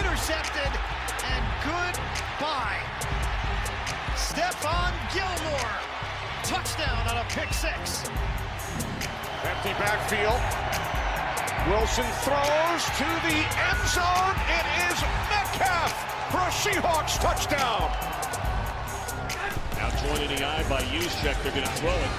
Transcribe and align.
intercepted, 0.00 0.72
and 1.28 1.44
goodbye. 1.60 2.80
Stefan 4.16 4.92
Gilmore, 5.12 5.76
touchdown 6.42 7.06
on 7.08 7.18
a 7.18 7.26
pick 7.28 7.52
six. 7.52 8.08
Empty 9.44 9.74
backfield. 9.76 10.40
Wilson 11.68 12.08
throws 12.24 12.82
to 12.96 13.08
the 13.28 13.36
end 13.36 13.82
zone. 13.92 14.36
It 14.48 14.66
is 14.88 14.96
Metcalf 15.28 15.92
for 16.32 16.40
a 16.40 16.52
Seahawks 16.52 17.20
touchdown. 17.20 17.92
Now 19.76 19.90
joined 20.00 20.16
joining 20.16 20.36
the 20.36 20.44
eye 20.46 20.64
by 20.68 20.80
Juszczyk. 20.82 21.36
They're 21.42 21.52
going 21.52 21.66
to 21.66 21.72
throw 21.76 21.92
it. 21.92 22.12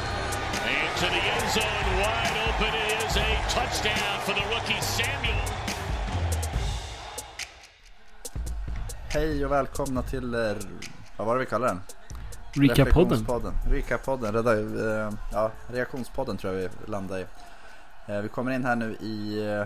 And 0.61 0.97
to 0.97 1.05
the 1.09 1.23
end 1.23 1.49
zone, 1.49 1.87
wide 1.97 2.37
open 2.45 2.73
it 2.75 3.03
is 3.05 3.17
a 3.17 3.29
touchdown 3.49 4.19
for 4.21 4.33
the 4.33 4.45
rookie 4.53 4.79
Samuel. 4.81 5.40
Hej 9.13 9.45
och 9.45 9.51
välkomna 9.51 10.01
till, 10.01 10.33
eh, 10.33 10.53
vad 11.17 11.27
var 11.27 11.35
det 11.35 11.39
vi 11.39 11.45
kallar 11.45 11.67
den? 11.67 11.81
Recap-podden. 12.53 13.53
Recap-podden, 13.69 14.35
eh, 15.05 15.13
ja, 15.31 15.51
reaktionspodden 15.67 16.37
tror 16.37 16.53
jag 16.53 16.59
vi 16.61 16.91
landar 16.91 17.17
i. 17.19 17.25
Eh, 18.07 18.21
Vi 18.21 18.29
kommer 18.29 18.51
in 18.51 18.65
här 18.65 18.75
nu 18.75 18.93
i 18.93 19.65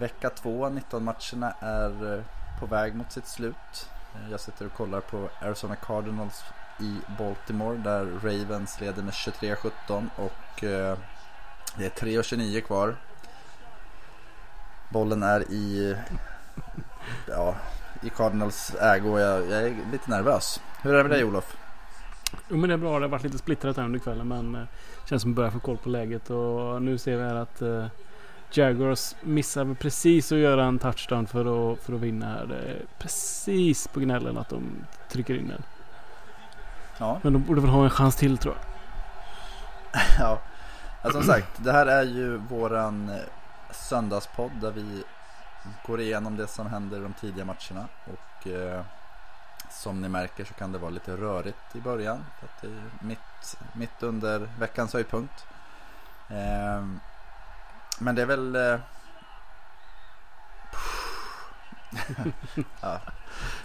vecka 0.00 0.30
två, 0.30 0.68
19 0.68 1.04
matcherna 1.04 1.52
är 1.60 2.24
på 2.60 2.66
väg 2.66 2.94
mot 2.94 3.12
sitt 3.12 3.26
slut. 3.26 3.90
Jag 4.30 4.40
sitter 4.40 4.66
och 4.66 4.72
kollar 4.72 5.00
på 5.00 5.28
Arizona 5.42 5.76
Cardinals 5.76 6.44
i 6.80 6.98
Baltimore 7.18 7.76
där 7.76 8.04
Ravens 8.04 8.80
leder 8.80 9.02
med 9.02 9.12
23-17 9.12 10.08
och 10.16 10.60
det 10.60 11.84
är 11.86 11.90
3.29 11.90 12.60
kvar. 12.60 12.96
Bollen 14.90 15.22
är 15.22 15.40
i, 15.52 15.96
ja, 17.28 17.54
i 18.04 18.10
Cardinals 18.10 18.74
ägo 18.80 19.10
och 19.10 19.20
jag, 19.20 19.50
jag 19.50 19.62
är 19.62 19.76
lite 19.92 20.10
nervös. 20.10 20.60
Hur 20.82 20.94
är 20.94 20.96
det 20.96 21.02
med 21.02 21.10
dig 21.10 21.24
Olof? 21.24 21.56
Jo 22.48 22.56
men 22.56 22.68
det 22.68 22.74
är 22.74 22.78
bra. 22.78 22.98
Det 22.98 23.04
har 23.04 23.10
varit 23.10 23.22
lite 23.22 23.38
splittrat 23.38 23.76
här 23.76 23.84
under 23.84 23.98
kvällen 23.98 24.28
men 24.28 24.54
eh, 24.54 24.62
känns 25.08 25.22
som 25.22 25.30
att 25.30 25.36
börjar 25.36 25.50
få 25.50 25.58
koll 25.58 25.76
på 25.76 25.88
läget 25.88 26.30
och 26.30 26.82
nu 26.82 26.98
ser 26.98 27.16
vi 27.16 27.22
här 27.22 27.34
att 27.34 27.62
eh, 27.62 27.86
Jaguars 28.50 29.14
missar 29.20 29.74
precis 29.74 30.32
att 30.32 30.38
göra 30.38 30.64
en 30.64 30.78
touchdown 30.78 31.26
för 31.26 31.72
att, 31.72 31.80
för 31.80 31.92
att 31.94 32.00
vinna 32.00 32.26
här. 32.26 32.46
Det 32.46 32.56
är 32.56 32.82
precis 32.98 33.88
på 33.88 34.00
gnällen 34.00 34.38
att 34.38 34.48
de 34.48 34.62
trycker 35.08 35.34
in 35.34 35.48
den. 35.48 35.62
Ja. 36.98 37.20
Men 37.22 37.32
de 37.32 37.42
borde 37.42 37.60
väl 37.60 37.70
ha 37.70 37.84
en 37.84 37.90
chans 37.90 38.16
till 38.16 38.38
tror 38.38 38.54
jag. 38.54 38.64
Ja, 40.18 40.40
ja 41.02 41.10
som 41.10 41.22
sagt, 41.22 41.64
det 41.64 41.72
här 41.72 41.86
är 41.86 42.02
ju 42.02 42.36
våran 42.36 43.08
eh, 43.08 43.16
söndagspodd 43.70 44.52
där 44.60 44.70
vi 44.70 45.04
går 45.86 46.00
igenom 46.00 46.36
det 46.36 46.46
som 46.46 46.66
händer 46.66 46.98
i 46.98 47.02
de 47.02 47.12
tidiga 47.12 47.44
matcherna. 47.44 47.88
Och 48.04 48.46
eh, 48.46 48.84
som 49.70 50.00
ni 50.02 50.08
märker 50.08 50.44
så 50.44 50.54
kan 50.54 50.72
det 50.72 50.78
vara 50.78 50.90
lite 50.90 51.16
rörigt 51.16 51.76
i 51.76 51.80
början. 51.80 52.24
För 52.38 52.46
att 52.46 52.60
det 52.60 52.66
är 52.66 52.90
mitt, 53.00 53.56
mitt 53.74 54.02
under 54.02 54.48
veckans 54.58 54.92
höjdpunkt. 54.92 55.46
Eh, 56.28 56.86
men 57.98 58.14
det 58.14 58.22
är 58.22 58.26
väl... 58.26 58.56
Eh, 58.56 58.80
ja, 62.80 63.00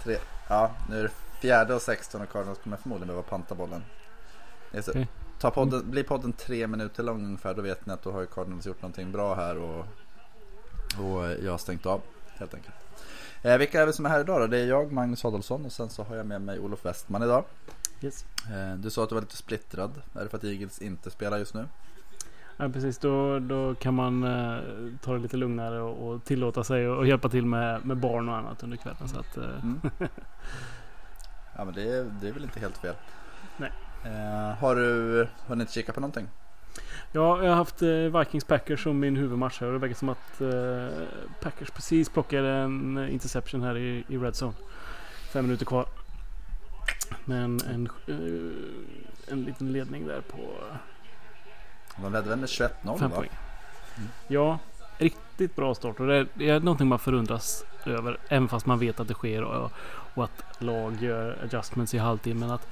tre, 0.02 0.16
ja, 0.48 0.70
nu 0.88 0.98
är 0.98 1.02
det 1.02 1.10
fjärde 1.40 1.74
och 1.74 1.82
16 1.82 2.20
och 2.20 2.32
Cardinals 2.32 2.58
kommer 2.58 2.76
förmodligen 2.76 3.08
behöva 3.08 3.28
panta 3.28 3.54
bollen. 3.54 3.84
Ta 5.38 5.50
podden, 5.50 5.90
blir 5.90 6.02
podden 6.02 6.32
tre 6.32 6.66
minuter 6.66 7.02
lång 7.02 7.24
ungefär 7.24 7.54
då 7.54 7.62
vet 7.62 7.86
ni 7.86 7.92
att 7.92 8.02
då 8.02 8.12
har 8.12 8.20
ju 8.20 8.26
Cardinals 8.26 8.66
gjort 8.66 8.82
någonting 8.82 9.12
bra 9.12 9.34
här 9.34 9.58
och, 9.58 9.86
och 10.98 11.44
jag 11.44 11.50
har 11.50 11.58
stängt 11.58 11.86
av 11.86 12.00
helt 12.38 12.54
enkelt. 12.54 12.74
Eh, 13.42 13.58
vilka 13.58 13.82
är 13.82 13.86
vi 13.86 13.92
som 13.92 14.06
är 14.06 14.10
här 14.10 14.20
idag 14.20 14.40
då? 14.40 14.46
Det 14.46 14.58
är 14.58 14.66
jag, 14.66 14.92
Magnus 14.92 15.24
Adolfsson 15.24 15.64
och 15.64 15.72
sen 15.72 15.88
så 15.90 16.02
har 16.02 16.16
jag 16.16 16.26
med 16.26 16.40
mig 16.42 16.58
Olof 16.58 16.84
Westman 16.84 17.22
idag. 17.22 17.44
Yes. 18.00 18.24
Eh, 18.52 18.74
du 18.76 18.90
sa 18.90 19.02
att 19.02 19.08
du 19.08 19.14
var 19.14 19.22
lite 19.22 19.36
splittrad. 19.36 20.02
Är 20.14 20.22
det 20.22 20.28
för 20.28 20.36
att 20.36 20.44
Eagles 20.44 20.82
inte 20.82 21.10
spelar 21.10 21.38
just 21.38 21.54
nu? 21.54 21.66
Ja 22.56 22.68
precis. 22.68 22.98
Då, 22.98 23.38
då 23.38 23.74
kan 23.74 23.94
man 23.94 24.24
eh, 24.24 24.58
ta 25.02 25.12
det 25.12 25.18
lite 25.18 25.36
lugnare 25.36 25.80
och, 25.80 26.08
och 26.08 26.24
tillåta 26.24 26.64
sig 26.64 26.88
och, 26.88 26.96
och 26.96 27.06
hjälpa 27.06 27.28
till 27.28 27.46
med, 27.46 27.86
med 27.86 27.96
barn 27.96 28.28
och 28.28 28.36
annat 28.36 28.62
under 28.62 28.76
kvällen. 28.76 29.08
Så 29.08 29.18
att, 29.20 29.36
eh, 29.36 29.44
Mm. 29.44 29.80
ja 31.56 31.64
men 31.64 31.74
det 31.74 32.04
det 32.20 32.28
är 32.28 32.32
väl 32.32 32.42
inte 32.42 32.60
helt 32.60 32.78
fel. 32.78 32.94
Nej. 33.56 33.72
Eh, 34.04 34.54
har 34.58 34.76
du 34.76 35.28
hunnit 35.46 35.70
kika 35.70 35.92
på 35.92 36.00
någonting? 36.00 36.28
Ja, 37.12 37.42
jag 37.42 37.50
har 37.50 37.56
haft 37.56 37.82
eh, 37.82 37.88
Vikings 37.88 38.44
Packers 38.44 38.82
som 38.82 39.00
min 39.00 39.16
huvudmatch 39.16 39.60
här 39.60 39.66
och 39.66 39.72
det 39.72 39.78
verkar 39.78 39.94
som 39.94 40.08
att 40.08 40.40
eh, 40.40 41.06
Packers 41.40 41.70
precis 41.70 42.08
plockade 42.08 42.48
en 42.48 43.08
interception 43.08 43.62
här 43.62 43.76
i, 43.76 44.04
i 44.08 44.18
Red 44.18 44.34
Zone. 44.42 44.52
Fem 45.32 45.44
minuter 45.44 45.66
kvar. 45.66 45.86
Men 47.24 47.60
en, 47.60 47.88
eh, 48.06 49.32
en 49.32 49.44
liten 49.44 49.72
ledning 49.72 50.06
där 50.06 50.20
på 50.20 50.38
De 51.96 52.12
ledde 52.12 52.28
väl 52.28 52.38
med 52.38 52.48
21-0 52.48 52.98
fem 52.98 53.10
va? 53.10 53.16
poäng. 53.16 53.30
Ja, 54.28 54.58
riktigt 54.98 55.56
bra 55.56 55.74
start 55.74 56.00
och 56.00 56.06
det 56.06 56.16
är, 56.16 56.26
det 56.34 56.48
är 56.50 56.60
någonting 56.60 56.88
man 56.88 56.98
förundras 56.98 57.64
över. 57.86 58.18
Även 58.28 58.48
fast 58.48 58.66
man 58.66 58.78
vet 58.78 59.00
att 59.00 59.08
det 59.08 59.14
sker 59.14 59.42
och, 59.42 59.70
och 60.14 60.24
att 60.24 60.44
lag 60.58 61.02
gör 61.02 61.38
adjustments 61.44 61.94
i 61.94 61.98
halvtid. 61.98 62.36
Men 62.36 62.50
att 62.50 62.66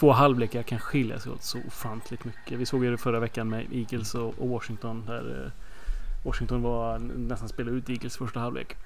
två 0.00 0.12
halvlekar 0.12 0.62
kan 0.62 0.78
skilja 0.78 1.18
sig 1.18 1.32
åt 1.32 1.42
så 1.42 1.58
ofantligt 1.66 2.24
mycket. 2.24 2.58
Vi 2.58 2.66
såg 2.66 2.84
ju 2.84 2.90
det 2.90 2.98
förra 2.98 3.20
veckan 3.20 3.48
med 3.48 3.66
Eagles 3.72 4.14
och, 4.14 4.38
och 4.38 4.48
Washington. 4.48 5.04
Där 5.06 5.44
eh, 5.44 5.52
Washington 6.24 6.62
var 6.62 6.98
nästan 6.98 7.48
spelade 7.48 7.76
ut 7.76 7.90
Eagles 7.90 8.16
första 8.16 8.40
halvlek. 8.40 8.76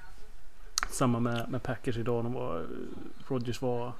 Samma 0.90 1.20
med, 1.20 1.48
med 1.48 1.62
Packers 1.62 1.96
idag. 1.96 2.24
De 2.24 2.32
var, 2.32 2.66
Rodgers 3.28 3.62
var 3.62 3.92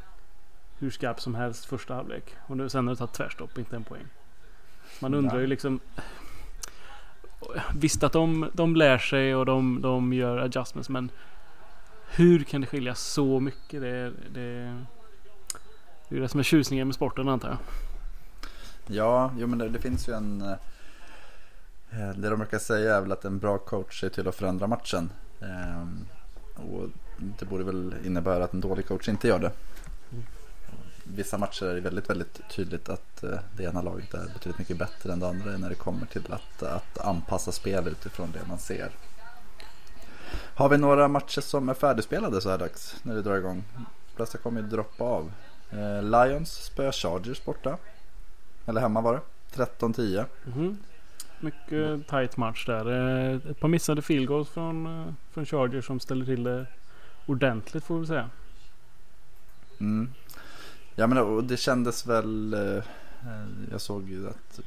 hur 0.79 0.91
skarp 0.91 1.21
som 1.21 1.35
helst 1.35 1.65
första 1.65 1.95
halvlek. 1.95 2.25
Och 2.47 2.57
nu, 2.57 2.69
sen 2.69 2.87
har 2.87 2.95
det 2.95 2.99
tagit 2.99 3.13
tvärstopp, 3.13 3.59
inte 3.59 3.77
en 3.77 3.85
poäng. 3.85 4.05
Man 5.01 5.15
undrar 5.15 5.39
ju 5.39 5.47
liksom 5.47 5.81
Visst 7.75 8.03
att 8.03 8.13
de, 8.13 8.51
de 8.53 8.77
lär 8.77 8.99
sig 8.99 9.35
och 9.35 9.47
de, 9.47 9.81
de 9.83 10.13
gör 10.13 10.39
adjustments 10.39 10.89
men 10.89 11.11
Hur 12.09 12.45
kan 12.45 12.61
det 12.61 12.67
skilja 12.67 12.95
så 12.95 13.41
mycket? 13.41 13.81
Det, 13.81 14.13
det, 14.35 14.85
det 16.15 16.19
är 16.19 16.23
det 16.23 16.29
som 16.29 16.41
är 16.41 16.45
tjusningen 16.45 16.89
med 16.89 16.95
sporten 16.95 17.29
antar 17.29 17.49
jag. 17.49 17.59
Ja, 18.97 19.33
jo 19.39 19.47
men 19.47 19.59
det, 19.59 19.69
det 19.69 19.79
finns 19.79 20.09
ju 20.09 20.13
en... 20.13 20.43
Eh, 20.43 22.11
det 22.17 22.31
de 22.31 22.39
brukar 22.39 22.59
säga 22.59 22.97
är 22.97 23.01
väl 23.01 23.13
att 23.13 23.25
en 23.25 23.39
bra 23.39 23.59
coach 23.59 24.05
är 24.05 24.09
till 24.09 24.29
att 24.29 24.35
förändra 24.35 24.67
matchen. 24.67 25.11
Eh, 25.41 25.89
och 26.63 26.89
det 27.39 27.45
borde 27.45 27.65
väl 27.65 27.95
innebära 28.05 28.45
att 28.45 28.53
en 28.53 28.61
dålig 28.61 28.87
coach 28.87 29.09
inte 29.09 29.29
gör 29.29 29.39
det. 29.39 29.51
Vissa 31.05 31.39
matcher 31.39 31.67
är 31.67 31.75
det 31.75 31.81
väldigt, 31.81 32.11
väldigt 32.11 32.41
tydligt 32.51 32.89
att 32.89 33.23
eh, 33.23 33.39
det 33.57 33.65
ena 33.65 33.83
laget 33.83 34.15
är 34.15 34.25
betydligt 34.35 34.59
mycket 34.59 34.79
bättre 34.79 35.13
än 35.13 35.21
det 35.21 35.29
andra 35.29 35.57
när 35.57 35.69
det 35.69 35.75
kommer 35.75 36.07
till 36.07 36.33
att, 36.33 36.63
att 36.63 36.99
anpassa 36.99 37.53
spel 37.53 37.89
utifrån 37.89 38.33
det 38.33 38.49
man 38.49 38.59
ser. 38.59 38.91
Har 40.55 40.69
vi 40.69 40.79
några 40.79 41.09
matcher 41.09 41.41
som 41.41 41.69
är 41.69 41.75
färdigspelade 41.75 42.41
så 42.41 42.51
här 42.51 42.59
dags 42.59 42.97
när 43.03 43.15
vi 43.15 43.23
drar 43.23 43.37
igång? 43.37 43.65
De 43.77 44.17
flesta 44.17 44.39
kommer 44.39 44.61
ju 44.61 44.67
droppa 44.67 45.05
av. 45.05 45.33
Eh, 45.75 46.03
Lions 46.03 46.53
spöar 46.65 46.93
Chargers 46.93 47.45
borta. 47.45 47.77
Eller 48.67 48.81
hemma 48.81 49.01
var 49.01 49.13
det. 49.15 49.21
13-10. 49.55 50.25
Mhm. 50.45 50.79
Mycket 51.41 52.09
tight 52.09 52.37
match 52.37 52.67
där. 52.67 52.91
Eh, 53.31 53.51
Ett 53.51 53.61
par 53.61 53.69
missade 53.69 54.03
field 54.03 54.29
goals 54.29 54.49
från, 54.49 54.87
eh, 54.87 55.13
från 55.33 55.47
Chargers 55.47 55.87
som 55.87 56.01
ställer 56.01 56.25
till 56.25 56.43
det 56.45 56.67
ordentligt 57.27 57.85
får 57.85 57.99
vi 57.99 58.07
säga. 58.07 58.31
Mm. 59.81 60.11
Ja 60.95 61.07
men 61.07 61.19
och 61.19 61.45
det 61.45 61.57
kändes 61.57 62.07
väl. 62.07 62.55
eh, 62.55 62.83
Jag 63.71 63.81
såg 63.81 64.09
ju 64.09 64.29
att 64.29 64.61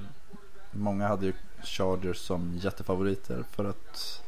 många 0.71 1.07
hade 1.07 1.25
ju 1.25 1.33
Chargers 1.63 2.17
som 2.17 2.57
jättefavoriter 2.57 3.43
för 3.51 3.65
att 3.65 4.23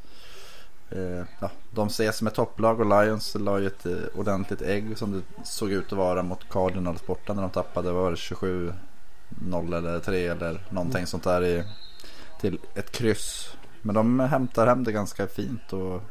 eh, 0.91 1.25
ja, 1.39 1.51
de 1.71 1.87
ses 1.87 2.17
som 2.17 2.27
ett 2.27 2.35
topplag 2.35 2.79
och 2.79 3.03
Lions 3.03 3.35
la 3.39 3.59
ju 3.59 3.67
ett 3.67 3.85
eh, 3.85 3.93
ordentligt 4.15 4.61
ägg 4.61 4.97
som 4.97 5.11
det 5.11 5.45
såg 5.45 5.71
ut 5.71 5.91
att 5.91 5.97
vara 5.97 6.23
mot 6.23 6.49
Cardinals 6.49 7.05
borta 7.05 7.33
när 7.33 7.41
de 7.41 7.51
tappade 7.51 7.91
var 7.91 8.11
det 8.11 8.17
27 8.17 8.73
0 9.29 9.73
eller 9.73 9.99
3 9.99 10.27
eller 10.27 10.61
någonting 10.69 11.05
sånt 11.05 11.23
där 11.23 11.43
i, 11.43 11.63
till 12.41 12.59
ett 12.75 12.91
kryss. 12.91 13.55
Men 13.81 13.95
de 13.95 14.19
hämtar 14.19 14.67
hem 14.67 14.83
det 14.83 14.91
ganska 14.91 15.27
fint 15.27 15.73
och 15.73 16.01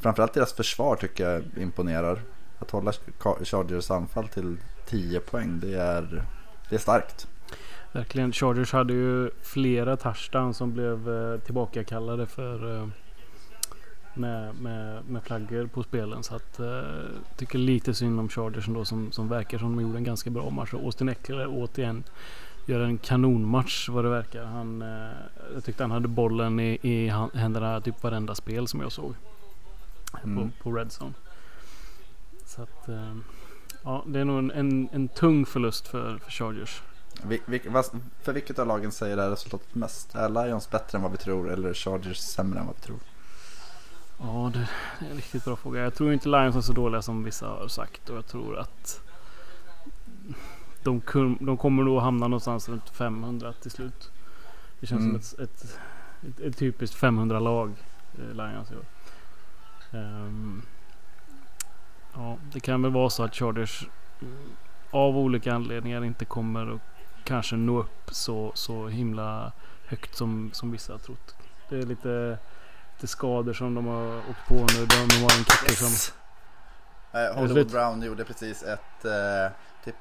framförallt 0.00 0.34
deras 0.34 0.52
försvar 0.52 0.96
tycker 0.96 1.30
jag 1.30 1.42
imponerar. 1.56 2.20
Att 2.58 2.70
hålla 2.70 2.92
Chargers 3.44 3.90
anfall 3.90 4.28
till 4.28 4.56
10 4.86 5.20
poäng 5.20 5.60
det 5.60 5.74
är, 5.74 6.24
det 6.68 6.74
är 6.74 6.78
starkt. 6.78 7.28
Verkligen. 7.92 8.32
Chargers 8.32 8.72
hade 8.72 8.92
ju 8.92 9.30
flera 9.42 9.96
touchdowns 9.96 10.56
som 10.56 10.72
blev 10.72 11.08
eh, 11.08 11.40
tillbakakallade 11.40 12.26
för 12.26 12.76
eh, 12.76 12.88
med, 14.14 14.54
med, 14.54 15.04
med 15.04 15.22
flaggor 15.22 15.66
på 15.66 15.82
spelen. 15.82 16.22
Så 16.22 16.34
att 16.34 16.60
eh, 16.60 16.82
tycker 17.36 17.58
lite 17.58 17.94
synd 17.94 18.20
om 18.20 18.28
Chargers 18.28 18.68
ändå 18.68 18.84
som, 18.84 19.12
som 19.12 19.28
verkar 19.28 19.58
som 19.58 19.76
de 19.76 19.82
gjorde 19.82 19.98
en 19.98 20.04
ganska 20.04 20.30
bra 20.30 20.50
match. 20.50 20.74
Och 20.74 20.84
Austin 20.84 21.08
Eckler 21.08 21.46
återigen 21.50 22.04
gör 22.66 22.80
en 22.80 22.98
kanonmatch 22.98 23.88
vad 23.88 24.04
det 24.04 24.10
verkar. 24.10 24.44
Han, 24.44 24.82
eh, 24.82 25.10
jag 25.54 25.64
tyckte 25.64 25.82
han 25.82 25.90
hade 25.90 26.08
bollen 26.08 26.60
i, 26.60 26.78
i 26.82 27.08
händerna 27.34 27.80
typ 27.80 28.02
varenda 28.02 28.34
spel 28.34 28.68
som 28.68 28.80
jag 28.80 28.92
såg. 28.92 29.14
på, 30.22 30.50
på 30.62 30.72
Red 30.72 30.90
Zone. 31.00 31.14
Så 32.46 32.62
att 32.62 32.88
eh, 32.88 33.14
ja, 33.82 34.04
det 34.06 34.20
är 34.20 34.24
nog 34.24 34.38
en, 34.38 34.50
en, 34.50 34.88
en 34.92 35.08
tung 35.08 35.46
förlust 35.46 35.88
för, 35.88 36.18
för 36.18 36.30
Chargers. 36.30 36.82
Vi, 37.26 37.40
vi, 37.46 37.62
vad, 37.68 37.84
för 38.22 38.32
vilket 38.32 38.58
av 38.58 38.66
lagen 38.66 38.92
säger 38.92 39.16
det 39.16 39.22
här 39.22 39.30
resultatet 39.30 39.74
mest? 39.74 40.14
Är 40.14 40.28
Lions 40.28 40.70
bättre 40.70 40.98
än 40.98 41.02
vad 41.02 41.12
vi 41.12 41.18
tror 41.18 41.50
eller 41.50 41.68
är 41.68 41.74
Chargers 41.74 42.18
sämre 42.18 42.60
än 42.60 42.66
vad 42.66 42.74
vi 42.76 42.82
tror? 42.82 42.98
Ja, 44.22 44.50
det 44.54 44.58
är 45.06 45.10
en 45.10 45.16
riktigt 45.16 45.44
bra 45.44 45.56
fråga. 45.56 45.80
Jag 45.80 45.94
tror 45.94 46.12
inte 46.12 46.28
Lions 46.28 46.56
är 46.56 46.60
så 46.60 46.72
dåliga 46.72 47.02
som 47.02 47.24
vissa 47.24 47.48
har 47.48 47.68
sagt 47.68 48.10
och 48.10 48.16
jag 48.16 48.26
tror 48.26 48.58
att 48.58 49.00
de, 50.82 51.02
de 51.40 51.56
kommer 51.56 51.82
nog 51.82 52.00
hamna 52.00 52.28
någonstans 52.28 52.68
runt 52.68 52.90
500 52.90 53.52
till 53.52 53.70
slut. 53.70 54.10
Det 54.80 54.86
känns 54.86 55.00
Mm. 55.02 55.22
som 55.22 55.44
ett, 55.44 55.50
ett, 55.50 55.78
ett, 56.28 56.40
ett 56.40 56.56
typiskt 56.58 56.96
500-lag, 57.00 57.72
eh, 58.18 58.34
Lions 58.34 58.70
i 58.70 58.74
år. 58.74 58.84
Ehm, 59.98 60.62
ja, 62.14 62.36
det 62.52 62.60
kan 62.60 62.82
väl 62.82 62.92
vara 62.92 63.10
så 63.10 63.22
att 63.22 63.34
Chargers 63.34 63.86
mm, 64.22 64.38
av 64.90 65.18
olika 65.18 65.54
anledningar 65.54 66.04
inte 66.04 66.24
kommer 66.24 66.74
att 66.74 66.80
kanske 67.24 67.56
nå 67.56 67.78
upp 67.80 68.10
så, 68.10 68.52
så 68.54 68.88
himla 68.88 69.52
högt 69.86 70.16
som, 70.16 70.50
som 70.52 70.70
vissa 70.70 70.92
har 70.92 70.98
trott. 70.98 71.34
Det 71.68 71.76
är 71.78 71.82
lite, 71.86 72.38
lite 73.02 73.10
skador 73.12 73.52
som 73.52 73.74
de 73.74 73.86
har 73.86 74.18
åkt 74.18 74.48
på 74.48 74.54
nu. 74.54 74.86
De, 74.86 74.94
har 75.22 75.38
en 75.38 75.44
kicker 75.44 75.74
som... 75.74 76.12
Eh, 77.12 77.34
Hollywood? 77.34 77.70
Brown 77.70 78.02
gjorde 78.02 78.24
precis 78.24 78.62
ett 78.62 79.04
eh, 79.04 79.50
typ 79.84 79.96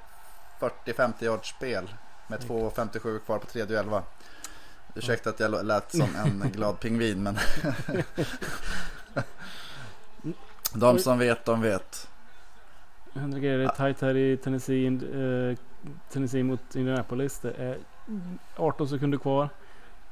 40-50 0.85 1.23
yards 1.23 1.49
spel 1.49 1.89
med 2.27 2.39
2.57 2.39 3.19
kvar 3.19 3.39
på 3.39 3.45
tredje 3.45 3.77
och 3.77 3.83
11. 3.83 4.03
Ursäkta 4.95 5.29
att 5.29 5.39
jag 5.39 5.65
lät 5.65 5.91
som 5.91 6.15
en 6.15 6.51
glad 6.53 6.79
pingvin 6.79 7.23
men 7.23 7.37
De 10.73 10.99
som 10.99 11.19
vet, 11.19 11.45
de 11.45 11.61
vet. 11.61 12.09
Händer 13.13 13.39
grejer. 13.39 13.57
Det 13.57 13.63
är 13.63 13.69
tajt 13.69 14.01
här 14.01 14.17
i 14.17 14.37
Tennessee, 14.37 14.87
eh, 14.87 15.57
Tennessee 16.11 16.43
mot 16.43 16.75
Indianapolis. 16.75 17.39
Det 17.39 17.53
är 17.53 17.77
18 18.55 18.89
sekunder 18.89 19.17
kvar. 19.17 19.49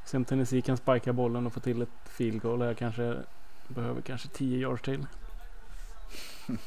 Se 0.09 0.17
om 0.17 0.25
Tennessee 0.25 0.61
kan 0.61 0.77
spika 0.77 1.13
bollen 1.13 1.47
och 1.47 1.53
få 1.53 1.59
till 1.59 1.81
ett 1.81 1.89
field 2.05 2.41
goal 2.41 2.61
här 2.61 2.73
kanske. 2.73 3.15
Behöver 3.67 4.01
kanske 4.01 4.27
10 4.27 4.57
yards 4.57 4.81
till. 4.81 5.05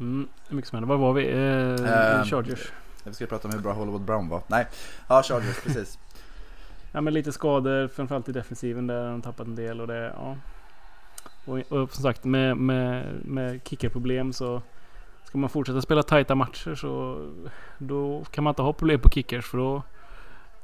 Mm, 0.00 0.28
mycket 0.48 0.68
som 0.70 0.76
händer. 0.76 0.96
Var 0.96 1.06
var 1.06 1.12
vi? 1.12 1.30
Eh, 1.30 2.18
Ehm, 2.18 2.24
Chargers. 2.24 2.72
Vi 3.04 3.14
ska 3.14 3.26
prata 3.26 3.48
om 3.48 3.54
hur 3.54 3.60
bra 3.60 3.72
Hollywood 3.72 4.00
Brown 4.00 4.28
var. 4.28 4.42
Nej, 4.46 4.66
ja 5.08 5.22
Chargers 5.22 5.60
precis. 5.64 5.98
Ja 6.92 7.00
men 7.00 7.14
lite 7.14 7.32
skador 7.32 7.88
framförallt 7.88 8.28
i 8.28 8.32
defensiven 8.32 8.86
där 8.86 9.10
de 9.10 9.22
tappat 9.22 9.46
en 9.46 9.54
del 9.56 9.80
och 9.80 9.86
det 9.86 10.12
ja. 10.16 10.36
Och, 11.44 11.58
och 11.58 11.92
som 11.92 12.02
sagt 12.02 12.24
med, 12.24 12.56
med, 12.56 13.14
med 13.24 13.60
kickerproblem 13.68 14.32
så 14.32 14.62
ska 15.24 15.38
man 15.38 15.50
fortsätta 15.50 15.82
spela 15.82 16.02
tajta 16.02 16.34
matcher 16.34 16.74
så 16.74 17.18
då 17.78 18.24
kan 18.30 18.44
man 18.44 18.50
inte 18.50 18.62
ha 18.62 18.72
problem 18.72 19.00
på 19.00 19.10
kickers 19.10 19.46
för 19.46 19.58
då 19.58 19.82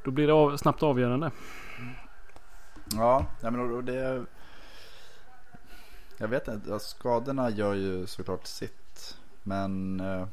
då 0.08 0.12
blir 0.12 0.26
det 0.26 0.32
av, 0.32 0.56
snabbt 0.56 0.82
avgörande. 0.82 1.30
Ja, 2.92 3.26
men 3.40 3.84
det... 3.84 4.24
Jag 6.18 6.28
vet 6.28 6.48
inte, 6.48 6.70
ja, 6.70 6.78
skadorna 6.78 7.50
gör 7.50 7.74
ju 7.74 8.06
såklart 8.06 8.46
sitt. 8.46 9.16
Men... 9.42 10.00
Eh, 10.00 10.26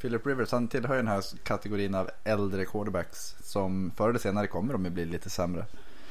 Philip 0.00 0.26
Rivers, 0.26 0.52
han 0.52 0.68
tillhör 0.68 0.96
den 0.96 1.08
här 1.08 1.24
kategorin 1.44 1.94
av 1.94 2.10
äldre 2.24 2.64
quarterbacks. 2.64 3.36
Som 3.42 3.92
förr 3.96 4.08
eller 4.08 4.18
senare 4.18 4.46
kommer 4.46 4.72
de 4.72 4.84
ju 4.84 4.90
bli 4.90 5.04
lite 5.04 5.30
sämre. 5.30 5.66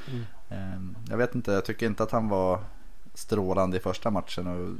Mm. 0.07 0.25
Eh, 0.49 1.01
jag 1.09 1.17
vet 1.17 1.35
inte, 1.35 1.51
jag 1.51 1.65
tycker 1.65 1.85
inte 1.85 2.03
att 2.03 2.11
han 2.11 2.29
var 2.29 2.63
strålande 3.13 3.77
i 3.77 3.79
första 3.79 4.09
matchen. 4.09 4.47
Och 4.47 4.75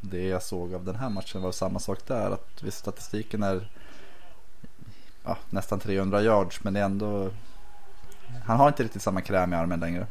det 0.00 0.26
jag 0.28 0.42
såg 0.42 0.74
av 0.74 0.84
den 0.84 0.96
här 0.96 1.10
matchen 1.10 1.42
var 1.42 1.52
samma 1.52 1.78
sak 1.78 2.06
där. 2.06 2.30
Att 2.30 2.62
visst, 2.62 2.78
statistiken 2.78 3.42
är 3.42 3.68
ja, 5.24 5.36
nästan 5.50 5.80
300 5.80 6.22
yards. 6.22 6.64
Men 6.64 6.74
det 6.74 6.80
är 6.80 6.84
ändå 6.84 7.30
han 8.44 8.56
har 8.56 8.68
inte 8.68 8.82
riktigt 8.84 9.02
samma 9.02 9.20
kräm 9.20 9.52
i 9.52 9.56
armen 9.56 9.80
längre. 9.80 10.06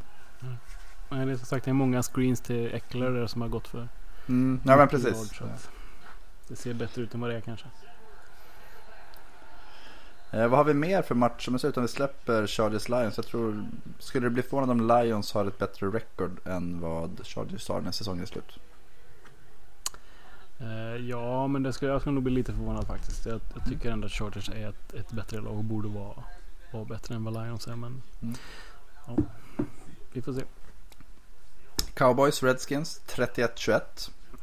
Men 1.10 1.28
det 1.28 1.34
är 1.34 1.38
som 1.38 1.46
sagt 1.46 1.66
det 1.66 1.72
är 1.72 1.74
många 1.74 2.04
screens 2.04 2.42
till 2.42 2.74
Eckler 2.76 3.12
där 3.12 3.28
som 3.28 3.42
har 3.42 3.48
gått 3.50 3.68
för 3.68 3.88
Mm, 4.28 4.62
ja 4.66 4.78
men 4.78 4.88
precis. 4.88 5.14
yards, 5.14 5.42
att 5.42 5.70
Det 6.48 6.56
ser 6.56 6.74
bättre 6.74 7.02
ut 7.02 7.14
än 7.14 7.22
vad 7.22 7.30
det 7.30 7.36
är 7.36 7.42
kanske. 7.42 7.66
Eh, 10.32 10.48
vad 10.48 10.58
har 10.58 10.64
vi 10.64 10.74
mer 10.74 11.02
för 11.02 11.16
match 11.16 11.46
som 11.46 11.60
ser 11.60 11.70
ut 11.70 11.78
om 11.78 11.84
vi 11.84 11.90
släpper 11.90 12.48
Chargers 12.48 12.90
Lions? 12.90 13.18
Jag 13.18 13.26
tror, 13.26 13.66
skulle 14.00 14.26
det 14.26 14.30
bli 14.30 14.44
förvånad 14.44 14.70
om 14.70 14.88
Lions 14.88 15.34
har 15.34 15.46
ett 15.46 15.58
bättre 15.58 15.88
record 15.88 16.48
än 16.48 16.80
vad 16.80 17.22
Chargers 17.24 17.70
har 17.70 17.82
när 17.82 17.92
säsongen 17.92 18.22
är 18.22 18.26
slut? 18.28 18.60
Eh, 20.60 20.96
ja, 21.10 21.48
men 21.48 21.64
det 21.64 21.74
skulle 21.74 21.92
jag 21.92 22.02
skulle 22.02 22.14
nog 22.14 22.24
bli 22.24 22.34
lite 22.34 22.54
förvånad 22.54 22.88
faktiskt. 22.88 23.26
Jag, 23.26 23.40
jag 23.56 23.66
tycker 23.66 23.92
ändå 23.92 24.06
att 24.06 24.12
Chargers 24.14 24.50
är 24.50 24.70
ett, 24.70 24.94
ett 24.94 25.12
bättre 25.12 25.42
lag 25.42 25.58
och 25.58 25.64
borde 25.64 25.88
vara, 25.88 26.24
vara 26.72 26.86
bättre 26.86 27.16
än 27.16 27.24
vad 27.24 27.34
Lions 27.34 27.68
är. 27.68 27.76
Men 27.76 28.02
Mm. 28.22 28.36
ja, 29.08 29.16
vi 30.14 30.22
får 30.22 30.34
se. 30.34 30.42
Cowboys 31.94 32.44
Redskins 32.44 33.02
31-21. 33.08 33.82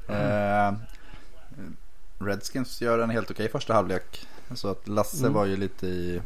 Eh, 0.09 0.75
Redskins 2.19 2.81
gör 2.81 2.99
en 2.99 3.11
helt 3.11 3.31
okej 3.31 3.49
första 3.49 3.75
halvlek. 3.75 4.27
Så 4.55 4.69
att 4.69 4.89
Lasse 4.89 5.19
Mm. 5.19 5.33
var 5.33 5.45
ju 5.45 5.57
lite 5.57 5.87
i... 5.87 6.23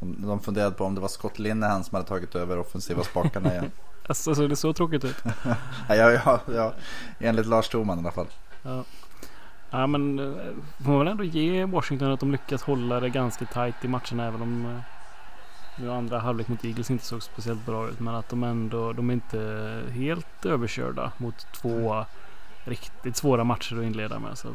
De, 0.00 0.26
de 0.26 0.40
funderade 0.40 0.74
på 0.76 0.84
om 0.84 0.94
det 0.94 1.00
var 1.00 1.08
Scott 1.08 1.38
Linehan 1.38 1.84
som 1.84 1.94
hade 1.96 2.08
tagit 2.08 2.34
över 2.34 2.58
offensiva 2.58 3.02
spakarna 3.04 3.52
igen. 3.52 3.70
Alltså, 4.08 4.34
så 4.34 4.46
det 4.46 4.56
så 4.56 4.72
tråkigt 4.72 5.04
ut. 5.04 5.16
ja, 5.88 5.94
ja, 6.12 6.40
ja, 6.54 6.74
enligt 7.18 7.46
Lars 7.46 7.68
Thorman 7.68 7.98
i 7.98 8.00
alla 8.00 8.10
fall. 8.12 8.26
Ja. 8.62 8.84
ja, 9.70 9.86
men 9.86 10.18
eh, 10.18 10.54
får 10.84 10.90
man 10.90 10.98
väl 10.98 11.08
ändå 11.08 11.24
ge 11.24 11.64
Washington 11.64 12.12
att 12.12 12.20
de 12.20 12.32
lyckas 12.32 12.62
hålla 12.62 13.00
det 13.00 13.08
ganska 13.08 13.44
tight 13.44 13.84
i 13.84 13.88
matcherna 13.88 14.26
även 14.26 14.42
om 14.42 14.66
eh, 14.66 14.80
nu 15.80 15.92
andra 15.92 16.18
halvlek 16.18 16.48
mot 16.48 16.64
Eagles 16.64 16.90
inte 16.90 17.04
såg 17.04 17.22
speciellt 17.22 17.66
bra 17.66 17.88
ut. 17.88 18.00
Men 18.00 18.14
att 18.14 18.28
de 18.28 18.42
ändå, 18.42 18.92
de 18.92 19.10
är 19.10 19.14
inte 19.14 19.82
helt 19.90 20.46
överkörda 20.46 21.12
mot 21.18 21.46
två 21.52 22.04
riktigt 22.64 23.16
svåra 23.16 23.44
matcher 23.44 23.78
att 23.78 23.84
inleda 23.84 24.18
med. 24.18 24.38
Så, 24.38 24.48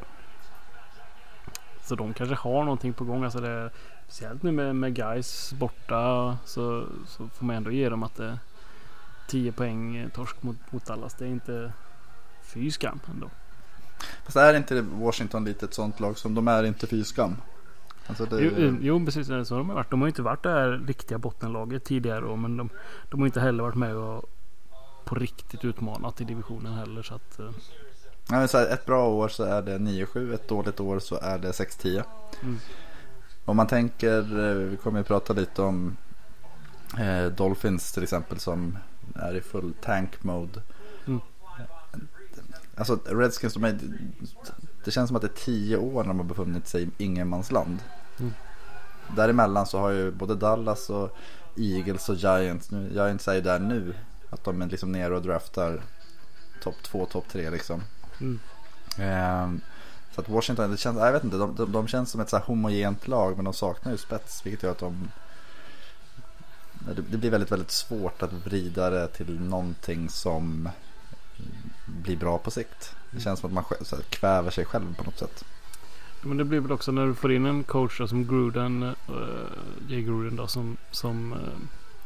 så 1.82 1.96
de 1.96 2.14
kanske 2.14 2.36
har 2.36 2.64
någonting 2.64 2.94
på 2.94 3.04
gång. 3.04 3.24
Alltså 3.24 3.40
det, 3.40 3.70
speciellt 4.06 4.44
nu 4.44 4.52
med, 4.52 4.76
med 4.76 4.96
guys 4.96 5.54
borta 5.54 6.38
så, 6.46 6.88
så 7.08 7.28
får 7.28 7.46
man 7.46 7.56
ändå 7.56 7.72
ge 7.72 7.90
dem 7.90 8.04
att 8.04 8.16
det 8.16 8.26
är 8.26 8.38
10 9.28 9.52
poäng 9.52 9.96
eh, 9.96 10.10
torsk 10.10 10.44
mot, 10.44 10.72
mot 10.72 10.86
Dallas. 10.86 11.14
Det 11.14 11.26
är 11.26 11.30
inte 11.30 11.74
fy 12.44 12.72
skam 12.72 13.00
ändå. 13.14 13.30
Fast 14.24 14.38
är 14.38 14.54
inte 14.54 14.82
Washington 14.82 15.46
lite 15.46 15.66
ett 15.66 15.74
sånt 15.74 16.00
lag 16.00 16.18
som 16.18 16.36
de 16.36 16.48
är 16.48 16.64
inte 16.64 16.88
fy 16.88 17.04
skam? 17.04 17.36
Alltså 18.08 18.26
det, 18.26 18.42
Jo, 18.42 18.52
jo, 18.58 18.78
jo 18.82 19.06
precis 19.06 19.28
så 19.28 19.34
de 19.34 19.70
har 19.70 19.76
varit. 19.76 19.90
De 19.92 20.02
har 20.02 20.08
inte 20.08 20.22
varit 20.22 20.44
det 20.44 20.50
här 20.50 20.82
riktiga 20.88 21.18
bottenlaget 21.18 21.84
tidigare 21.84 22.38
men 22.38 22.58
de, 22.58 22.70
de 23.10 23.20
har 23.20 23.28
inte 23.28 23.40
heller 23.40 23.64
varit 23.64 23.76
med 23.76 23.96
och 23.96 24.30
på 25.06 25.16
riktigt 25.16 25.66
utmanat 25.66 26.22
i 26.22 26.24
divisionen 26.24 26.74
heller. 26.74 27.04
Så 27.04 27.16
att, 27.16 27.40
eh, 27.40 27.50
men 28.30 28.48
så 28.48 28.58
här, 28.58 28.68
ett 28.68 28.86
bra 28.86 29.10
år 29.10 29.28
så 29.28 29.44
är 29.44 29.62
det 29.62 29.78
9-7, 29.78 30.34
ett 30.34 30.48
dåligt 30.48 30.80
år 30.80 31.00
så 31.00 31.20
är 31.20 31.38
det 31.38 31.52
6-10. 31.52 32.04
Mm. 32.44 32.60
Om 33.46 33.58
man 33.58 33.68
tänker, 33.68 34.50
eh, 34.50 34.56
vi 34.56 34.78
kommer 34.78 35.00
ju 35.00 35.04
prata 35.04 35.34
lite 35.34 35.62
om 35.62 35.98
eh, 37.00 37.26
Dolphins 37.26 37.92
till 37.92 38.04
exempel 38.04 38.40
som 38.40 38.78
är 39.16 39.36
i 39.36 39.42
full 39.42 39.74
tank 39.82 40.24
mode. 40.24 40.62
Mm. 41.08 41.22
Alltså 42.76 43.00
Redskins, 43.06 43.54
de 43.54 43.64
är, 43.64 43.80
det 44.86 44.92
känns 44.92 45.08
som 45.08 45.16
att 45.16 45.22
det 45.22 45.28
är 45.28 45.46
10 45.46 45.78
år 45.78 46.04
när 46.04 46.08
de 46.08 46.20
har 46.20 46.26
befunnit 46.26 46.68
sig 46.68 46.84
i 46.84 47.04
ingenmansland. 47.04 47.80
Mm. 48.20 48.34
Däremellan 49.16 49.66
så 49.66 49.80
har 49.80 49.90
ju 49.90 50.12
både 50.12 50.36
Dallas 50.36 50.90
och 50.90 51.18
Eagles 51.58 52.10
och 52.10 52.16
Giants, 52.16 52.72
nu, 52.72 52.90
Giants 52.94 53.28
är 53.28 53.34
ju 53.34 53.42
där 53.42 53.60
nu, 53.60 53.94
att 54.30 54.44
de 54.44 54.62
är 54.62 54.68
liksom 54.68 54.92
nere 54.92 55.16
och 55.16 55.22
draftar 55.22 55.82
topp 56.64 56.76
2, 56.84 57.06
topp 57.06 57.26
3 57.32 57.50
liksom. 57.50 57.82
Mm. 58.20 58.40
Ehm, 58.98 59.62
så 60.16 60.22
att 60.22 60.30
Washington, 60.30 60.72
det 60.72 60.78
känns, 60.78 60.98
jag 60.98 61.12
vet 61.12 61.24
inte, 61.24 61.38
de, 61.38 61.56
de, 61.56 61.72
de 61.72 61.88
känns 61.88 62.12
som 62.12 62.22
ett 62.22 62.30
så 62.30 62.38
här 62.38 62.44
homogent 62.44 63.08
lag 63.08 63.36
men 63.36 63.46
de 63.46 63.54
saknar 63.54 63.92
ju 63.92 63.98
spets 63.98 64.46
vilket 64.46 64.64
gör 64.64 64.72
att 64.72 64.80
de 64.80 65.12
det, 66.80 67.02
det 67.02 67.18
blir 67.18 67.32
väldigt, 67.32 67.52
väldigt 67.52 67.72
svårt 67.72 68.24
att 68.24 68.34
vrida 68.34 68.90
det 68.90 69.08
till 69.08 69.40
någonting 69.40 70.10
som 70.10 70.70
blir 71.94 72.18
bra 72.18 72.38
på 72.38 72.52
sikt. 72.52 72.96
Det 73.12 73.20
känns 73.20 73.40
som 73.40 73.48
att 73.48 73.54
man 73.54 73.64
själv, 73.64 73.84
så 73.84 73.96
här, 73.96 74.04
kväver 74.04 74.52
sig 74.52 74.66
själv 74.66 74.96
på 74.96 75.04
något 75.04 75.20
sätt. 75.20 75.46
Men 76.22 76.38
det 76.38 76.44
blir 76.44 76.60
väl 76.60 76.72
också 76.72 76.92
när 76.92 77.06
du 77.06 77.16
får 77.16 77.32
in 77.32 77.46
en 77.46 77.64
coach 77.64 77.98
då, 77.98 78.08
som 78.08 78.28
Gruden, 78.28 78.84
uh, 78.84 79.16
Jay 79.88 80.02
Gruden 80.02 80.36
då 80.36 80.48
som, 80.48 80.78
som 80.92 81.34
eh, 81.34 81.40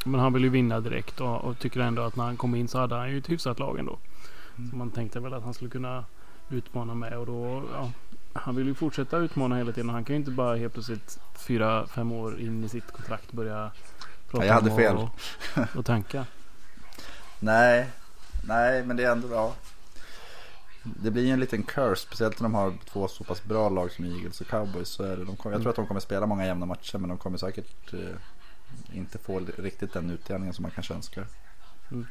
men 0.06 0.20
han 0.20 0.34
vill 0.34 0.44
ju 0.44 0.50
vinna 0.50 0.80
direkt 0.80 1.22
och, 1.22 1.44
och 1.44 1.60
tycker 1.60 1.80
ändå 1.80 2.02
att 2.02 2.16
när 2.16 2.24
han 2.24 2.38
kom 2.38 2.56
in 2.56 2.68
så 2.68 2.80
hade 2.80 2.96
han 2.96 3.12
ju 3.12 3.18
ett 3.18 3.30
hyfsat 3.30 3.60
lag 3.60 3.80
ändå. 3.80 4.00
Så 4.70 4.76
man 4.76 4.92
tänkte 4.92 5.20
väl 5.20 5.34
att 5.34 5.44
han 5.44 5.54
skulle 5.54 5.70
kunna 5.70 6.06
utmana 6.50 6.94
med 6.94 7.18
och 7.18 7.26
då, 7.26 7.64
ja, 7.74 7.92
han 8.34 8.56
vill 8.56 8.68
ju 8.68 8.74
fortsätta 8.74 9.18
utmana 9.18 9.58
hela 9.58 9.72
tiden. 9.72 9.90
Han 9.90 10.04
kan 10.04 10.14
ju 10.14 10.20
inte 10.20 10.32
bara 10.32 10.56
helt 10.56 10.74
plötsligt 10.74 11.20
fyra, 11.36 11.88
fem 11.88 12.12
år 12.12 12.40
in 12.40 12.64
i 12.64 12.70
sitt 12.70 12.92
kontrakt 12.92 13.32
börja 13.32 13.72
prata 14.32 14.46
Ja, 14.46 14.48
jag 14.48 14.54
hade 14.54 14.70
om 14.70 14.78
fel. 14.78 14.96
Och, 14.96 15.10
och 15.76 15.86
tanka. 15.86 16.26
Nej, 17.40 17.90
nej, 18.48 18.84
men 18.84 18.98
det 18.98 19.04
är 19.04 19.12
ändå 19.12 19.28
bra. 19.28 19.54
Det 20.96 21.12
blir 21.12 21.26
ju 21.26 21.32
en 21.32 21.40
liten 21.40 21.64
curse, 21.64 22.02
speciellt 22.02 22.40
när 22.40 22.44
de 22.44 22.54
har 22.54 22.74
två 22.86 23.08
så 23.08 23.24
pass 23.24 23.44
bra 23.44 23.70
lag 23.70 23.92
som 23.92 24.06
Eagles 24.06 24.42
och 24.42 24.48
Cowboys. 24.48 24.90
Så 24.90 25.04
är 25.04 25.18
det, 25.18 25.26
de 25.26 25.36
kommer, 25.36 25.56
jag 25.56 25.62
tror 25.62 25.70
att 25.70 25.76
de 25.76 25.88
kommer 25.88 26.02
spela 26.02 26.26
många 26.26 26.46
jämna 26.46 26.66
matcher, 26.66 26.98
men 26.98 27.10
de 27.10 27.18
kommer 27.18 27.38
säkert 27.38 27.94
eh, 27.94 28.00
inte 28.94 29.18
få 29.18 29.40
riktigt 29.40 29.94
den 29.94 30.10
utdelningen 30.10 30.54
som 30.54 30.64
man 30.64 30.72
kanske 30.72 30.94
önskar. 30.94 31.26
Mm. 31.92 32.06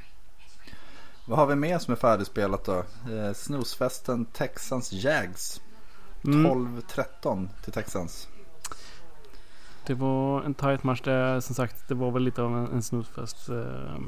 Vad 1.29 1.39
har 1.39 1.47
vi 1.47 1.55
mer 1.55 1.79
som 1.79 1.93
är 1.93 1.97
färdigspelat 1.97 2.65
då? 2.65 2.85
Eh, 3.13 3.33
snusfesten 3.35 4.25
Texans 4.25 4.93
Jags. 4.93 5.61
12-13 6.23 7.33
mm. 7.33 7.49
till 7.65 7.73
Texans. 7.73 8.29
Det 9.87 9.95
var 9.95 10.43
en 10.43 10.55
tight 10.55 10.83
match 10.83 11.01
där 11.01 11.41
som 11.41 11.55
sagt 11.55 11.89
det 11.89 11.95
var 11.95 12.11
väl 12.11 12.23
lite 12.23 12.43
av 12.43 12.57
en, 12.57 12.73
en 12.73 12.83
snusfest. 12.83 13.49
Eh, 13.49 13.99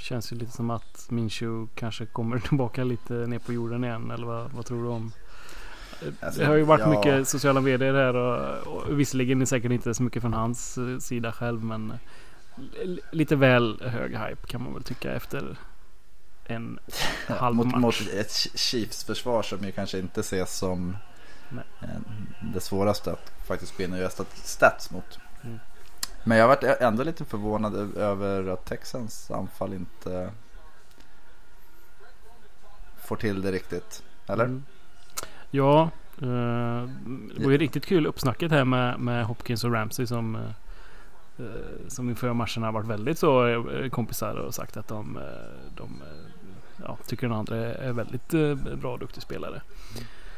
känns 0.00 0.32
ju 0.32 0.36
lite 0.36 0.52
som 0.52 0.70
att 0.70 1.06
Minshew 1.10 1.68
kanske 1.74 2.06
kommer 2.06 2.38
tillbaka 2.48 2.84
lite 2.84 3.12
ner 3.12 3.38
på 3.38 3.52
jorden 3.52 3.84
igen 3.84 4.10
eller 4.10 4.26
vad, 4.26 4.52
vad 4.52 4.66
tror 4.66 4.82
du 4.82 4.88
om? 4.88 5.12
Alltså, 6.20 6.40
det 6.40 6.46
har 6.46 6.54
ju 6.54 6.62
varit 6.62 6.80
ja. 6.80 6.90
mycket 6.90 7.28
sociala 7.28 7.60
medier 7.60 7.94
här 7.94 8.16
och, 8.16 8.66
och 8.66 9.00
visserligen 9.00 9.42
är 9.42 9.46
säkert 9.46 9.72
inte 9.72 9.94
så 9.94 10.02
mycket 10.02 10.22
från 10.22 10.32
hans 10.32 10.78
eh, 10.78 10.98
sida 10.98 11.32
själv 11.32 11.64
men 11.64 11.92
lite 13.10 13.36
väl 13.36 13.82
hög 13.82 14.10
hype 14.10 14.46
kan 14.46 14.62
man 14.62 14.74
väl 14.74 14.82
tycka 14.82 15.12
efter 15.12 15.56
en 16.44 16.78
halv 17.26 17.56
mot, 17.56 17.66
match. 17.66 17.80
Mot 17.80 18.14
ett 18.14 18.32
Chiefs 18.54 19.04
försvar 19.04 19.42
som 19.42 19.64
ju 19.64 19.72
kanske 19.72 19.98
inte 19.98 20.20
ses 20.20 20.58
som 20.58 20.96
Nej. 21.48 21.64
det 22.54 22.60
svåraste 22.60 23.12
att 23.12 23.32
faktiskt 23.46 23.76
gå 23.76 23.82
in 23.82 23.92
och 23.92 23.98
göra 23.98 24.10
stats 24.34 24.90
mot. 24.90 25.18
Mm. 25.42 25.58
Men 26.24 26.38
jag 26.38 26.48
varit 26.48 26.62
ändå 26.62 27.02
lite 27.02 27.24
förvånad 27.24 27.96
över 27.96 28.46
att 28.52 28.64
Texans 28.64 29.30
anfall 29.30 29.72
inte 29.72 30.30
får 33.10 33.16
till 33.16 33.42
det 33.42 33.52
riktigt. 33.52 34.02
Eller? 34.26 34.44
Mm. 34.44 34.64
Ja, 35.50 35.90
eh, 36.18 36.88
det 37.36 37.44
var 37.44 37.50
ju 37.50 37.58
riktigt 37.58 37.86
kul 37.86 38.06
uppsnacket 38.06 38.50
här 38.50 38.64
med, 38.64 39.00
med 39.00 39.24
Hopkins 39.24 39.64
och 39.64 39.72
Ramsey 39.72 40.06
som 40.06 40.34
eh, 40.36 40.42
eh 41.38 41.88
som 41.88 42.08
inför 42.08 42.32
matcherna 42.32 42.66
har 42.66 42.72
varit 42.72 42.86
väldigt 42.86 43.18
så 43.18 43.46
eh, 43.46 43.88
kompisar 43.88 44.34
och 44.34 44.54
sagt 44.54 44.76
att 44.76 44.88
de, 44.88 45.16
eh, 45.16 45.22
de 45.76 46.02
ja, 46.84 46.98
tycker 47.06 47.28
den 47.28 47.36
andra 47.36 47.56
är 47.56 47.92
väldigt 47.92 48.30
bra 48.80 48.92
och 48.92 48.98
duktig 48.98 49.22
spelare. 49.22 49.62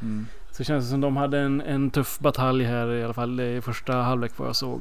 Mm. 0.01 0.27
Så 0.51 0.59
det 0.59 0.65
känns 0.65 0.91
som 0.91 1.01
de 1.01 1.17
hade 1.17 1.39
en, 1.39 1.61
en 1.61 1.91
tuff 1.91 2.19
batalj 2.19 2.65
här 2.65 2.93
i 2.93 3.05
alla 3.05 3.15
fall 3.15 3.41
i 3.41 3.61
första 3.61 3.97
halvlek 3.97 4.33
vad 4.37 4.49
jag 4.49 4.57
såg. 4.57 4.81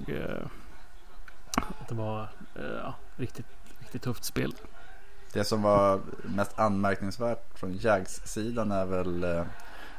Eh, 1.58 1.64
att 1.82 1.88
det 1.88 1.96
var 1.96 2.22
eh, 2.56 2.80
ja, 2.84 2.94
riktigt, 3.16 3.46
riktigt 3.80 4.02
tufft 4.02 4.24
spel. 4.24 4.54
Det 5.34 5.44
som 5.44 5.62
var 5.62 6.00
mest 6.24 6.60
anmärkningsvärt 6.60 7.60
från 7.60 7.78
Jags-sidan 7.78 8.72
är 8.72 8.86
väl 8.86 9.24
eh, 9.24 9.44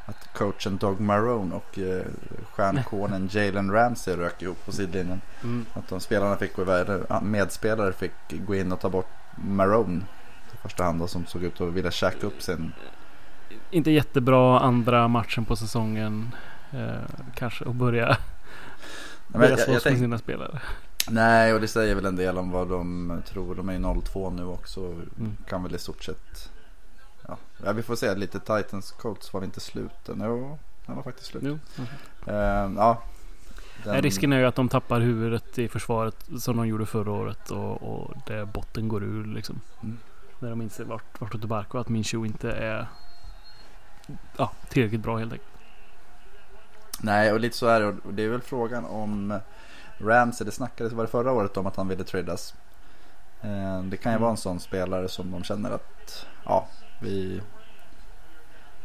att 0.05 0.29
coachen 0.35 0.77
Doug 0.77 1.01
Marone 1.01 1.55
och 1.55 1.79
stjärnkonen 2.51 3.29
Jalen 3.33 3.73
Ramsey 3.73 4.17
rök 4.17 4.43
ihop 4.43 4.65
på 4.65 4.73
sidlinjen. 4.73 5.21
Mm. 5.43 5.67
Att 5.75 5.89
de 5.89 6.01
spelarna 6.01 6.37
fick 6.37 6.57
gå 6.57 6.63
iväg, 6.63 6.87
medspelare 7.23 7.93
fick 7.93 8.13
gå 8.47 8.55
in 8.55 8.73
och 8.73 8.81
ta 8.81 8.89
bort 8.89 9.11
Marone 9.37 10.03
i 10.53 10.57
första 10.57 10.85
hand 10.85 11.01
då, 11.01 11.07
som 11.07 11.27
såg 11.27 11.43
ut 11.43 11.61
att 11.61 11.73
vilja 11.73 11.91
käka 11.91 12.27
upp 12.27 12.43
sin 12.43 12.73
inte 13.73 13.91
jättebra 13.91 14.61
andra 14.61 15.09
matchen 15.09 15.45
på 15.45 15.57
säsongen. 15.57 16.35
Eh, 16.73 17.03
kanske 17.35 17.65
att 17.69 17.75
börja, 17.75 18.17
börja 19.29 19.57
slåss 19.57 19.85
med 19.85 19.99
sina 19.99 20.19
spelare. 20.19 20.61
Nej, 21.11 21.55
och 21.55 21.61
det 21.61 21.69
säger 21.69 21.95
väl 21.95 22.07
en 22.07 22.17
del 22.17 22.39
om 22.39 22.51
vad 22.51 22.69
de 22.69 23.23
tror. 23.29 23.55
De 23.55 23.69
är 23.69 23.73
ju 23.73 23.79
0-2 23.79 24.35
nu 24.37 24.45
också. 24.45 24.81
Mm. 24.81 25.37
Kan 25.49 25.63
väl 25.63 25.75
i 25.75 25.79
stort 25.79 26.05
sett. 26.05 26.51
Ja, 27.65 27.73
vi 27.73 27.83
får 27.83 27.97
se. 27.97 28.15
Lite 28.15 28.41
Titans 28.41 28.93
Colts 28.93 29.33
var 29.33 29.41
vi 29.41 29.45
inte 29.45 29.61
slut 29.61 29.91
Jo, 30.07 30.59
den 30.87 30.97
var 30.97 31.03
faktiskt 31.03 31.27
slut. 31.27 31.43
Okay. 31.43 32.35
uh, 32.35 32.75
ja, 32.77 33.03
den... 33.85 34.03
Risken 34.03 34.33
är 34.33 34.39
ju 34.39 34.45
att 34.45 34.55
de 34.55 34.69
tappar 34.69 35.01
huvudet 35.01 35.59
i 35.59 35.69
försvaret 35.69 36.29
som 36.39 36.57
de 36.57 36.69
gjorde 36.69 36.87
förra 36.87 37.13
året 37.13 37.51
och, 37.51 37.83
och 37.83 38.15
där 38.27 38.45
botten 38.45 38.89
går 38.89 39.05
ur 39.05 39.25
liksom. 39.25 39.61
Mm. 39.83 39.99
När 40.39 40.51
de 40.51 40.63
inser 40.63 40.85
vart, 40.85 41.21
vart 41.21 41.41
det 41.41 41.47
barkar 41.47 41.75
och 41.75 41.81
att 41.81 41.89
min 41.89 42.05
show 42.05 42.27
inte 42.27 42.53
är 42.53 42.87
ja, 44.37 44.53
tillräckligt 44.69 45.01
bra 45.01 45.19
helt 45.19 45.33
enkelt. 45.33 45.49
Nej, 47.01 47.33
och 47.33 47.41
lite 47.41 47.57
så 47.57 47.67
är 47.67 47.81
det. 47.81 47.87
Och 47.87 48.15
det 48.15 48.25
är 48.25 48.29
väl 48.29 48.41
frågan 48.41 48.85
om 48.85 49.41
Ramsey. 49.99 50.45
Det 50.45 50.53
snackades 50.53 50.93
var 50.93 51.05
det 51.05 51.11
förra 51.11 51.33
året 51.33 51.57
om 51.57 51.67
att 51.67 51.77
han 51.77 51.89
ville 51.89 52.05
tradas. 52.05 52.55
Eh, 53.43 53.83
det 53.83 53.97
kan 53.97 54.13
ju 54.13 54.17
mm. 54.17 54.23
vara 54.23 54.31
en 54.31 54.37
sån 54.37 54.61
spelare 54.61 55.09
som 55.09 55.31
de 55.31 55.43
känner 55.43 55.71
att 55.71 56.27
ja, 56.45 56.67
vi, 57.01 57.41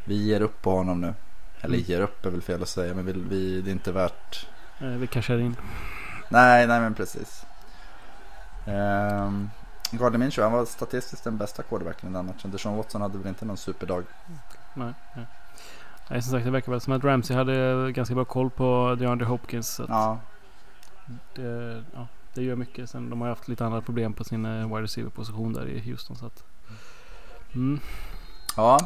vi 0.03 0.15
ger 0.15 0.41
upp 0.41 0.61
på 0.61 0.71
honom 0.71 1.01
nu. 1.01 1.13
Eller 1.61 1.77
mm. 1.77 1.85
ger 1.87 2.01
upp 2.01 2.25
är 2.25 2.29
väl 2.29 2.41
fel 2.41 2.61
att 2.61 2.69
säga, 2.69 2.93
men 2.93 3.05
vi, 3.05 3.11
vi, 3.11 3.61
det 3.61 3.71
är 3.71 3.73
inte 3.73 3.91
värt. 3.91 4.47
Eh, 4.79 4.87
vi 4.87 5.07
cashar 5.07 5.37
in. 5.37 5.55
Nej, 6.29 6.67
nej 6.67 6.79
men 6.79 6.93
precis. 6.93 7.45
Um, 8.65 9.49
Gardner 9.91 10.17
Minshew, 10.17 10.43
han 10.43 10.51
var 10.51 10.65
statistiskt 10.65 11.23
den 11.23 11.37
bästa 11.37 11.63
quarterbacken 11.63 12.09
i 12.09 12.13
den 12.13 12.25
matchen. 12.25 12.51
Deshaun 12.51 12.77
Watson 12.77 13.01
hade 13.01 13.17
väl 13.17 13.27
inte 13.27 13.45
någon 13.45 13.57
superdag. 13.57 14.03
Nej, 14.73 14.93
nej. 15.15 15.25
nej, 16.09 16.21
som 16.21 16.31
sagt 16.31 16.45
det 16.45 16.51
verkar 16.51 16.71
väl 16.71 16.81
som 16.81 16.93
att 16.93 17.03
Ramsey 17.03 17.37
hade 17.37 17.91
ganska 17.91 18.15
bra 18.15 18.25
koll 18.25 18.49
på 18.49 18.95
DeAndre 18.99 19.25
Hopkins. 19.25 19.81
ja. 19.87 20.19
Det, 21.35 21.83
ja, 21.93 22.07
det 22.33 22.43
gör 22.43 22.55
mycket. 22.55 22.89
Sen 22.89 23.09
de 23.09 23.21
har 23.21 23.27
haft 23.27 23.47
lite 23.47 23.65
andra 23.65 23.81
problem 23.81 24.13
på 24.13 24.23
sin 24.23 24.45
eh, 24.45 24.67
wide 24.67 24.81
receiver 24.81 25.09
position 25.09 25.53
där 25.53 25.67
i 25.67 25.79
Houston. 25.79 26.15
Så 26.15 26.25
att, 26.25 26.43
mm. 27.55 27.79
Ja. 28.55 28.79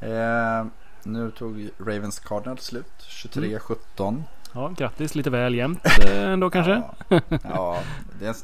Eh, 0.00 0.66
nu 1.02 1.30
tog 1.30 1.70
Ravens 1.78 2.18
Cardinals 2.18 2.64
slut. 2.64 2.92
23-17. 2.98 4.08
Mm. 4.08 4.22
Ja, 4.52 4.68
grattis 4.76 5.14
lite 5.14 5.30
väl 5.30 5.54
jämnt 5.54 5.80
eh, 6.04 6.30
ändå 6.30 6.50
kanske. 6.50 6.82
Ja, 7.08 7.20
ja 7.42 7.82
det 8.18 8.26
är 8.26 8.28
en, 8.28 8.34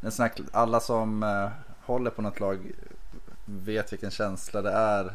en 0.00 0.12
snack, 0.12 0.40
alla 0.52 0.80
som 0.80 1.22
eh, 1.22 1.48
håller 1.84 2.10
på 2.10 2.22
något 2.22 2.40
lag 2.40 2.72
vet 3.44 3.92
vilken 3.92 4.10
känsla 4.10 4.62
det 4.62 4.72
är 4.72 5.12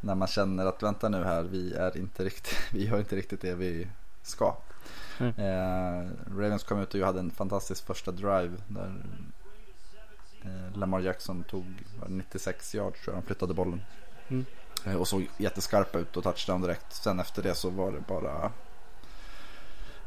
när 0.00 0.14
man 0.14 0.28
känner 0.28 0.66
att 0.66 0.82
vänta 0.82 1.08
nu 1.08 1.24
här, 1.24 1.42
vi 1.42 1.74
är 1.74 1.96
inte 1.96 2.24
riktigt, 2.24 2.58
vi 2.72 2.86
har 2.86 2.98
inte 2.98 3.16
riktigt 3.16 3.40
det 3.40 3.54
vi 3.54 3.86
ska. 4.22 4.56
Mm. 5.18 5.32
Eh, 5.36 6.10
Ravens 6.36 6.64
kom 6.64 6.80
ut 6.80 6.94
och 6.94 7.00
hade 7.00 7.20
en 7.20 7.30
fantastisk 7.30 7.86
första 7.86 8.10
drive 8.10 8.52
där 8.68 8.92
eh, 10.42 10.78
Lamar 10.78 11.00
Jackson 11.00 11.44
tog 11.44 11.64
96 12.08 12.74
yards 12.74 13.00
tror 13.02 13.12
jag, 13.12 13.14
han 13.14 13.26
flyttade 13.26 13.54
bollen. 13.54 13.80
Mm. 14.28 14.44
Eh, 14.84 14.94
och 14.94 15.08
såg 15.08 15.28
jätteskarpa 15.36 15.98
ut 15.98 16.16
och 16.16 16.24
touchdown 16.24 16.62
direkt. 16.62 16.92
Sen 16.94 17.20
efter 17.20 17.42
det 17.42 17.54
så 17.54 17.70
var 17.70 17.92
det 17.92 18.00
bara 18.08 18.50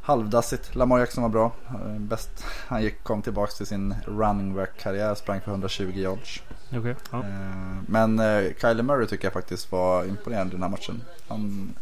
halvdassigt. 0.06 0.76
Lamar 0.76 1.00
Jackson 1.00 1.22
var 1.22 1.30
bra. 1.30 1.52
Eh, 1.70 2.00
bäst. 2.00 2.46
Han 2.68 2.84
gick, 2.84 3.04
kom 3.04 3.22
tillbaka 3.22 3.52
till 3.52 3.66
sin 3.66 3.96
running 4.06 4.56
back 4.56 4.70
karriär. 4.78 5.16
Sprang 5.16 5.42
för 5.42 5.52
120 5.52 5.84
yards. 5.84 6.44
Okay, 6.72 6.96
ja. 7.12 7.20
Eh, 7.20 7.78
men 7.88 8.20
eh, 8.20 8.54
Kyler 8.62 8.84
Murray 8.84 9.08
tycker 9.08 9.26
jag 9.26 9.34
faktiskt 9.34 9.72
var 9.72 10.06
imponerande 10.06 10.52
i 10.52 10.56
den 10.56 10.64
här 10.64 10.70
matchen. 10.70 11.02
Han, 11.28 11.74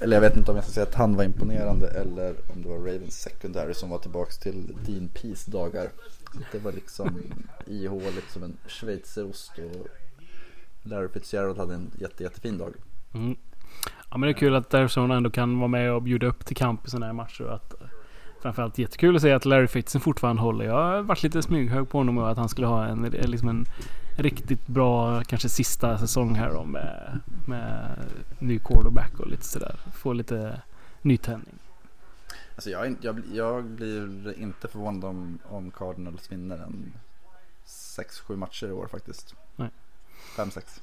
eller 0.00 0.16
jag 0.16 0.20
vet 0.20 0.36
inte 0.36 0.50
om 0.50 0.56
jag 0.56 0.64
ska 0.64 0.72
säga 0.72 0.86
att 0.86 0.94
han 0.94 1.16
var 1.16 1.24
imponerande 1.24 1.88
eller 1.88 2.34
om 2.48 2.62
det 2.62 2.68
var 2.68 2.78
Ravens 2.78 3.20
secondary 3.20 3.74
som 3.74 3.90
var 3.90 3.98
tillbaka 3.98 4.32
till 4.32 4.76
Dean 4.86 5.08
Peace 5.08 5.50
dagar. 5.50 5.88
Det 6.52 6.58
var 6.58 6.72
liksom 6.72 7.22
ihåligt 7.66 8.30
som 8.30 8.42
en 8.42 8.56
schweizerost 8.66 9.52
och 9.58 9.86
Larry 10.82 11.08
Fitzgerald 11.08 11.58
hade 11.58 11.74
en 11.74 11.90
jätte, 11.98 12.22
jättefin 12.22 12.58
dag. 12.58 12.74
Mm. 13.14 13.36
Ja 14.10 14.18
men 14.18 14.20
det 14.20 14.28
är 14.30 14.38
kul 14.38 14.54
att 14.54 14.74
Arizona 14.74 15.16
ändå 15.16 15.30
kan 15.30 15.58
vara 15.58 15.68
med 15.68 15.92
och 15.92 16.02
bjuda 16.02 16.26
upp 16.26 16.46
till 16.46 16.56
kamp 16.56 16.86
i 16.86 16.90
sådana 16.90 17.06
här 17.06 17.12
matcher. 17.12 17.44
Och 17.44 17.54
att, 17.54 17.80
eh, 17.80 17.86
framförallt 18.42 18.78
jättekul 18.78 19.16
att 19.16 19.22
se 19.22 19.32
att 19.32 19.44
Larry 19.44 19.66
Fitzen 19.66 20.00
fortfarande 20.00 20.42
håller. 20.42 20.64
Jag 20.64 20.74
har 20.74 21.02
varit 21.02 21.22
lite 21.22 21.42
smyghög 21.42 21.88
på 21.88 21.98
honom 21.98 22.18
och 22.18 22.30
att 22.30 22.36
han 22.36 22.48
skulle 22.48 22.66
ha 22.66 22.86
en, 22.86 23.02
liksom 23.02 23.48
en 23.48 23.66
riktigt 24.16 24.66
bra, 24.66 25.22
kanske 25.24 25.48
sista 25.48 25.98
säsong 25.98 26.34
här 26.34 26.50
då 26.50 26.64
med, 26.64 27.20
med 27.46 27.98
ny 28.38 28.58
quarterback 28.58 29.20
och 29.20 29.26
lite 29.26 29.44
sådär. 29.44 29.80
Få 29.92 30.12
lite 30.12 30.62
nytändning. 31.02 31.58
Alltså 32.54 32.70
jag, 32.70 32.96
jag, 33.00 33.22
jag 33.32 33.64
blir 33.64 34.38
inte 34.38 34.68
förvånad 34.68 35.04
om, 35.04 35.38
om 35.48 35.70
Cardinals 35.70 36.32
vinner 36.32 36.58
en 36.58 36.92
6-7 37.66 38.36
matcher 38.36 38.66
i 38.66 38.72
år 38.72 38.86
faktiskt. 38.86 39.34
Nej. 39.56 39.70
5-6. 40.36 40.80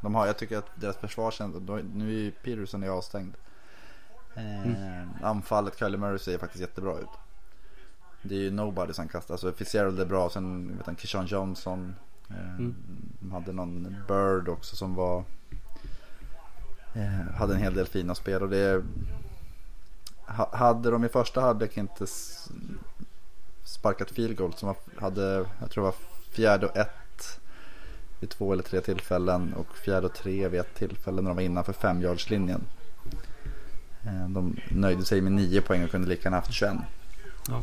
De 0.00 0.14
har, 0.14 0.26
jag 0.26 0.38
tycker 0.38 0.58
att 0.58 0.80
deras 0.80 0.96
försvar 0.96 1.30
känns, 1.30 1.56
nu 1.94 2.08
är 2.08 2.22
ju 2.22 2.30
Peterson 2.30 2.82
är 2.82 2.88
avstängd. 2.88 3.34
Eh, 4.34 4.66
mm. 4.66 5.08
Anfallet, 5.22 5.78
Kylie 5.78 5.98
Murray 5.98 6.18
ser 6.18 6.38
faktiskt 6.38 6.60
jättebra 6.60 6.98
ut. 6.98 7.08
Det 8.22 8.34
är 8.34 8.38
ju 8.38 8.50
nobody 8.50 8.92
som 8.92 9.08
kastar, 9.08 9.34
alltså 9.34 9.52
Fitzgerald 9.52 10.00
är 10.00 10.06
bra, 10.06 10.30
sen 10.30 10.76
vet 10.76 10.86
han 10.86 10.96
Kishon 10.96 11.26
Johnson. 11.26 11.94
Eh, 12.30 12.54
mm. 12.58 12.74
De 13.20 13.32
hade 13.32 13.52
någon 13.52 13.96
Bird 14.08 14.48
också 14.48 14.76
som 14.76 14.94
var, 14.94 15.24
eh, 16.94 17.34
hade 17.34 17.54
en 17.54 17.60
hel 17.60 17.74
del 17.74 17.86
fina 17.86 18.14
spel 18.14 18.42
och 18.42 18.48
det 18.48 18.84
hade 20.52 20.90
de 20.90 21.04
i 21.04 21.08
första 21.08 21.40
halvlek 21.40 21.76
inte 21.76 22.06
sparkat 23.64 24.10
field 24.10 24.36
goal 24.36 24.52
som 24.52 24.74
hade, 24.96 25.46
jag 25.60 25.70
tror 25.70 25.84
det 25.84 25.90
var 25.90 25.94
fjärde 26.30 26.66
och 26.66 26.76
ett 26.76 27.40
vid 28.20 28.30
två 28.30 28.52
eller 28.52 28.62
tre 28.62 28.80
tillfällen 28.80 29.54
och 29.54 29.76
fjärde 29.76 30.06
och 30.06 30.14
tre 30.14 30.48
vid 30.48 30.60
ett 30.60 30.74
tillfälle 30.74 31.22
när 31.22 31.30
de 31.30 31.36
var 31.36 31.42
innanför 31.42 31.72
femjardslinjen. 31.72 32.62
Eh, 34.02 34.28
de 34.28 34.56
nöjde 34.68 35.04
sig 35.04 35.20
med 35.20 35.32
nio 35.32 35.60
poäng 35.60 35.84
och 35.84 35.90
kunde 35.90 36.08
lika 36.08 36.22
gärna 36.22 36.36
haft 36.36 36.52
21. 36.52 36.76
Ja. 37.48 37.62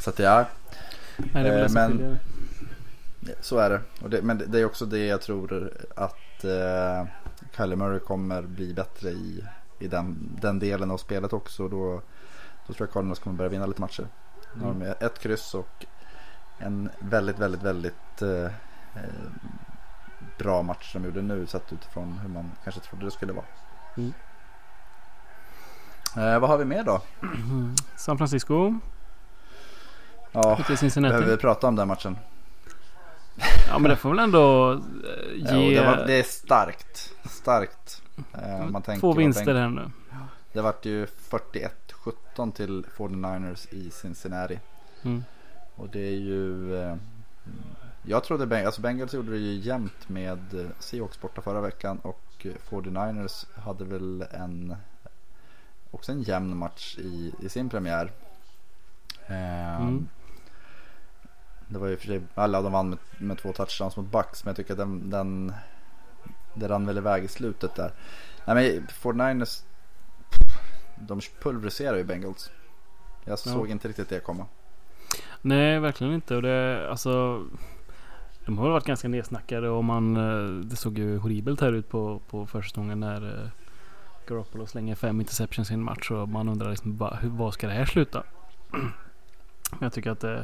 Så 0.00 0.10
att 0.10 0.18
ja, 0.18 0.46
Nej, 1.16 1.44
det 1.44 1.68
men-. 1.72 2.18
Så 3.40 3.58
är 3.58 3.70
det. 3.70 3.80
Det 4.08 4.22
men 4.22 4.42
det 4.46 4.60
är 4.60 4.64
också 4.64 4.86
det 4.86 5.06
jag 5.06 5.20
tror 5.20 5.72
att 5.96 6.44
eh, 6.44 7.06
Kyler 7.56 7.76
Murray 7.76 7.98
kommer 7.98 8.42
bli 8.42 8.74
bättre 8.74 9.10
i, 9.10 9.44
i 9.78 9.88
den, 9.88 10.38
den 10.40 10.58
delen 10.58 10.90
av 10.90 10.96
spelet 10.96 11.32
också. 11.32 11.68
Då, 11.68 12.02
då 12.66 12.72
tror 12.74 12.86
jag 12.86 12.92
Cardinals 12.92 13.18
kommer 13.18 13.36
börja 13.36 13.48
vinna 13.48 13.66
lite 13.66 13.80
matcher. 13.80 14.06
Nu 14.54 14.64
har 14.64 14.74
de 14.74 15.06
ett 15.06 15.18
kryss 15.18 15.54
och 15.54 15.86
en 16.58 16.90
väldigt, 16.98 17.38
väldigt, 17.38 17.62
väldigt 17.62 18.22
eh, 18.22 18.44
eh, 18.94 19.30
bra 20.38 20.62
match 20.62 20.92
som 20.92 21.02
de 21.02 21.08
gjorde 21.08 21.22
nu 21.22 21.46
sett 21.46 21.72
utifrån 21.72 22.18
hur 22.22 22.28
man 22.28 22.52
kanske 22.64 22.80
trodde 22.80 23.04
det 23.04 23.10
skulle 23.10 23.32
vara. 23.32 23.46
Mm. 23.96 24.12
Eh, 26.16 26.38
vad 26.38 26.50
har 26.50 26.58
vi 26.58 26.64
mer 26.64 26.84
då? 26.84 27.00
San 27.96 28.18
Francisco. 28.18 28.78
Ja, 30.32 30.58
behöver 30.68 31.36
vi 31.36 31.36
prata 31.36 31.68
om 31.68 31.76
den 31.76 31.88
matchen? 31.88 32.16
Ja 33.68 33.78
men 33.78 33.90
det 33.90 33.96
får 33.96 34.10
väl 34.10 34.18
ändå 34.18 34.72
eh, 34.72 34.78
Ja, 35.36 35.56
och 35.56 35.62
ge 35.62 35.80
det, 35.80 35.86
var, 35.86 36.06
det 36.06 36.14
är 36.14 36.22
starkt. 36.22 37.12
Starkt. 37.24 38.02
Eh, 38.34 38.66
man 38.70 38.82
tänker 38.82 39.00
två 39.00 39.12
vinster 39.12 39.54
här 39.54 39.68
nu. 39.68 39.90
Det 40.52 40.60
vart 40.62 40.84
ju 40.86 41.06
41-17 41.06 42.52
till 42.52 42.86
49ers 42.96 43.74
i 43.74 43.90
Cincinnati. 43.90 44.60
Mm. 45.02 45.24
Och 45.76 45.88
det 45.88 46.00
är 46.00 46.16
ju... 46.20 46.76
Eh, 46.82 46.96
jag 48.02 48.24
trodde 48.24 48.46
Beng- 48.46 48.66
alltså 48.66 48.80
Bengals 48.80 49.14
gjorde 49.14 49.30
det 49.30 49.38
ju 49.38 49.52
jämnt 49.60 50.08
med 50.08 50.54
eh, 50.54 50.66
Seahawks 50.78 51.20
borta 51.20 51.40
förra 51.42 51.60
veckan. 51.60 51.98
Och 51.98 52.22
eh, 52.46 52.52
49ers 52.70 53.46
hade 53.60 53.84
väl 53.84 54.24
en... 54.30 54.76
Också 55.90 56.12
en 56.12 56.22
jämn 56.22 56.56
match 56.56 56.96
i, 56.98 57.32
i 57.42 57.48
sin 57.48 57.68
premiär. 57.70 58.12
Eh, 59.26 59.76
Mm. 59.80 60.08
Det 61.72 61.78
var 61.78 61.88
ju 61.88 61.96
för 61.96 62.06
sig, 62.06 62.20
alla 62.34 62.62
de 62.62 62.72
vann 62.72 62.88
med, 62.88 62.98
med 63.18 63.38
två 63.38 63.52
touchdowns 63.52 63.96
mot 63.96 64.06
Bucks. 64.12 64.44
Men 64.44 64.50
jag 64.50 64.56
tycker 64.56 64.72
att 64.72 64.78
den, 64.78 65.10
den 65.10 65.52
det 66.54 66.68
rann 66.68 66.86
väl 66.86 66.98
iväg 66.98 67.24
i 67.24 67.28
slutet 67.28 67.74
där. 67.74 67.92
Nej 68.46 68.54
men 68.54 68.86
49ers 68.88 69.64
de 70.96 71.20
pulveriserar 71.40 71.96
ju 71.96 72.04
Bengals. 72.04 72.50
Jag 73.24 73.38
såg 73.38 73.70
inte 73.70 73.88
riktigt 73.88 74.08
det 74.08 74.20
komma. 74.20 74.46
Nej 75.42 75.78
verkligen 75.80 76.12
inte. 76.14 76.36
Och 76.36 76.42
det 76.42 76.88
alltså. 76.90 77.42
De 78.46 78.58
har 78.58 78.70
varit 78.70 78.84
ganska 78.84 79.08
nedsnackade 79.08 79.68
och 79.68 79.84
man. 79.84 80.16
eh, 80.16 80.64
Det 80.64 80.76
såg 80.76 80.98
ju 80.98 81.18
horribelt 81.18 81.60
här 81.60 81.72
ut 81.72 81.88
på, 81.88 82.20
på 82.30 82.46
försäsongen 82.46 83.00
när 83.00 83.42
eh, 83.42 83.48
Garoppolo 84.26 84.66
slänger 84.66 84.94
fem 84.94 85.20
interceptions 85.20 85.70
i 85.70 85.74
en 85.74 85.82
match 85.82 86.10
och 86.10 86.28
man 86.28 86.48
undrar 86.48 86.70
liksom 86.70 86.96
va, 86.96 87.18
hur, 87.22 87.28
vad 87.28 87.54
ska 87.54 87.66
det 87.66 87.72
här 87.72 87.84
sluta? 87.84 88.22
Jag 89.80 89.92
tycker 89.92 90.10
att 90.10 90.24
eh, 90.24 90.40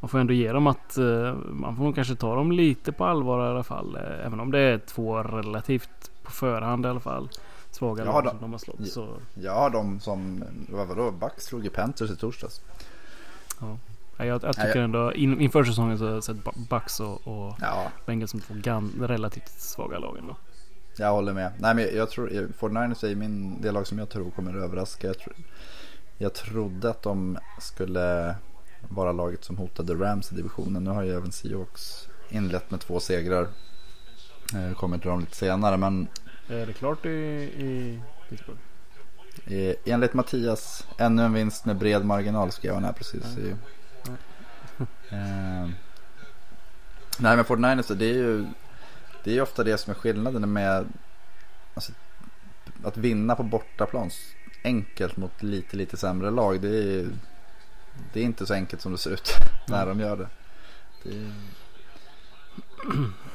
man 0.00 0.08
får 0.08 0.18
ändå 0.18 0.32
ge 0.32 0.52
dem 0.52 0.66
att 0.66 0.98
eh, 0.98 1.34
man 1.34 1.76
får 1.76 1.84
nog 1.84 1.94
kanske 1.94 2.14
ta 2.14 2.34
dem 2.34 2.52
lite 2.52 2.92
på 2.92 3.04
allvar 3.04 3.46
i 3.46 3.50
alla 3.50 3.64
fall. 3.64 3.96
Eh, 3.96 4.26
Även 4.26 4.40
om 4.40 4.50
det 4.50 4.58
är 4.58 4.78
två 4.78 5.22
relativt 5.22 6.10
på 6.22 6.30
förhand 6.30 6.86
i 6.86 6.88
alla 6.88 7.00
fall 7.00 7.28
svaga 7.70 8.04
Ja, 8.04 8.12
lag 8.12 8.24
då. 8.24 8.30
som 8.30 8.38
de 8.40 8.52
har 8.52 8.58
slått. 8.58 8.88
Så 8.88 9.08
Jag 9.34 9.54
har 9.54 9.70
de 9.70 10.00
som, 10.00 10.44
vad 10.68 10.88
vadå, 10.88 11.10
Bucks 11.10 11.44
slog 11.44 11.64
ju 11.64 11.70
Panthers 11.70 12.10
i 12.10 12.16
torsdags. 12.16 12.60
ja, 13.60 13.76
jag, 14.18 14.26
jag 14.26 14.42
Nej, 14.42 14.52
tycker 14.52 14.66
jag- 14.68 14.84
ändå 14.84 15.12
in, 15.12 15.40
inför 15.40 15.64
säsongen 15.64 15.98
så 15.98 16.04
har 16.06 16.12
jag 16.12 16.24
sett 16.24 16.36
Bu- 16.36 16.68
Bucks 16.70 17.00
och, 17.00 17.26
och 17.28 17.54
Ja, 17.60 17.82
Bengals 18.06 18.30
som 18.30 18.40
två 18.40 18.54
relativt 19.00 19.48
svaga 19.60 19.98
lag 19.98 20.16
ändå. 20.18 20.36
jag 20.98 21.12
håller 21.12 21.32
med. 21.32 21.52
Nej 21.58 21.74
men 21.74 21.88
jag 21.96 22.10
tror, 22.10 22.28
49ers 22.58 23.04
är 23.10 23.14
min, 23.14 23.60
det 23.62 23.70
lag 23.72 23.86
som 23.86 23.98
jag 23.98 24.08
tror 24.08 24.30
kommer 24.30 24.54
överraska. 24.56 25.06
Jag, 25.06 25.18
tro, 25.18 25.32
jag 26.18 26.34
trodde 26.34 26.90
att 26.90 27.02
de 27.02 27.38
skulle 27.60 28.34
vara 28.88 29.12
laget 29.12 29.44
som 29.44 29.56
hotade 29.56 29.94
Rams 29.94 30.32
i 30.32 30.34
divisionen. 30.34 30.84
Nu 30.84 30.90
har 30.90 31.02
ju 31.02 31.16
även 31.16 31.32
Seahawks 31.32 32.08
inlett 32.28 32.70
med 32.70 32.80
två 32.80 33.00
segrar. 33.00 33.48
Eh, 34.54 34.76
kommer 34.76 34.98
till 34.98 35.08
dem 35.10 35.20
lite 35.20 35.36
senare 35.36 35.76
men 35.76 36.08
Är 36.48 36.66
det 36.66 36.72
klart 36.72 37.06
i, 37.06 37.08
i 37.08 38.00
Pittsburgh? 38.28 38.60
Enligt 39.84 40.14
Mattias, 40.14 40.86
ännu 40.98 41.22
en 41.22 41.32
vinst 41.32 41.64
med 41.64 41.76
bred 41.76 42.04
marginal 42.04 42.52
skrev 42.52 42.74
han 42.74 42.84
här 42.84 42.92
precis. 42.92 43.38
I, 43.38 43.50
eh, 45.10 45.68
nej 47.18 47.36
men 47.36 47.44
49ers 47.44 47.94
det 47.94 48.06
är 48.06 48.14
ju 48.14 48.46
det 49.24 49.30
är 49.30 49.34
ju 49.34 49.40
ofta 49.40 49.64
det 49.64 49.78
som 49.78 49.90
är 49.90 49.94
skillnaden 49.94 50.52
med 50.52 50.86
alltså, 51.74 51.92
att 52.84 52.96
vinna 52.96 53.36
på 53.36 53.42
bortaplan 53.42 54.10
enkelt 54.64 55.16
mot 55.16 55.42
lite 55.42 55.76
lite 55.76 55.96
sämre 55.96 56.30
lag. 56.30 56.60
Det 56.60 56.68
är, 56.68 57.06
det 58.12 58.20
är 58.20 58.24
inte 58.24 58.46
så 58.46 58.54
enkelt 58.54 58.82
som 58.82 58.92
det 58.92 58.98
ser 58.98 59.10
ut 59.10 59.32
när 59.68 59.86
de 59.86 60.00
gör 60.00 60.16
det. 60.16 60.28
det 61.02 61.32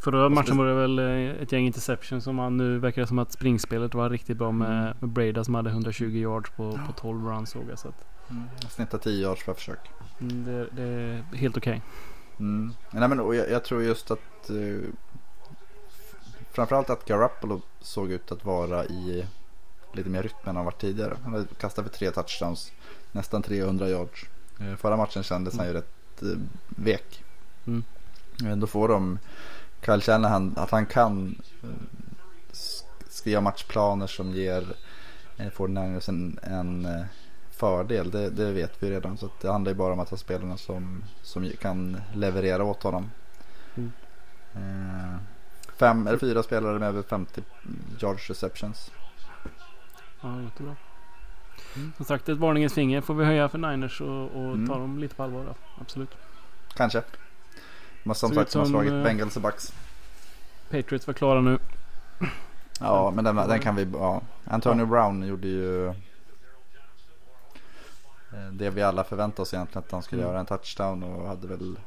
Förra 0.00 0.28
matchen 0.28 0.56
var 0.56 0.66
det 0.66 0.74
väl 0.74 0.98
eh, 0.98 1.42
ett 1.42 1.52
gäng 1.52 1.66
interception 1.66 2.20
som 2.20 2.38
han 2.38 2.56
nu 2.56 2.78
verkar 2.78 3.02
det 3.02 3.08
som 3.08 3.18
att 3.18 3.32
springspelet 3.32 3.94
var 3.94 4.10
riktigt 4.10 4.36
bra 4.36 4.52
med, 4.52 4.96
med 5.00 5.10
Breda 5.10 5.44
som 5.44 5.54
hade 5.54 5.70
120 5.70 6.04
yards 6.04 6.50
på, 6.50 6.72
på 6.72 6.92
12 6.92 7.26
runs 7.26 7.50
såg 7.50 7.64
jag. 7.70 7.78
Så 7.78 7.88
att, 7.88 8.06
snittar 8.72 8.98
10 8.98 9.22
yards 9.22 9.44
per 9.44 9.54
försök. 9.54 9.90
mm, 10.20 10.44
det, 10.44 10.66
det 10.72 10.82
är 10.82 11.36
helt 11.36 11.56
okej. 11.56 11.82
Mm. 12.38 12.72
Nej, 12.90 13.08
men, 13.08 13.20
och 13.20 13.34
jag, 13.34 13.50
jag 13.50 13.64
tror 13.64 13.82
just 13.82 14.10
att 14.10 14.50
eh, 14.50 14.88
framförallt 16.52 16.90
att 16.90 17.04
Garoppolo 17.04 17.60
såg 17.80 18.12
ut 18.12 18.32
att 18.32 18.44
vara 18.44 18.84
i 18.84 19.26
lite 19.92 20.08
mer 20.08 20.22
rytm 20.22 20.48
än 20.48 20.56
han 20.56 20.64
varit 20.64 20.80
tidigare. 20.80 21.16
Han 21.22 21.32
hade 21.32 21.46
kastat 21.60 21.84
för 21.84 21.92
tre 21.92 22.10
touchdowns, 22.10 22.72
nästan 23.12 23.42
300 23.42 23.88
yards. 23.88 24.24
Eh, 24.60 24.76
förra 24.76 24.96
matchen 24.96 25.22
kändes 25.22 25.56
han 25.58 25.66
ju 25.66 25.72
rätt 25.72 26.22
eh, 26.22 26.28
vek. 26.68 27.24
Mm. 27.66 27.84
Eh, 28.44 28.56
då 28.56 28.66
får 28.66 28.88
de 28.88 29.18
Kyle 29.84 30.00
Shanahan 30.00 30.54
att 30.56 30.70
han 30.70 30.86
kan 30.86 31.42
sk- 32.52 32.84
skriva 33.08 33.40
matchplaner 33.40 34.06
som 34.06 34.30
ger 34.32 34.76
eh, 35.36 35.46
49ers 35.50 36.08
en, 36.08 36.38
en 36.42 37.04
fördel. 37.50 38.10
Det, 38.10 38.30
det 38.30 38.52
vet 38.52 38.82
vi 38.82 38.90
redan. 38.90 39.18
Så 39.18 39.30
det 39.40 39.48
handlar 39.52 39.72
ju 39.72 39.76
bara 39.78 39.92
om 39.92 40.00
att 40.00 40.10
ha 40.10 40.16
spelarna 40.16 40.56
som, 40.56 41.04
som 41.22 41.50
kan 41.60 42.00
leverera 42.14 42.64
åt 42.64 42.82
honom. 42.82 43.10
Mm. 43.76 43.92
Fem 45.76 46.06
eller 46.06 46.18
fyra 46.18 46.42
spelare 46.42 46.78
med 46.78 46.88
över 46.88 47.02
50 47.02 47.42
yards 48.02 48.28
receptions. 48.30 48.90
Ja, 50.20 50.42
jättebra. 50.42 50.76
Mm. 51.76 51.92
Som 51.96 52.06
sagt, 52.06 52.28
ett 52.28 52.38
varningens 52.38 52.72
finger 52.74 53.00
får 53.00 53.14
vi 53.14 53.24
höja 53.24 53.48
för 53.48 53.58
Niners 53.58 54.00
och, 54.00 54.22
och 54.24 54.54
Mm. 54.54 54.68
ta 54.68 54.78
dem 54.78 54.98
lite 54.98 55.14
på 55.14 55.22
allvar. 55.22 55.44
Då. 55.44 55.54
Absolut. 55.80 56.10
Kanske. 56.74 57.02
Men 58.02 58.14
som 58.14 58.34
sagt, 58.34 58.52
de 58.52 58.58
har 58.58 58.64
som, 58.64 58.72
slagit 58.72 58.92
eh, 58.92 59.02
Bengals 59.02 59.36
och 59.36 59.42
Bucks. 59.42 59.72
Patriots 60.70 61.06
var 61.06 61.14
klara 61.14 61.40
nu. 61.40 61.58
Ja, 62.80 63.10
men 63.10 63.24
den, 63.24 63.36
den 63.36 63.60
kan 63.60 63.76
vi... 63.76 63.88
Ja. 63.92 64.22
Antonio 64.44 64.86
Brown 64.86 65.22
gjorde 65.26 65.48
ju 65.48 65.88
eh, 65.88 65.94
det 68.52 68.70
vi 68.70 68.82
alla 68.82 69.04
förväntade 69.04 69.42
oss 69.42 69.54
egentligen 69.54 69.84
att 69.86 69.92
han 69.92 70.02
skulle 70.02 70.22
Mm. 70.22 70.30
göra 70.32 70.40
en 70.40 70.46
touchdown 70.46 71.02
och 71.02 71.28
hade 71.28 71.46
väl 71.48 71.78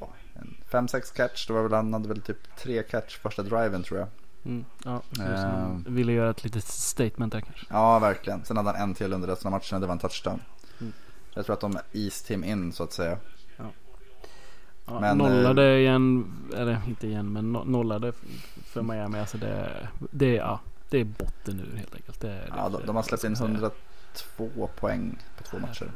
ja, 0.00 0.08
en 0.34 0.56
5-6 0.70 1.16
catch. 1.16 1.46
Det 1.46 1.52
var 1.52 1.62
väl, 1.62 1.72
han 1.72 1.92
hade 1.92 2.08
väl 2.08 2.20
typ 2.22 2.56
tre 2.56 2.82
catch 2.82 3.18
första 3.18 3.42
driven 3.42 3.82
tror 3.82 3.98
jag. 4.00 4.08
Mm. 4.48 4.64
Ja, 4.84 5.02
det 5.10 5.16
ser 5.16 5.32
ut 5.32 5.38
som 5.38 5.48
Ehm. 5.50 5.54
han 5.60 5.84
ville 5.88 6.12
göra 6.12 6.30
ett 6.30 6.44
litet 6.44 6.64
statement 6.64 7.32
där 7.32 7.40
kanske. 7.40 7.66
Ja, 7.70 7.98
verkligen. 7.98 8.44
Sen 8.44 8.56
hade 8.56 8.70
han 8.70 8.80
en 8.88 8.94
till 8.94 9.12
under 9.12 9.28
resten 9.28 9.46
av 9.46 9.52
matchen 9.52 9.80
det 9.80 9.86
var 9.86 9.92
en 9.92 9.98
touchdown. 9.98 10.40
Mm. 10.80 10.92
Jag 11.34 11.46
tror 11.46 11.54
att 11.54 11.60
de 11.60 11.78
eased 11.92 12.28
him 12.34 12.44
in 12.44 12.72
så 12.72 12.82
att 12.84 12.92
säga. 12.92 13.18
Ja, 14.86 15.00
Men, 15.00 15.18
nollade 15.18 15.78
igen, 15.78 16.32
eller 16.56 16.80
inte 16.88 17.06
igen, 17.06 17.32
men 17.32 17.52
no, 17.52 17.64
nollade 17.64 18.12
för 18.64 18.82
Miami. 18.82 19.18
Alltså 19.18 19.38
det, 19.38 19.88
det, 20.10 20.34
ja, 20.34 20.60
det 20.90 20.98
är 20.98 21.04
botten 21.04 21.56
nu 21.56 21.78
helt 21.78 21.94
enkelt. 21.94 22.20
Det, 22.20 22.28
det, 22.28 22.52
Ja, 22.56 22.68
de, 22.68 22.86
de 22.86 22.96
har 22.96 23.02
släppt 23.02 23.24
in 23.24 23.30
vad 23.30 23.36
ska 23.38 23.46
man 23.46 23.54
102 23.54 24.68
poäng 24.80 25.18
på 25.36 25.44
två 25.44 25.58
matcher. 25.58 25.90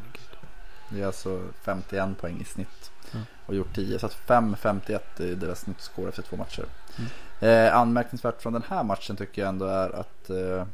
Det 0.91 1.03
är 1.03 1.07
alltså 1.07 1.43
51 1.63 2.19
poäng 2.21 2.41
i 2.41 2.45
snitt. 2.45 2.91
Ja. 3.13 3.19
Och 3.47 3.55
gjort 3.55 3.75
10. 3.75 3.99
Så 3.99 4.07
att 4.07 4.17
5-51 4.27 4.99
är 5.19 5.35
deras 5.35 5.61
snittscore 5.61 6.09
efter 6.09 6.23
två 6.23 6.37
matcher. 6.37 6.65
Mm. 6.99 7.11
Eh, 7.43 7.77
anmärkningsvärt 7.77 8.43
från 8.43 8.53
den 8.53 8.63
här 8.69 8.85
matchen 8.85 9.17
tycker 9.17 9.43
jag 9.43 9.49
ändå 9.49 9.67
är 9.67 9.91
att 9.91 10.31
eh, 10.31 10.67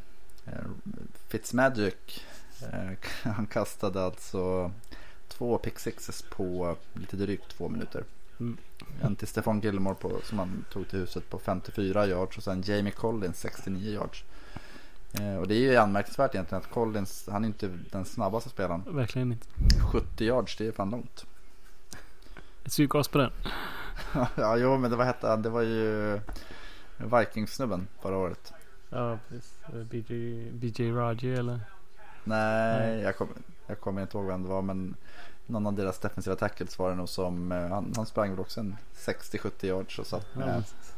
eh, 0.46 0.64
Fitzmagic 1.28 1.94
eh, 2.72 2.90
han 3.30 3.46
kastade 3.46 4.04
alltså 4.04 4.72
två 5.28 5.58
pick 5.58 5.78
sixes 5.78 6.22
på 6.22 6.76
lite 6.92 7.16
drygt 7.16 7.48
två 7.48 7.68
minuter. 7.68 8.04
Mm. 8.40 8.56
En 9.02 9.16
till 9.16 9.28
Stefan 9.28 9.60
Gilmore 9.60 9.94
på, 9.94 10.12
som 10.24 10.38
han 10.38 10.64
tog 10.72 10.88
till 10.88 10.98
huset 10.98 11.30
på 11.30 11.38
54 11.38 12.06
yards 12.06 12.36
och 12.36 12.42
sen 12.42 12.62
Jamie 12.66 12.92
Collins 12.92 13.40
69 13.40 13.92
yards. 13.92 14.24
Eh, 15.12 15.36
och 15.36 15.48
det 15.48 15.54
är 15.54 15.60
ju 15.60 15.76
anmärkningsvärt 15.76 16.34
egentligen 16.34 16.62
att 16.62 16.70
Collins, 16.70 17.28
han 17.32 17.44
är 17.44 17.48
inte 17.48 17.78
den 17.90 18.04
snabbaste 18.04 18.50
spelaren. 18.50 18.82
Verkligen 18.86 19.32
inte. 19.32 19.46
70 19.92 20.24
yards, 20.24 20.56
det 20.56 20.66
är 20.66 20.72
fan 20.72 20.90
långt. 20.90 21.26
Ett 22.64 22.70
psykgas 22.70 23.08
på 23.08 23.18
den. 23.18 23.30
ja, 24.34 24.56
jo, 24.56 24.78
men 24.78 24.90
det 24.90 24.96
var 24.96 25.04
hette? 25.04 25.36
Det 25.36 25.48
var 25.48 25.62
ju 25.62 26.20
Vikings-snubben 26.98 27.88
förra 28.02 28.16
året. 28.16 28.52
Ja, 28.90 29.18
precis. 29.28 29.52
BJ, 29.90 30.50
BJ 30.50 30.90
Raji 30.92 31.34
eller? 31.34 31.60
Nej, 32.24 32.78
Nej. 32.88 33.00
Jag, 33.00 33.16
kommer, 33.16 33.34
jag 33.66 33.80
kommer 33.80 34.02
inte 34.02 34.18
ihåg 34.18 34.26
vem 34.26 34.42
det 34.42 34.48
var, 34.48 34.62
men 34.62 34.94
någon 35.46 35.66
av 35.66 35.72
deras 35.72 35.98
defensiva 35.98 36.36
tackles 36.36 36.78
var 36.78 36.90
det 36.90 36.96
nog 36.96 37.08
som, 37.08 37.52
eh, 37.52 37.68
han, 37.68 37.92
han 37.96 38.06
sprang 38.06 38.30
väl 38.30 38.40
också 38.40 38.60
en 38.60 38.76
60-70 38.96 39.64
yards 39.66 39.98
och 39.98 40.06
satt 40.06 40.34
med. 40.34 40.54
precis. 40.54 40.94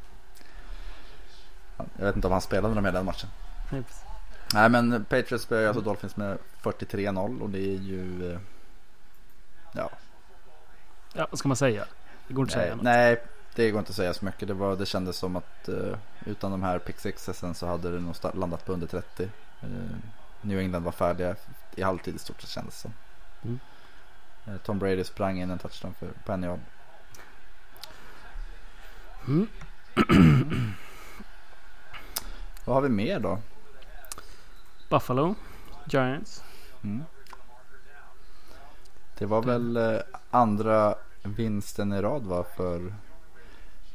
Jag 1.97 2.07
vet 2.07 2.17
inte 2.17 2.27
om 2.27 2.33
han 2.33 2.41
spelade 2.43 2.81
med 2.81 2.95
den 2.95 3.05
matchen. 3.05 3.29
Nej, 3.73 3.83
precis. 3.83 4.03
Nej, 4.55 4.69
men 4.69 5.05
Patriots 5.05 5.45
spöar 5.45 5.67
alltså 5.67 5.83
Dolphins 5.83 6.17
med 6.17 6.39
43-0 6.63 7.41
och 7.41 7.51
det 7.51 7.59
är 7.59 7.79
ju, 7.79 8.33
eh, 8.33 8.39
ja, 9.73 9.91
Ja, 11.15 11.27
vad 11.31 11.39
ska 11.39 11.49
man 11.49 11.57
säga? 11.57 11.85
Det 12.29 12.35
går 12.35 12.45
inte 12.45 12.57
att 12.57 12.63
säga 12.63 12.75
något. 12.75 12.85
nej, 12.85 13.23
det 13.55 13.71
går 13.71 13.79
inte 13.79 13.91
att 13.91 13.97
säga 13.97 14.15
så 14.15 14.25
mycket. 14.25 14.49
Det, 14.49 14.55
var, 14.55 14.77
det 14.77 14.87
kändes 14.87 15.17
som 15.17 15.37
att 15.37 15.69
eh, 15.69 15.97
utan 16.27 16.51
de 16.51 16.63
här 16.63 16.79
pick 16.79 16.99
sixesen 16.99 17.55
så 17.55 17.67
hade 17.67 17.91
det 17.91 18.01
nog 18.01 18.15
landat 18.35 18.67
på 18.67 18.73
under 18.73 18.87
30. 18.87 19.23
Eh, 19.63 19.69
New 20.41 20.59
England 20.59 20.83
var 20.83 20.93
färdiga 20.93 21.37
i 21.75 21.83
halvtid 21.83 22.15
i 22.15 22.19
stort 22.19 22.41
sett 22.41 22.51
kändes 22.51 22.75
det 22.75 22.81
som. 22.81 22.93
Mm. 23.43 23.61
Eh, 24.47 24.57
Tom 24.57 24.79
Brady 24.79 25.05
sprang 25.05 25.41
in 25.41 25.51
en 25.51 25.59
touchdown 25.59 25.95
för 25.95 26.09
på 26.25 26.33
en 26.33 26.45
yard. 26.45 26.61
Mm. 29.29 29.49
Vad 32.65 32.77
har 32.77 32.83
vi 32.83 32.89
mer 32.89 33.21
då? 33.21 33.39
Buffalo. 34.91 35.35
Giants. 35.85 36.43
Mm. 36.85 37.05
Det 39.19 39.27
var 39.27 39.43
väl 39.43 39.77
eh, 39.77 40.01
andra 40.31 40.95
vinsten 41.23 41.93
i 41.93 42.03
rad 42.03 42.23
va 42.23 42.45
för 42.57 42.95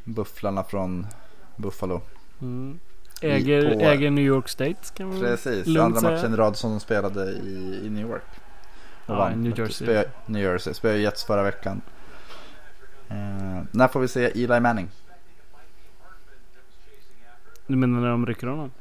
bufflarna 0.05 0.63
från 0.63 1.07
Buffalo. 1.55 2.01
Mm. 2.41 2.79
Äger, 3.21 3.73
på- 3.73 3.79
äger 3.79 4.09
New 4.11 4.25
York 4.25 4.49
State 4.49 4.75
kan 4.93 5.07
man 5.09 5.19
Precis, 5.19 5.67
lugnt 5.67 5.97
andra 5.97 6.11
matchen 6.11 6.33
i 6.33 6.37
rad 6.37 6.55
som 6.57 6.71
de 6.71 6.79
spelade 6.79 7.31
i, 7.31 7.81
i 7.85 7.89
New 7.89 8.09
York. 8.09 8.23
Och 9.05 9.13
Ja, 9.15 9.17
vann 9.19 9.43
New 9.43 9.59
Jersey. 9.59 9.87
Spö, 9.87 10.03
New 10.25 10.41
Jersey. 10.43 10.73
Spöade 10.73 10.97
Jets 10.97 11.23
förra 11.23 11.43
veckan. 11.43 11.81
Eh, 13.09 13.63
när 13.71 13.87
får 13.87 13.99
vi 13.99 14.07
se 14.07 14.25
Eli 14.43 14.59
Manning? 14.59 14.89
Du 17.67 17.75
menar 17.75 17.99
när 18.01 18.09
de 18.09 18.25
rycker 18.25 18.47
honom? 18.47 18.71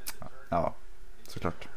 Ja, 0.49 0.75
såklart. 1.29 1.69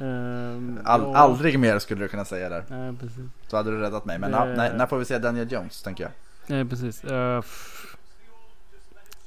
Ehm, 0.00 0.78
All, 0.84 1.00
ja. 1.02 1.16
Aldrig 1.16 1.58
mer 1.58 1.78
skulle 1.78 2.04
du 2.04 2.08
kunna 2.08 2.24
säga 2.24 2.48
där. 2.48 2.64
Nej, 2.68 2.96
precis. 3.00 3.24
Då 3.50 3.56
hade 3.56 3.70
du 3.70 3.76
räddat 3.80 4.04
mig. 4.04 4.18
Men 4.18 4.30
Det- 4.30 4.36
ja, 4.38 4.44
när, 4.44 4.74
när 4.76 4.86
får 4.86 4.98
vi 4.98 5.04
se 5.04 5.18
Daniel 5.18 5.52
Jones 5.52 5.82
tänker 5.82 6.04
jag? 6.04 6.12
Nej, 6.46 6.64
precis. 6.64 7.04
Eh, 7.04 7.38
f- 7.38 7.89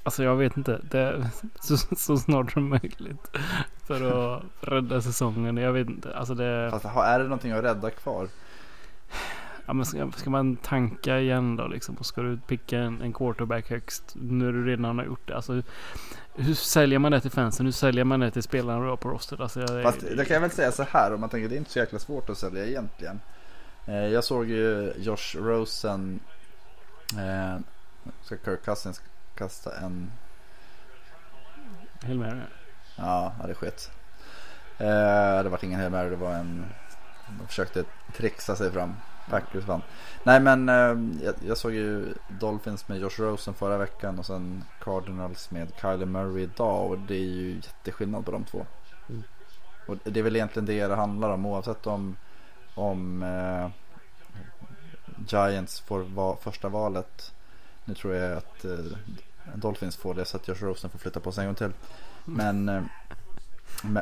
alltså 0.04 0.24
jag 0.24 0.36
vet 0.36 0.58
inte. 0.58 0.80
Det 0.92 1.30
så, 1.62 1.78
så 1.78 2.18
snart 2.18 2.52
som 2.52 2.70
möjligt. 2.70 3.38
För 3.88 4.36
att 4.36 4.44
rädda 4.62 5.02
säsongen. 5.02 5.58
Jag 5.58 5.74
vet 5.74 5.88
inte. 5.88 6.16
Alltså 6.16 6.36
det... 6.36 6.70
Fast 6.72 6.86
är 6.86 7.20
det 7.20 7.24
någonting 7.24 7.52
att 7.52 7.64
rädda 7.64 7.90
kvar? 7.90 8.28
Ja, 9.66 9.74
men 9.74 9.86
ska, 9.86 10.12
ska 10.12 10.30
man 10.30 10.56
tanka 10.56 11.20
igen 11.20 11.56
då 11.56 11.68
liksom? 11.68 11.96
Och 11.96 12.06
ska 12.06 12.22
du 12.22 12.38
picka 12.38 12.80
en, 12.80 13.02
en 13.02 13.14
quarterback 13.14 13.70
högst 13.70 14.04
när 14.14 14.52
du 14.52 14.66
redan 14.66 14.98
har 14.98 15.06
gjort 15.06 15.28
det? 15.28 15.36
Alltså, 15.36 15.62
hur 16.36 16.54
säljer 16.54 17.00
man 17.00 17.12
det 17.12 17.22
till 17.22 17.32
fansen? 17.32 17.66
Hur 17.66 17.74
säljer 17.74 18.04
man 18.04 18.20
det 18.20 18.32
till 18.32 18.44
spelarna 18.44 18.86
har 18.86 18.98
på 18.98 19.10
roster? 19.10 19.42
Alltså, 19.42 19.60
jag, 19.60 19.84
Fast 19.84 20.00
det 20.00 20.26
kan 20.26 20.34
jag 20.34 20.42
väl 20.42 20.52
säga 20.52 20.72
så 20.72 20.84
här 20.84 21.14
om 21.14 21.20
man 21.20 21.30
tänker 21.30 21.50
det 21.50 21.56
är 21.56 21.58
inte 21.58 21.72
så 21.72 21.80
jäkla 21.80 22.00
svårt 22.00 22.30
att 22.30 22.38
sälja 22.38 22.66
egentligen. 22.66 23.20
Eh, 23.86 23.96
jag 23.96 24.24
såg 24.24 24.50
ju 24.50 24.94
Josh 24.98 25.38
Rosen. 25.38 26.20
Eh, 27.12 27.60
ska 28.22 28.36
Kirk 28.46 28.66
Cousins 28.66 29.02
kasta 29.36 29.78
en 29.78 30.12
det. 32.08 32.48
Ja, 32.96 33.34
ja, 33.40 33.48
det 33.48 33.54
sket. 33.54 33.92
Eh, 34.78 35.44
det 35.44 35.50
var 35.50 35.66
ingen 35.66 35.80
Hail 35.80 35.92
Mary, 35.92 36.10
det 36.10 36.16
var 36.16 36.34
en... 36.34 36.66
De 37.40 37.48
försökte 37.48 37.84
trixa 38.14 38.56
sig 38.56 38.72
fram. 38.72 38.96
Packers 39.30 39.66
vann. 39.66 39.82
Nej 40.24 40.40
men 40.40 40.70
eh, 40.70 41.24
jag, 41.26 41.36
jag 41.48 41.58
såg 41.58 41.74
ju 41.74 42.14
Dolphins 42.40 42.88
med 42.88 42.98
Josh 42.98 43.20
Rosen 43.20 43.54
förra 43.54 43.78
veckan 43.78 44.20
och 44.20 44.26
sen 44.26 44.64
Cardinals 44.84 45.52
med 45.52 45.72
Kyler 45.82 46.06
Murray 46.06 46.44
idag 46.44 46.92
och 46.92 46.98
det 47.00 47.16
är 47.16 47.26
ju 47.26 47.56
jätteskillnad 47.56 48.26
på 48.26 48.32
de 48.32 48.44
två. 48.44 48.66
Mm. 49.10 49.24
Och 49.88 49.98
det 50.04 50.20
är 50.20 50.24
väl 50.24 50.36
egentligen 50.36 50.66
det 50.66 50.88
det 50.88 50.96
handlar 50.96 51.30
om 51.30 51.46
oavsett 51.46 51.88
om, 51.88 52.16
om 52.76 53.24
eh, 53.24 53.70
Giants 55.28 55.80
får 55.80 56.00
va, 56.00 56.38
första 56.42 56.70
valet. 56.70 57.34
Nu 57.86 57.94
tror 57.94 58.16
jag 58.16 58.38
att 58.38 58.66
eh, 58.66 58.72
Dolphins 59.56 59.96
får 59.96 60.14
det 60.14 60.26
så 60.26 60.38
att 60.38 60.48
Josh 60.48 60.56
Rosen 60.60 60.90
får 60.90 61.00
flytta 61.00 61.20
på 61.20 61.32
sig 61.32 61.42
en 61.42 61.48
gång 61.48 61.56
till. 61.56 61.72
Men, 62.26 62.70
eh, 62.70 62.82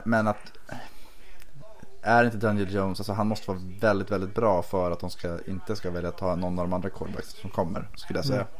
men, 0.04 0.28
att 0.28 0.38
är 2.02 2.24
inte 2.26 2.38
Daniel 2.38 2.74
Jones, 2.74 3.00
alltså 3.00 3.14
han 3.14 3.28
måste 3.28 3.48
vara 3.52 3.60
väldigt, 3.80 4.12
väldigt 4.12 4.36
bra 4.36 4.62
för 4.64 4.92
att 4.92 5.00
de 5.00 5.10
ska, 5.10 5.40
inte 5.48 5.76
ska 5.76 5.92
välja 5.92 6.10
att 6.10 6.18
ta 6.18 6.36
någon 6.36 6.60
av 6.60 6.66
de 6.66 6.74
andra 6.74 6.90
quarterbacks 6.90 7.30
som 7.42 7.50
kommer, 7.50 7.88
skulle 7.96 8.20
jag 8.20 8.26
säga. 8.26 8.42
Mm. 8.42 8.54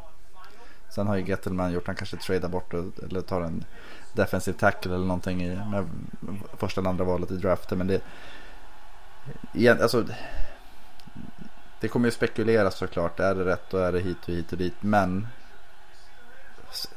Sen 0.90 1.08
har 1.08 1.16
ju 1.16 1.26
Gettelman 1.28 1.72
gjort, 1.74 1.88
han 1.88 1.96
kanske 1.96 2.18
tradar 2.18 2.50
bort 2.50 2.74
och- 2.74 3.04
eller 3.04 3.22
tar 3.22 3.42
en 3.42 3.66
defensive 4.14 4.58
tackle 4.58 4.96
eller 4.96 5.06
någonting 5.06 5.44
i 5.44 5.56
med 5.56 5.88
första 6.58 6.82
eller 6.82 6.90
andra 6.90 7.04
valet 7.04 7.32
i 7.32 7.36
draften. 7.38 7.78
Men 7.78 7.88
det, 7.88 8.02
igen, 9.54 9.82
alltså, 9.82 10.06
det 11.82 11.88
kommer 11.88 12.08
ju 12.08 12.12
spekuleras 12.12 12.78
såklart, 12.78 13.20
är 13.20 13.36
det 13.36 13.46
rätt 13.46 13.74
och 13.74 13.82
är 13.82 13.92
det 13.92 14.00
hit 14.00 14.18
och 14.28 14.34
hit 14.34 14.52
och 14.52 14.58
dit. 14.58 14.76
Men 14.80 15.28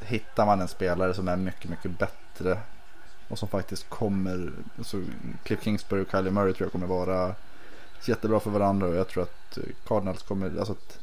hittar 0.01 0.47
man 0.47 0.61
en 0.61 0.68
spelare 0.68 1.14
som 1.14 1.29
är 1.29 1.37
mycket, 1.37 1.70
mycket 1.70 1.99
bättre 1.99 2.59
och 3.29 3.38
som 3.38 3.49
faktiskt 3.49 3.88
kommer, 3.88 4.53
så 4.83 5.05
Cliff 5.42 5.62
Kingsbury 5.62 6.03
och 6.03 6.11
Kylie 6.11 6.31
Murray 6.31 6.53
tror 6.53 6.66
jag 6.66 6.73
kommer 6.73 6.87
vara 6.87 7.35
jättebra 8.05 8.40
för 8.40 8.51
varandra 8.51 8.87
och 8.87 8.94
jag 8.94 9.09
tror 9.09 9.23
att 9.23 9.59
Cardinals 9.87 10.23
kommer, 10.23 10.59
alltså 10.59 10.73
att 10.73 10.99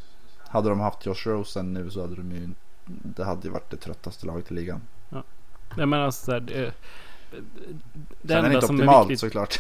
hade 0.48 0.70
de 0.70 0.80
haft 0.80 1.06
Josh 1.06 1.26
Rosen 1.26 1.74
nu 1.74 1.90
så 1.90 2.02
hade 2.02 2.16
de 2.16 2.32
ju, 2.32 2.50
det 2.86 3.24
hade 3.24 3.48
ju 3.48 3.50
varit 3.50 3.70
det 3.70 3.78
tröttaste 3.78 4.26
laget 4.26 4.52
i 4.52 4.54
ligan. 4.54 4.82
Nej 5.78 5.86
men 5.86 5.94
alltså 5.94 6.26
så 6.26 6.32
här, 6.32 6.40
det, 6.40 6.74
det 8.22 8.28
Sen 8.28 8.38
är 8.38 8.42
det 8.42 8.48
enda 8.48 8.54
inte 8.54 8.66
optimalt 8.66 9.10
viktigt. 9.10 9.20
såklart. 9.20 9.60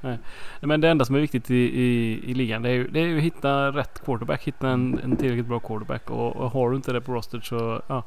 Nej, 0.00 0.18
men 0.60 0.80
det 0.80 0.88
enda 0.88 1.04
som 1.04 1.14
är 1.14 1.20
viktigt 1.20 1.50
i, 1.50 1.54
i, 1.54 2.20
i 2.30 2.34
ligan 2.34 2.62
det 2.62 2.68
är, 2.68 2.72
ju, 2.72 2.88
det 2.88 3.00
är 3.00 3.06
ju 3.06 3.16
att 3.16 3.22
hitta 3.22 3.70
rätt 3.70 4.04
quarterback. 4.04 4.42
Hitta 4.42 4.68
en, 4.68 4.98
en 4.98 5.16
tillräckligt 5.16 5.46
bra 5.46 5.60
quarterback. 5.60 6.10
Och, 6.10 6.36
och 6.36 6.50
har 6.50 6.70
du 6.70 6.76
inte 6.76 6.92
det 6.92 7.00
på 7.00 7.12
roster 7.12 7.40
så 7.40 7.82
ja, 7.86 8.04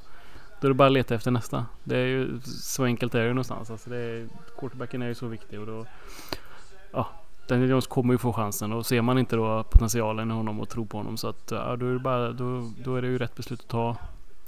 då 0.62 0.68
är 0.68 0.70
det 0.70 0.76
bara 0.76 0.88
att 0.88 0.94
leta 0.94 1.16
efter 1.16 1.32
nästa. 1.32 1.66
Det 1.84 1.98
är 1.98 2.06
ju 2.06 2.40
så 2.46 2.84
enkelt 2.84 3.16
är 3.16 3.20
det 3.20 3.28
ju 3.28 3.34
någonstans. 3.34 3.72
Alltså 3.72 3.90
det 3.90 3.98
är, 3.98 4.28
quarterbacken 4.60 5.02
är 5.02 5.08
ju 5.08 5.16
så 5.16 5.28
viktig 5.28 5.60
och 5.60 5.66
då 5.66 5.86
ja, 6.92 7.08
Daniel 7.48 7.70
Jones 7.70 7.88
kommer 7.88 8.14
ju 8.14 8.18
få 8.18 8.34
chansen 8.34 8.74
och 8.74 8.86
ser 8.86 9.02
man 9.02 9.18
inte 9.18 9.36
då 9.36 9.64
potentialen 9.64 10.32
i 10.32 10.34
honom 10.34 10.60
och 10.60 10.70
tror 10.70 10.86
på 10.86 10.98
honom 10.98 11.18
så 11.18 11.28
att 11.28 11.52
ja, 11.52 11.76
då 11.76 11.86
är 11.86 11.94
det 11.94 12.00
bara 12.00 12.32
då, 12.32 12.72
då 12.84 12.96
är 12.96 13.02
det 13.02 13.08
ju 13.08 13.18
rätt 13.18 13.36
beslut 13.36 13.62
att 13.62 13.68
ta 13.68 13.98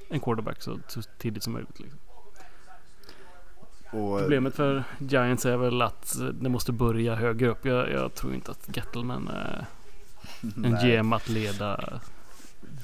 en 0.09 0.19
quarterback 0.19 0.61
så, 0.61 0.79
så 0.87 1.01
tidigt 1.01 1.43
som 1.43 1.53
möjligt. 1.53 1.79
Liksom. 1.79 1.99
Och, 3.95 4.19
Problemet 4.19 4.55
för 4.55 4.83
Giants 4.99 5.45
är 5.45 5.57
väl 5.57 5.81
att 5.81 6.15
det 6.33 6.49
måste 6.49 6.71
börja 6.71 7.15
högre 7.15 7.47
upp. 7.47 7.65
Jag, 7.65 7.91
jag 7.91 8.13
tror 8.13 8.33
inte 8.33 8.51
att 8.51 8.77
Gettleman 8.77 9.27
är 9.27 9.65
en 10.41 10.53
nej, 10.55 10.97
GM 10.97 11.13
att 11.13 11.29
leda 11.29 11.99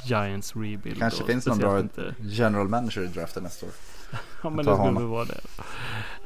Giants 0.04 0.56
rebuild. 0.56 1.00
Kanske 1.00 1.24
finns 1.24 1.48
någon 1.48 1.58
bra 1.58 1.80
inte- 1.80 2.16
general 2.20 2.68
manager 2.68 3.02
i 3.02 3.08
draften 3.08 3.44
nästa 3.44 3.66
år. 3.66 3.72
Ja 4.44 4.50
men 4.50 4.66
det 4.66 4.76
skulle 4.76 5.08
vara 5.08 5.26
det. 5.26 5.42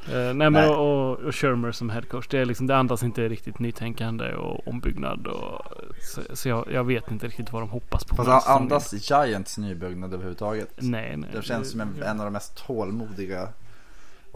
Eh, 0.08 0.34
nej 0.34 0.34
men 0.34 0.54
Nej. 0.54 0.69
och, 0.69 1.17
och 1.19 1.36
Shermer 1.36 1.71
som 1.71 1.89
headcoach. 1.89 2.28
Det, 2.28 2.39
är 2.39 2.45
liksom, 2.45 2.67
det 2.67 2.78
andas 2.78 3.04
inte 3.04 3.30
riktigt 3.30 3.60
nytänkande 3.60 4.34
och 4.34 4.67
ombyggnad. 4.67 5.28
Och, 5.28 5.62
så 6.02 6.21
så 6.36 6.50
jag, 6.50 6.71
jag 6.71 6.84
vet 6.84 7.12
inte 7.12 7.28
riktigt 7.28 7.52
vad 7.54 7.62
de 7.62 7.69
hoppas 7.69 8.04
på. 8.04 8.15
Fast 8.15 8.50
andas 8.50 9.10
Giants 9.12 9.58
nybyggnad 9.58 10.13
överhuvudtaget? 10.13 10.69
Nej 10.76 11.17
nej. 11.17 11.30
Det 11.34 11.41
känns 11.41 11.71
som 11.71 11.82
en, 11.82 12.04
en 12.04 12.19
av 12.19 12.26
de 12.26 12.34
mest 12.34 12.65
tålmodiga 12.67 13.48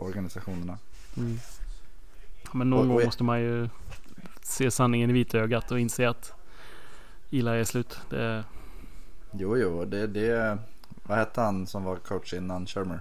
organisationerna. 0.03 0.77
Mm. 1.17 1.37
Men 2.51 2.69
någon 2.69 2.79
Och- 2.79 2.85
och- 2.85 2.97
gång 2.99 3.05
måste 3.05 3.23
man 3.23 3.41
ju 3.41 3.69
se 4.41 4.71
sanningen 4.71 5.09
i 5.09 5.13
vitögat 5.13 5.71
och 5.71 5.79
inse 5.79 6.09
att 6.09 6.33
Eli 7.31 7.49
är 7.49 7.63
slut. 7.63 7.99
Det, 8.09 8.43
Jo, 9.31 9.57
jo, 9.57 9.85
det, 9.85 10.07
det, 10.07 10.57
vad 11.03 11.17
hette 11.17 11.41
han 11.41 11.67
som 11.67 11.83
var 11.83 11.95
coach 11.95 12.33
innan 12.33 12.65
Shermer? 12.67 12.99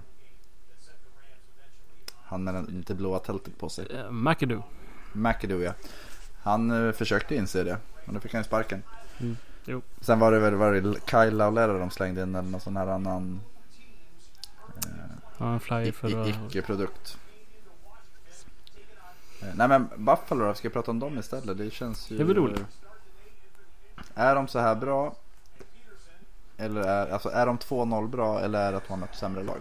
Han 2.22 2.44
med 2.44 2.64
det 2.86 2.94
blåa 2.94 3.18
tältet 3.18 3.58
på 3.58 3.68
sig. 3.68 3.86
eh, 3.90 4.10
McAdoo. 4.10 4.62
McAdoo 5.12 5.60
ja. 5.62 5.72
Han 6.42 6.86
eh, 6.86 6.92
försökte 6.92 7.34
inse 7.34 7.62
det. 7.64 7.78
Men 8.04 8.14
då 8.14 8.20
fick 8.20 8.32
han 8.32 8.40
ju 8.40 8.44
sparken. 8.44 8.82
Mm, 9.20 9.36
jo. 9.64 9.82
Sen 10.00 10.18
var 10.18 10.32
det 10.32 10.38
väl 10.38 10.54
var 10.54 10.72
det 10.72 10.94
Kyle 11.10 11.36
Laulera 11.36 11.78
de 11.78 11.90
slängde 11.90 12.22
in 12.22 12.34
eller 12.34 12.50
någon 12.50 12.60
sån 12.60 12.76
här 12.76 12.86
annan 12.86 13.40
Ja, 15.38 15.56
i- 15.82 15.92
för 15.92 16.20
att... 16.20 16.28
icke-produkt. 16.28 17.18
Eh, 19.42 19.48
Nej 19.54 19.68
men 19.68 19.88
Buffalo 19.96 20.44
då, 20.44 20.54
ska 20.54 20.66
jag 20.66 20.72
prata 20.72 20.90
om 20.90 20.98
dem 20.98 21.18
istället? 21.18 21.58
Det 21.58 21.70
känns 21.70 22.10
ju... 22.10 22.16
Det 22.16 22.22
är 22.22 22.26
väl 22.26 22.36
roligt. 22.36 22.64
Är 24.14 24.34
de 24.34 24.48
så 24.48 24.58
här 24.58 24.74
bra? 24.74 25.14
Eller 26.56 26.80
är, 26.80 27.10
alltså, 27.12 27.28
är 27.28 27.46
de 27.46 27.58
2-0 27.58 28.08
bra 28.08 28.40
eller 28.40 28.60
är 28.66 28.70
det 28.72 28.76
att 28.78 28.88
man 28.88 28.98
har 29.00 29.08
ett 29.08 29.16
sämre 29.16 29.42
lag? 29.44 29.60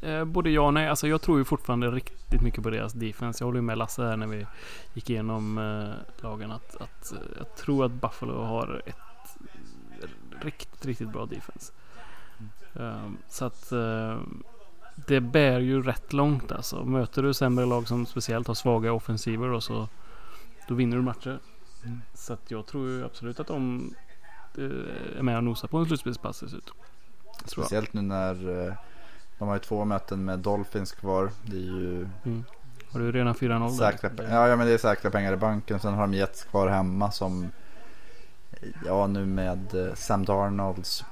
Eh, 0.00 0.24
både 0.24 0.50
ja 0.50 0.60
och 0.62 0.74
nej. 0.74 0.88
Alltså 0.88 1.08
jag 1.08 1.22
tror 1.22 1.38
ju 1.38 1.44
fortfarande 1.44 1.90
riktigt 1.90 2.40
mycket 2.42 2.62
på 2.62 2.70
deras 2.70 2.92
defense. 2.92 3.42
Jag 3.42 3.46
håller 3.46 3.58
ju 3.58 3.62
med 3.62 3.78
Lasse 3.78 4.02
här 4.02 4.16
när 4.16 4.26
vi 4.26 4.46
gick 4.94 5.10
igenom 5.10 5.58
eh, 5.58 6.22
lagen. 6.24 6.50
Att, 6.50 6.76
att 6.76 7.12
eh, 7.12 7.18
jag 7.38 7.54
tror 7.56 7.84
att 7.84 7.92
Buffalo 7.92 8.42
har 8.42 8.82
ett 8.86 8.96
riktigt, 10.40 10.86
riktigt 10.86 11.08
bra 11.12 11.26
defense. 11.26 11.72
Um, 12.78 13.18
så 13.28 13.44
att 13.44 13.72
uh, 13.72 14.20
det 15.06 15.20
bär 15.20 15.60
ju 15.60 15.82
rätt 15.82 16.12
långt 16.12 16.52
alltså. 16.52 16.84
Möter 16.84 17.22
du 17.22 17.34
sämre 17.34 17.66
lag 17.66 17.88
som 17.88 18.06
speciellt 18.06 18.46
har 18.46 18.54
svaga 18.54 18.92
offensiver 18.92 19.48
och 19.48 19.62
så 19.62 19.88
då 20.68 20.74
vinner 20.74 20.96
du 20.96 21.02
matcher. 21.02 21.38
Mm. 21.84 22.00
Så 22.14 22.32
att 22.32 22.50
jag 22.50 22.66
tror 22.66 22.88
ju 22.88 23.04
absolut 23.04 23.40
att 23.40 23.46
de 23.46 23.94
uh, 24.58 24.70
är 25.18 25.22
med 25.22 25.36
och 25.36 25.44
nosar 25.44 25.68
på 25.68 25.78
en 25.78 25.86
slutspelsplats 25.86 26.40
dessutom. 26.40 26.76
Speciellt 27.44 27.92
nu 27.92 28.02
när 28.02 28.48
uh, 28.48 28.72
de 29.38 29.48
har 29.48 29.54
ju 29.54 29.60
två 29.60 29.84
möten 29.84 30.24
med 30.24 30.38
Dolphins 30.38 30.92
kvar. 30.92 31.30
Det 31.42 31.56
är 31.56 31.60
ju 31.60 32.08
mm. 32.24 32.44
Har 32.92 33.00
du 33.00 33.12
redan 33.12 33.34
4-0? 33.34 33.70
Säkra, 33.70 34.10
ja, 34.30 34.48
ja 34.48 34.56
men 34.56 34.66
det 34.66 34.72
är 34.72 34.78
säkra 34.78 35.10
pengar 35.10 35.32
i 35.32 35.36
banken. 35.36 35.80
Sen 35.80 35.94
har 35.94 36.00
de 36.00 36.14
Jets 36.14 36.44
kvar 36.44 36.68
hemma 36.68 37.10
som 37.10 37.50
Ja 38.84 39.06
nu 39.06 39.26
med 39.26 39.74
eh, 39.74 39.94
Sam 39.94 40.24
Darnolds 40.24 41.04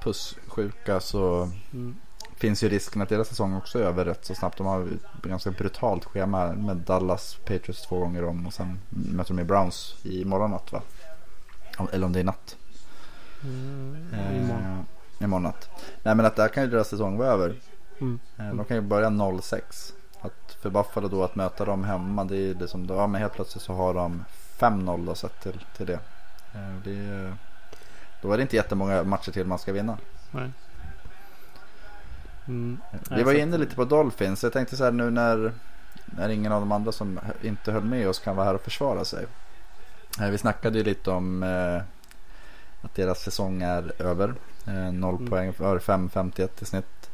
pussjuka 0.54 1.00
så 1.00 1.50
mm. 1.72 1.96
finns 2.36 2.64
ju 2.64 2.68
risken 2.68 3.02
att 3.02 3.08
deras 3.08 3.28
säsong 3.28 3.56
också 3.56 3.78
är 3.78 3.82
över 3.82 4.04
rätt 4.04 4.24
så 4.24 4.34
snabbt. 4.34 4.58
De 4.58 4.66
har 4.66 4.82
ett 4.82 5.22
ganska 5.22 5.50
brutalt 5.50 6.04
schema 6.04 6.52
med 6.52 6.76
Dallas 6.76 7.36
Patriots 7.46 7.82
två 7.82 7.98
gånger 7.98 8.24
om 8.24 8.46
och 8.46 8.52
sen 8.52 8.80
möter 8.88 9.34
de 9.34 9.44
Browns 9.44 9.96
i 10.02 10.24
morgon 10.24 10.50
natt 10.50 10.72
va? 10.72 10.82
Eller 11.92 12.06
om 12.06 12.12
det 12.12 12.20
är 12.20 12.24
natt. 12.24 12.56
Mm, 13.42 14.06
eh, 14.12 14.36
imorgon. 14.36 14.86
imorgon 15.20 15.42
natt. 15.42 15.68
Nej 16.02 16.14
men 16.14 16.26
att 16.26 16.36
där 16.36 16.48
kan 16.48 16.62
ju 16.62 16.70
deras 16.70 16.88
säsong 16.88 17.18
vara 17.18 17.28
över. 17.28 17.54
Mm. 18.00 18.18
Eh, 18.38 18.54
de 18.54 18.64
kan 18.64 18.76
ju 18.76 18.80
börja 18.80 19.08
0-6. 19.08 19.92
Att 20.20 20.56
för 20.62 20.70
Buffalo 20.70 21.08
då 21.08 21.24
att 21.24 21.34
möta 21.34 21.64
dem 21.64 21.84
hemma 21.84 22.24
det 22.24 22.36
är 22.36 22.54
liksom, 22.54 22.86
ja 22.88 23.06
men 23.06 23.20
helt 23.20 23.32
plötsligt 23.32 23.64
så 23.64 23.72
har 23.72 23.94
de 23.94 24.24
5-0 24.58 25.06
då 25.06 25.14
sett 25.14 25.40
till, 25.42 25.64
till 25.76 25.86
det. 25.86 26.00
Eh, 26.54 26.74
det, 26.84 27.32
då 28.22 28.32
är 28.32 28.36
det 28.36 28.42
inte 28.42 28.56
jättemånga 28.56 29.02
matcher 29.02 29.32
till 29.32 29.46
man 29.46 29.58
ska 29.58 29.72
vinna. 29.72 29.98
Nej. 30.34 30.50
Mm. 32.48 32.78
Vi 33.10 33.22
var 33.22 33.32
inne 33.32 33.58
lite 33.58 33.76
på 33.76 33.84
Dolphins. 33.84 34.42
Jag 34.42 34.52
tänkte 34.52 34.76
så 34.76 34.84
här 34.84 34.92
nu 34.92 35.10
när, 35.10 35.52
när 36.04 36.28
ingen 36.28 36.52
av 36.52 36.60
de 36.60 36.72
andra 36.72 36.92
som 36.92 37.20
inte 37.42 37.72
höll 37.72 37.84
med 37.84 38.08
oss 38.08 38.18
kan 38.18 38.36
vara 38.36 38.46
här 38.46 38.54
och 38.54 38.60
försvara 38.60 39.04
sig. 39.04 39.26
Eh, 40.20 40.28
vi 40.28 40.38
snackade 40.38 40.78
ju 40.78 40.84
lite 40.84 41.10
om 41.10 41.42
eh, 41.42 41.82
att 42.82 42.94
deras 42.94 43.20
säsong 43.20 43.62
är 43.62 44.02
över. 44.02 44.34
Eh, 44.66 44.92
0 44.92 45.14
mm. 45.14 45.30
poäng 45.30 45.52
för 45.52 45.78
5-51 45.78 46.48
i 46.60 46.64
snitt. 46.64 47.10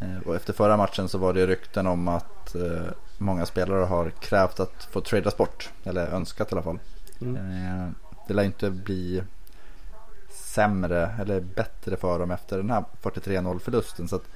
Eh, 0.00 0.18
och 0.26 0.36
efter 0.36 0.52
förra 0.52 0.76
matchen 0.76 1.08
så 1.08 1.18
var 1.18 1.32
det 1.32 1.46
rykten 1.46 1.86
om 1.86 2.08
att 2.08 2.54
eh, 2.54 2.86
många 3.18 3.46
spelare 3.46 3.84
har 3.84 4.10
krävt 4.10 4.60
att 4.60 4.88
få 4.92 5.00
tradas 5.00 5.36
bort. 5.36 5.70
Eller 5.84 6.06
önskat 6.06 6.52
i 6.52 6.54
alla 6.54 6.62
fall. 6.62 6.78
Mm 7.20 7.94
det 8.26 8.34
lär 8.34 8.44
inte 8.44 8.70
bli 8.70 9.22
sämre 10.54 11.14
eller 11.20 11.40
bättre 11.40 11.96
för 11.96 12.18
dem 12.18 12.30
efter 12.30 12.56
den 12.56 12.70
här 12.70 12.84
43-0 13.02 13.58
förlusten. 13.58 14.08
Så 14.08 14.16
att, 14.16 14.28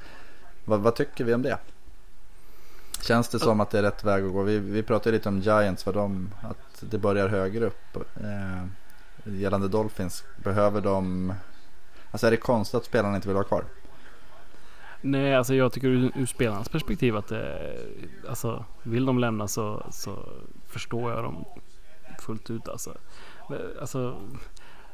vad, 0.64 0.80
vad, 0.80 0.94
tycker 0.94 1.24
vi 1.24 1.34
om 1.34 1.42
det? 1.42 1.58
Känns 3.02 3.28
det 3.28 3.38
som 3.38 3.60
att 3.60 3.70
det 3.70 3.78
är 3.78 3.82
rätt 3.82 4.04
väg 4.04 4.24
att 4.24 4.32
gå? 4.32 4.42
Vi, 4.42 4.58
vi 4.58 4.82
pratade 4.82 5.16
lite 5.16 5.28
om 5.28 5.40
Giants, 5.40 5.86
vad 5.86 5.94
de, 5.94 6.34
att 6.42 6.90
det 6.90 6.98
börjar 6.98 7.28
högre 7.28 7.66
upp. 7.66 7.96
Eh, 7.96 8.64
gällande 9.24 9.68
Dolphins, 9.68 10.24
behöver 10.36 10.80
de... 10.80 11.32
Alltså 12.10 12.26
är 12.26 12.30
det 12.30 12.36
konstigt 12.36 12.74
att 12.74 12.84
spelarna 12.84 13.16
inte 13.16 13.28
vill 13.28 13.34
vara 13.34 13.44
kvar? 13.44 13.64
Nej, 15.00 15.34
alltså 15.34 15.54
jag 15.54 15.72
tycker 15.72 15.88
ur, 15.88 16.12
ur 16.16 16.26
spelarnas 16.26 16.68
perspektiv 16.68 17.16
att 17.16 17.28
det, 17.28 17.76
alltså 18.28 18.64
vill 18.82 19.06
de 19.06 19.18
lämna 19.18 19.48
så, 19.48 19.86
så 19.90 20.28
förstår 20.66 21.12
jag 21.12 21.24
dem 21.24 21.44
fullt 22.20 22.50
ut 22.50 22.68
alltså. 22.68 22.94
Eh, 23.50 23.80
alltså, 23.80 24.20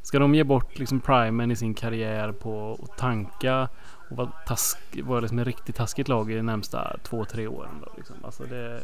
ska 0.04 0.18
de 0.18 0.34
ge 0.34 0.44
bort 0.44 0.78
liksom 0.78 1.00
primen 1.00 1.50
i 1.50 1.56
sin 1.56 1.74
karriär 1.74 2.32
på 2.32 2.78
att 2.82 2.98
tanka 2.98 3.68
och 4.10 4.16
vara, 4.16 4.32
task, 4.46 4.78
vara 5.02 5.20
liksom 5.20 5.38
ett 5.38 5.46
riktigt 5.46 5.76
taskigt 5.76 6.08
lag 6.08 6.30
i 6.30 6.36
de 6.36 6.42
närmsta 6.42 6.96
två, 7.02 7.24
tre 7.24 7.46
åren. 7.46 7.82
Då, 7.84 7.92
liksom. 7.96 8.16
alltså 8.24 8.44
det, 8.44 8.82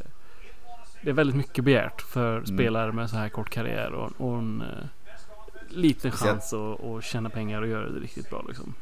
det 1.03 1.11
är 1.11 1.15
väldigt 1.15 1.37
mycket 1.37 1.65
begärt 1.65 2.03
för 2.03 2.33
mm. 2.33 2.47
spelare 2.47 2.93
med 2.93 3.11
så 3.11 3.17
här 3.17 3.29
kort 3.29 3.51
karriär 3.51 3.93
och, 3.93 4.13
och 4.17 4.39
en 4.39 4.63
uh, 4.63 4.87
liten 5.69 6.11
chans 6.11 6.53
att, 6.53 6.85
att 6.85 7.05
tjäna 7.05 7.31
pengar 7.31 7.63
och 7.63 7.69
göra 7.69 7.89
det 7.89 8.01
riktigt 8.01 8.31
bra. 8.31 8.45
Liksom. 8.49 8.75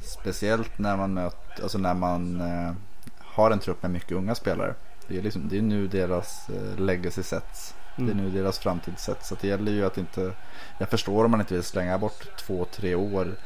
Speciellt 0.00 0.78
när 0.78 0.96
man 0.96 1.14
möter, 1.14 1.62
alltså 1.62 1.78
när 1.78 1.94
man 1.94 2.40
uh, 2.40 2.72
har 3.18 3.50
en 3.50 3.58
trupp 3.58 3.82
med 3.82 3.90
mycket 3.90 4.12
unga 4.12 4.34
spelare. 4.34 4.74
Det 5.08 5.18
är, 5.18 5.22
liksom, 5.22 5.48
det 5.48 5.58
är 5.58 5.62
nu 5.62 5.86
deras 5.86 6.50
uh, 6.50 6.80
legacy 6.80 7.22
sätts. 7.22 7.74
Mm. 7.98 8.06
Det 8.06 8.22
är 8.22 8.24
nu 8.24 8.30
deras 8.30 8.58
framtidssätt. 8.58 9.24
Så 9.24 9.36
det 9.40 9.48
gäller 9.48 9.72
ju 9.72 9.86
att 9.86 9.98
inte... 9.98 10.32
Jag 10.78 10.88
förstår 10.88 11.24
om 11.24 11.30
man 11.30 11.40
inte 11.40 11.54
vill 11.54 11.62
slänga 11.62 11.98
bort 11.98 12.36
två, 12.38 12.66
tre 12.72 12.94
år 12.94 13.36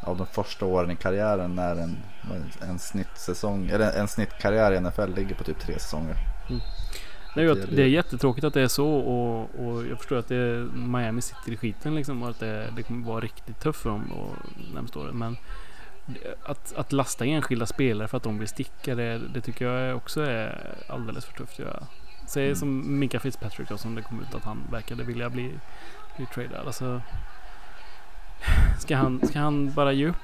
av 0.00 0.16
de 0.16 0.26
första 0.26 0.66
åren 0.66 0.90
i 0.90 0.96
karriären 0.96 1.54
när 1.54 1.76
en, 1.76 1.96
en 2.60 2.78
snittsäsong, 2.78 3.68
eller 3.68 3.92
en 3.92 4.08
snittkarriär 4.08 4.72
i 4.72 4.80
NFL 4.80 5.14
ligger 5.14 5.34
på 5.34 5.44
typ 5.44 5.58
tre 5.58 5.78
säsonger. 5.78 6.16
Mm. 6.48 6.60
Det, 7.34 7.42
är, 7.42 7.76
det 7.76 7.82
är 7.82 7.86
jättetråkigt 7.86 8.44
att 8.44 8.54
det 8.54 8.62
är 8.62 8.68
så 8.68 8.88
och, 8.88 9.40
och 9.40 9.86
jag 9.86 9.98
förstår 9.98 10.16
att 10.16 10.28
det 10.28 10.68
Miami 10.74 11.20
sitter 11.20 11.52
i 11.52 11.56
skiten 11.56 11.94
liksom 11.94 12.22
och 12.22 12.28
att 12.28 12.40
det, 12.40 12.72
det 12.76 12.82
kommer 12.82 13.06
vara 13.06 13.20
riktigt 13.20 13.60
tufft 13.60 13.80
för 13.80 13.90
dem 13.90 14.12
och 14.12 14.34
närmsta 14.74 14.98
året. 14.98 15.14
Men 15.14 15.36
att, 16.44 16.72
att 16.76 16.92
lasta 16.92 17.24
enskilda 17.24 17.66
spelare 17.66 18.08
för 18.08 18.16
att 18.16 18.22
de 18.22 18.38
vill 18.38 18.48
sticka 18.48 18.94
det, 18.94 19.20
det 19.34 19.40
tycker 19.40 19.64
jag 19.64 19.96
också 19.96 20.20
är 20.20 20.74
alldeles 20.88 21.24
för 21.24 21.32
tufft 21.32 21.52
att 21.52 21.58
göra. 21.58 21.86
Säg 22.26 22.44
mm. 22.44 22.56
som 22.56 22.98
Minka 22.98 23.20
Fitzpatrick 23.20 23.68
då 23.68 23.78
som 23.78 23.94
det 23.94 24.02
kom 24.02 24.20
ut 24.20 24.34
att 24.34 24.44
han 24.44 24.62
verkade 24.70 25.04
vilja 25.04 25.30
bli, 25.30 25.58
bli 26.16 26.26
tradad. 26.26 26.66
Alltså, 26.66 27.02
ska, 28.78 28.96
han, 28.96 29.26
ska 29.28 29.38
han 29.38 29.72
bara 29.72 29.92
ge 29.92 30.06
upp 30.06 30.16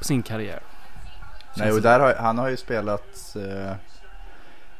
sin 0.00 0.22
karriär? 0.22 0.60
Nej, 1.56 1.72
och 1.72 1.82
där 1.82 2.00
har, 2.00 2.14
han 2.14 2.38
har 2.38 2.48
ju 2.48 2.56
spelat 2.56 3.36
eh, 3.36 3.74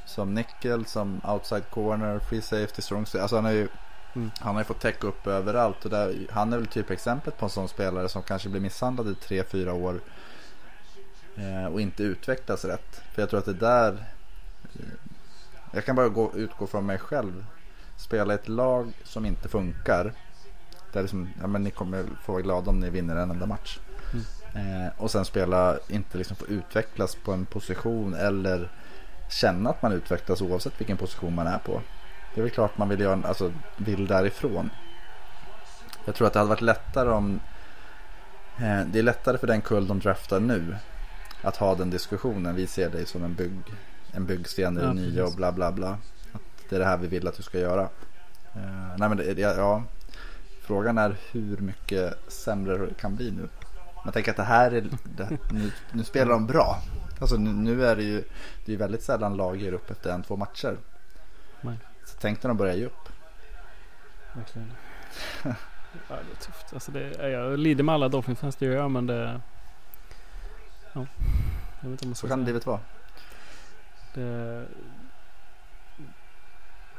som 0.05 0.35
nickel, 0.35 0.87
som 0.87 1.20
outside 1.25 1.70
corner, 1.70 2.18
free 2.18 2.42
safety, 2.42 2.83
strong 2.83 3.07
Alltså 3.20 3.37
han 3.37 3.44
har 3.44 3.53
ju 3.53 3.68
mm. 4.14 4.31
Han 4.40 4.55
har 4.55 4.61
ju 4.61 4.64
fått 4.64 4.81
täcka 4.81 5.07
upp 5.07 5.27
överallt 5.27 5.85
och 5.85 5.90
där, 5.90 6.27
han 6.31 6.53
är 6.53 6.57
väl 6.57 6.66
typ 6.66 6.90
exemplet 6.90 7.38
på 7.38 7.44
en 7.44 7.51
sån 7.51 7.68
spelare 7.68 8.09
som 8.09 8.22
kanske 8.22 8.48
blir 8.48 8.61
misshandlad 8.61 9.09
i 9.09 9.14
tre, 9.14 9.44
fyra 9.44 9.72
år 9.72 10.01
eh, 11.37 11.66
och 11.72 11.81
inte 11.81 12.03
utvecklas 12.03 12.64
rätt. 12.64 13.03
För 13.12 13.22
jag 13.22 13.31
tror 13.31 13.38
att 13.38 13.46
det 13.46 13.53
där 13.53 14.05
jag 15.72 15.85
kan 15.85 15.96
bara 15.96 16.08
gå, 16.08 16.32
utgå 16.35 16.66
från 16.66 16.87
mig 16.87 16.98
själv. 16.98 17.44
Spela 17.96 18.35
ett 18.35 18.48
lag 18.48 18.92
som 19.04 19.26
inte 19.26 19.48
funkar. 19.48 20.12
Där 20.92 21.02
liksom, 21.02 21.28
ja, 21.40 21.46
men 21.46 21.62
ni 21.62 21.70
kommer 21.70 22.04
få 22.22 22.32
vara 22.32 22.42
glada 22.42 22.70
om 22.70 22.80
ni 22.80 22.90
vinner 22.90 23.16
en 23.16 23.30
enda 23.30 23.46
match. 23.46 23.78
Mm. 24.12 24.24
Eh, 24.87 24.92
och 24.96 25.11
sen 25.11 25.24
spela, 25.24 25.78
inte 25.88 26.18
liksom 26.18 26.37
få 26.37 26.46
utvecklas 26.46 27.14
på 27.14 27.32
en 27.32 27.46
position 27.46 28.14
eller 28.14 28.70
känna 29.28 29.70
att 29.70 29.82
man 29.82 29.92
utvecklas 29.92 30.42
oavsett 30.42 30.80
vilken 30.80 30.96
position 30.96 31.35
man 31.35 31.46
är 31.46 31.58
på. 31.58 31.80
Det 32.35 32.40
är 32.40 32.42
väl 32.42 32.50
klart 32.50 32.78
man 32.78 32.88
vill, 32.88 33.00
göra, 33.00 33.28
alltså, 33.28 33.52
vill 33.76 34.06
därifrån. 34.06 34.70
Jag 36.04 36.14
tror 36.14 36.26
att 36.26 36.32
det 36.32 36.38
hade 36.38 36.48
varit 36.48 36.61
lättare 36.61 37.11
om... 37.11 37.40
Eh, 38.56 38.80
det 38.87 38.98
är 38.98 39.02
lättare 39.02 39.38
för 39.38 39.46
den 39.46 39.61
kull 39.61 39.87
de 39.87 39.98
draftar 39.98 40.40
nu 40.40 40.76
att 41.42 41.56
ha 41.56 41.74
den 41.74 41.90
diskussionen. 41.90 42.54
Vi 42.54 42.66
ser 42.66 42.90
dig 42.90 43.06
som 43.06 43.24
en 43.24 43.35
bygg, 43.35 43.62
en 44.12 44.27
byggsten 44.27 44.79
i 44.79 44.81
det 44.81 44.87
ja, 44.87 44.92
nya 44.92 45.25
och 45.25 45.35
bla 45.37 45.53
bla 45.53 45.72
bla. 45.72 45.98
Att 46.33 46.40
det 46.68 46.77
är 46.77 46.81
det 46.81 46.87
här 46.87 46.96
vi 46.96 47.07
vill 47.07 47.29
att 47.29 47.37
du 47.37 47.42
ska 47.42 47.59
göra. 47.59 47.83
Uh, 48.57 48.96
nej 48.98 49.09
men 49.09 49.16
det, 49.16 49.38
ja, 49.38 49.83
frågan 50.61 50.98
är 50.98 51.16
hur 51.31 51.57
mycket 51.57 52.18
sämre 52.29 52.79
det 52.79 52.94
kan 52.94 53.16
bli 53.16 53.31
nu. 53.31 53.48
Man 54.05 54.12
tänker 54.12 54.31
att 54.31 54.37
det 54.37 54.42
här 54.42 54.70
är, 54.70 54.85
det, 55.05 55.38
nu, 55.51 55.72
nu, 55.92 56.05
spelar 56.05 56.33
de 56.33 56.46
bra. 56.46 56.83
Alltså 57.20 57.37
nu, 57.37 57.53
nu, 57.53 57.87
är 57.87 57.96
det 57.96 58.03
ju, 58.03 58.25
det 58.64 58.75
är 58.75 58.77
väldigt 58.77 59.03
sällan 59.03 59.37
lag 59.37 59.57
ger 59.57 59.72
upp 59.72 59.90
efter 59.90 60.11
en, 60.11 60.22
två 60.22 60.37
matcher. 60.37 60.77
Nej. 61.61 61.79
Så 62.05 62.16
tänk 62.20 62.42
när 62.42 62.48
de 62.48 62.57
börjar 62.57 62.75
ge 62.75 62.87
upp. 62.87 63.09
Verkligen. 64.33 64.72
ja, 65.44 65.55
det 66.09 66.14
är 66.14 66.44
tufft. 66.44 66.75
Alltså 66.75 66.92
det, 66.92 67.29
jag 67.29 67.59
lider 67.59 67.85
med 67.85 67.94
alla 67.94 68.09
Dolphins 68.09 68.57
det 68.57 68.66
gör 68.66 68.77
jag 68.77 68.90
men 68.90 69.07
det... 69.07 69.40
Ja. 70.92 71.07
Jag 71.81 71.90
vet 71.90 71.92
inte 71.92 72.05
om 72.05 72.09
man 72.09 72.14
så 72.14 72.29
kan 72.29 72.44
livet 72.44 72.66
vara. 72.66 72.81
Det, 74.14 74.22
eh, 74.22 74.64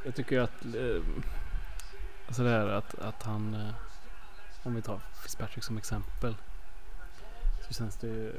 jag 0.06 0.16
tycker 0.16 0.40
att 0.40 0.66
eh, 0.66 1.02
alltså 2.28 2.44
det 2.44 2.50
här 2.50 2.68
att, 2.68 3.00
att 3.00 3.24
han 3.24 3.54
eh, 3.54 3.74
om 4.64 4.76
vi 4.76 4.82
tar 4.82 5.00
Fitzpatrick 5.22 5.64
som 5.64 5.78
exempel 5.78 6.36
så 7.68 7.74
känns 7.74 7.98
det 7.98 8.08
ju 8.08 8.34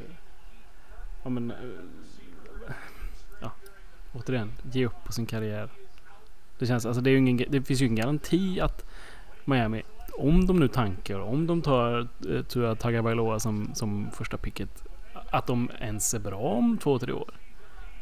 ja 1.22 1.30
men 1.30 1.52
ja 3.40 3.52
återigen 4.12 4.52
ge 4.72 4.86
upp 4.86 5.04
på 5.04 5.12
sin 5.12 5.26
karriär. 5.26 5.68
Det 6.58 6.66
känns 6.66 6.86
alltså 6.86 7.00
det 7.00 7.10
är 7.10 7.12
ju 7.12 7.18
ingen 7.18 7.50
det 7.50 7.62
finns 7.62 7.80
ju 7.80 7.86
ingen 7.86 7.96
garanti 7.96 8.60
att 8.60 8.84
Miami 9.44 9.82
om 10.18 10.46
de 10.46 10.60
nu 10.60 10.68
tankar, 10.68 11.18
om 11.18 11.46
de 11.46 11.62
tar 11.62 12.08
Tua 12.42 12.74
Tagovailoa 12.74 13.40
som, 13.40 13.74
som 13.74 14.10
första 14.10 14.36
picket, 14.36 14.84
att 15.30 15.46
de 15.46 15.70
ens 15.80 16.14
är 16.14 16.18
bra 16.18 16.38
om 16.38 16.78
två, 16.78 16.98
tre 16.98 17.12
år. 17.12 17.34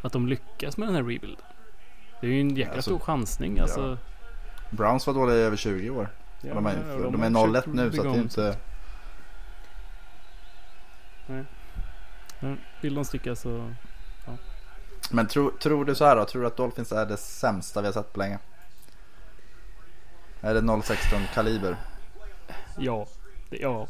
Att 0.03 0.13
de 0.13 0.29
lyckas 0.29 0.77
med 0.77 0.89
den 0.89 0.95
här 0.95 1.03
rebuilden. 1.03 1.47
Det 2.21 2.27
är 2.27 2.31
ju 2.31 2.41
en 2.41 2.57
jäkla 2.57 2.75
Alltså, 2.75 2.91
stor 2.91 2.99
chansning 2.99 3.59
alltså. 3.59 3.99
Browns 4.71 5.07
var 5.07 5.15
dåliga 5.15 5.37
i 5.37 5.41
över 5.41 5.57
20 5.57 5.91
år. 5.91 6.09
Ja, 6.41 6.55
de 6.55 6.67
är, 6.67 6.77
ja, 6.89 7.11
de 7.11 7.15
har 7.15 7.27
är 7.27 7.31
0-1 7.31 7.53
försökt 7.53 7.67
nu 7.67 7.93
så 7.93 8.01
att 8.01 8.13
det 8.13 8.19
är 8.19 8.23
inte... 8.23 8.57
Men 12.41 12.59
Vill 12.81 12.95
de 12.95 13.05
sticka 13.05 13.37
så... 13.37 13.73
Men 15.11 15.27
tro, 15.27 15.51
tror 15.51 15.85
du 15.85 15.95
så 15.95 16.05
här 16.05 16.17
då? 16.17 16.25
Tror 16.25 16.43
du 16.43 16.49
att 16.49 16.57
Dolphins 16.57 16.93
är 16.93 17.07
det 17.07 17.17
sämsta 17.17 17.81
vi 17.81 17.87
har 17.87 17.93
sett 17.93 18.13
på 18.13 18.19
länge? 18.19 18.39
Är 20.41 20.55
det 20.55 20.83
016 20.83 21.21
kaliber? 21.35 21.77
Ja, 22.79 23.07
ja 23.51 23.87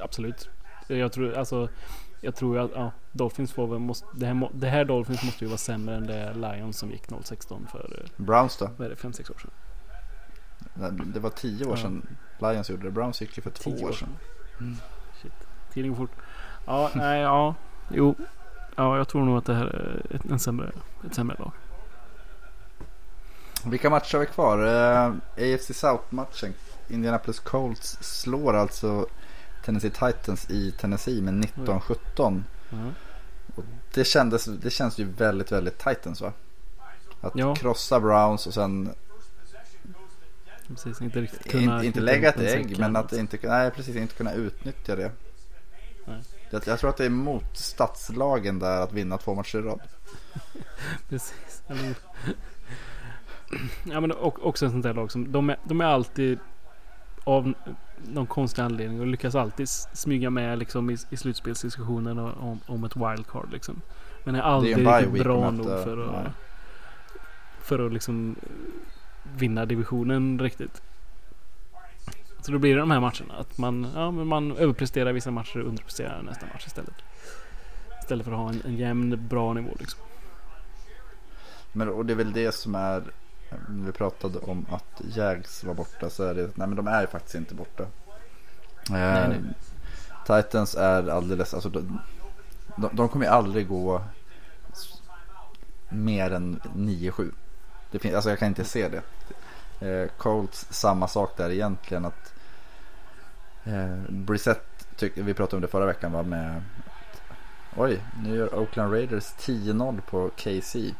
absolut. 0.00 0.48
Jag 0.86 1.12
tror 1.12 1.34
alltså 1.34 1.68
jag 2.24 2.34
tror 2.34 2.58
att 2.58 2.70
ja, 2.74 2.90
Dolphins 3.12 3.52
får 3.52 3.66
väl, 3.66 3.78
måste, 3.78 4.06
det, 4.14 4.26
här, 4.26 4.48
det 4.54 4.68
här 4.68 4.84
Dolphins 4.84 5.22
måste 5.24 5.44
ju 5.44 5.48
vara 5.48 5.58
sämre 5.58 5.94
än 5.96 6.06
det 6.06 6.32
Lions 6.34 6.78
som 6.78 6.90
gick 6.90 7.02
016 7.24 7.66
för 7.72 7.98
eh, 8.02 8.24
Browns 8.24 8.56
då? 8.56 8.70
vad 8.76 8.86
är 8.86 8.90
det, 8.90 8.96
5-6 8.96 9.30
år 9.32 9.38
sedan. 9.38 9.50
Nej, 10.74 10.90
Det 11.14 11.20
var 11.20 11.30
10 11.30 11.64
år 11.64 11.70
Ja. 11.70 11.76
sedan 11.76 12.06
Lions 12.38 12.70
gjorde 12.70 12.82
det. 12.82 12.90
Browns 12.90 13.20
gick 13.20 13.36
ju 13.36 13.42
för 13.42 13.50
två 13.50 13.70
10 13.70 13.84
år 13.84 13.92
sedan. 13.92 14.08
Shit, 15.22 15.32
tiden 15.72 15.90
går 15.90 15.96
fort. 15.96 16.10
Ja, 16.66 16.90
nej, 16.94 17.20
ja, 17.20 17.54
jo. 17.90 18.14
Ja, 18.76 18.96
jag 18.96 19.08
tror 19.08 19.24
nog 19.24 19.38
att 19.38 19.44
det 19.46 19.54
här 19.54 19.66
är 19.66 20.16
ett, 20.16 20.24
en 20.30 20.38
sämre, 20.38 20.70
ett 21.06 21.14
sämre 21.14 21.36
lag. 21.38 21.52
Vilka 23.66 23.90
matcher 23.90 24.12
har 24.14 24.20
vi 24.20 24.26
kvar? 24.26 24.58
Eh, 24.66 25.54
AFC 25.54 25.72
South-matchen. 25.80 26.52
Indianapolis 26.88 27.40
Colts 27.40 27.98
slår 28.00 28.54
alltså 28.54 29.06
Tennessee 29.64 29.90
Titans 29.90 30.50
i 30.50 30.72
Tennessee 30.72 31.22
med 31.22 31.34
19-17. 31.34 32.42
Ja. 32.70 32.76
Det, 33.94 34.04
kändes, 34.04 34.44
det 34.44 34.70
känns 34.70 34.98
ju 34.98 35.04
väldigt, 35.04 35.52
väldigt 35.52 35.78
Titans 35.78 36.20
va? 36.20 36.32
Att 37.20 37.32
Ja. 37.36 37.54
krossa 37.54 38.00
Browns 38.00 38.46
och 38.46 38.54
sen 38.54 38.94
Precis, 40.68 41.00
inte 41.00 41.20
riktigt 41.20 41.50
kunna... 41.50 41.74
inte, 41.74 41.86
inte 41.86 42.00
lägga 42.00 42.28
ett 42.28 42.40
en 42.40 42.46
ägg 42.46 42.78
men 42.78 42.96
att 42.96 43.12
inte, 43.12 43.38
nej, 43.42 43.70
precis, 43.70 43.96
inte 43.96 44.14
kunna 44.14 44.32
utnyttja 44.32 44.96
det. 44.96 45.12
Jag, 46.50 46.66
jag 46.66 46.78
tror 46.78 46.90
att 46.90 46.96
det 46.96 47.04
är 47.04 47.10
mot 47.10 47.56
stadslagen 47.56 48.58
där 48.58 48.80
att 48.80 48.92
vinna 48.92 49.18
två 49.18 49.34
matcher 49.34 49.58
i 49.58 49.62
rad. 49.62 49.80
Precis. 51.08 51.62
Ja 53.84 54.00
men 54.00 54.12
också 54.20 54.66
ett 54.66 54.72
sånt 54.72 54.82
där 54.82 54.94
lag 54.94 55.12
som 55.12 55.32
de 55.32 55.50
är, 55.50 55.58
de 55.64 55.80
är 55.80 55.84
alltid 55.84 56.38
av 57.24 57.54
någon 58.12 58.26
konstig 58.26 58.62
anledning 58.62 59.00
och 59.00 59.06
lyckas 59.06 59.34
alltid 59.34 59.68
smyga 59.68 60.30
med 60.30 60.58
liksom 60.58 60.90
i, 60.90 60.96
i 61.10 61.16
slutspelsdiskussionen 61.16 62.18
om, 62.18 62.60
om 62.66 62.84
ett 62.84 62.96
wildcard 62.96 63.52
liksom. 63.52 63.80
Men 64.24 64.34
är 64.34 64.40
aldrig 64.40 64.76
riktigt 64.76 65.14
week 65.14 65.22
bra 65.22 65.50
nog 65.50 65.66
möte- 65.66 65.84
för 65.84 66.06
att, 66.06 66.12
nej. 66.12 66.32
för 67.60 67.86
att 67.86 67.92
liksom 67.92 68.36
eh, 68.42 68.48
vinna 69.36 69.66
divisionen 69.66 70.38
riktigt. 70.38 70.82
Så 72.40 72.52
då 72.52 72.58
blir 72.58 72.74
det 72.74 72.80
de 72.80 72.90
här 72.90 73.00
matcherna. 73.00 73.34
Att 73.38 73.58
man, 73.58 73.86
ja, 73.94 74.10
men 74.10 74.26
man 74.26 74.56
överpresterar 74.56 75.12
vissa 75.12 75.30
matcher 75.30 75.60
och 75.60 75.68
underpresterar 75.68 76.22
nästa 76.22 76.46
match 76.46 76.66
istället. 76.66 76.94
Istället 78.00 78.24
för 78.24 78.32
att 78.32 78.38
ha 78.38 78.48
en, 78.48 78.62
en 78.64 78.76
jämn, 78.76 79.28
bra 79.28 79.52
nivå 79.52 79.70
liksom. 79.78 80.00
Men, 81.72 81.88
och 81.88 82.06
det 82.06 82.12
är 82.12 82.16
väl 82.16 82.32
det 82.32 82.54
som 82.54 82.74
är, 82.74 83.02
vi 83.68 83.92
pratade 83.92 84.38
om 84.38 84.66
att 84.70 85.00
Jags 85.14 85.64
var 85.64 85.74
borta 85.74 86.10
så 86.10 86.24
är 86.24 86.34
det, 86.34 86.50
nej 86.54 86.68
men 86.68 86.76
de 86.76 86.86
är 86.86 87.00
ju 87.00 87.06
faktiskt 87.06 87.34
inte 87.34 87.54
borta. 87.54 87.82
Eh, 88.90 89.28
nej. 89.28 89.40
Titans 90.26 90.74
är 90.74 91.08
alldeles, 91.08 91.54
alltså 91.54 91.68
de, 91.68 92.00
de, 92.76 92.96
de 92.96 93.08
kommer 93.08 93.26
ju 93.26 93.32
aldrig 93.32 93.68
gå 93.68 94.02
mer 95.88 96.30
än 96.30 96.60
9-7. 96.60 97.30
Det 97.90 97.98
finns, 97.98 98.14
alltså 98.14 98.30
jag 98.30 98.38
kan 98.38 98.48
inte 98.48 98.64
se 98.64 98.88
det. 98.88 99.02
Eh, 99.86 100.08
Colts 100.16 100.66
samma 100.70 101.08
sak 101.08 101.36
där 101.36 101.50
egentligen 101.50 102.04
att 102.04 102.34
eh, 103.64 103.98
Brissett, 104.08 104.86
tyck, 104.96 105.12
vi 105.14 105.34
pratade 105.34 105.56
om 105.56 105.62
det 105.62 105.68
förra 105.68 105.86
veckan 105.86 106.12
var 106.12 106.22
med 106.22 106.62
Oj, 107.76 108.00
nu 108.22 108.36
gör 108.36 108.54
Oakland 108.54 108.92
Raiders 108.92 109.24
10-0 109.24 110.00
på 110.00 110.30
KC. 110.36 110.94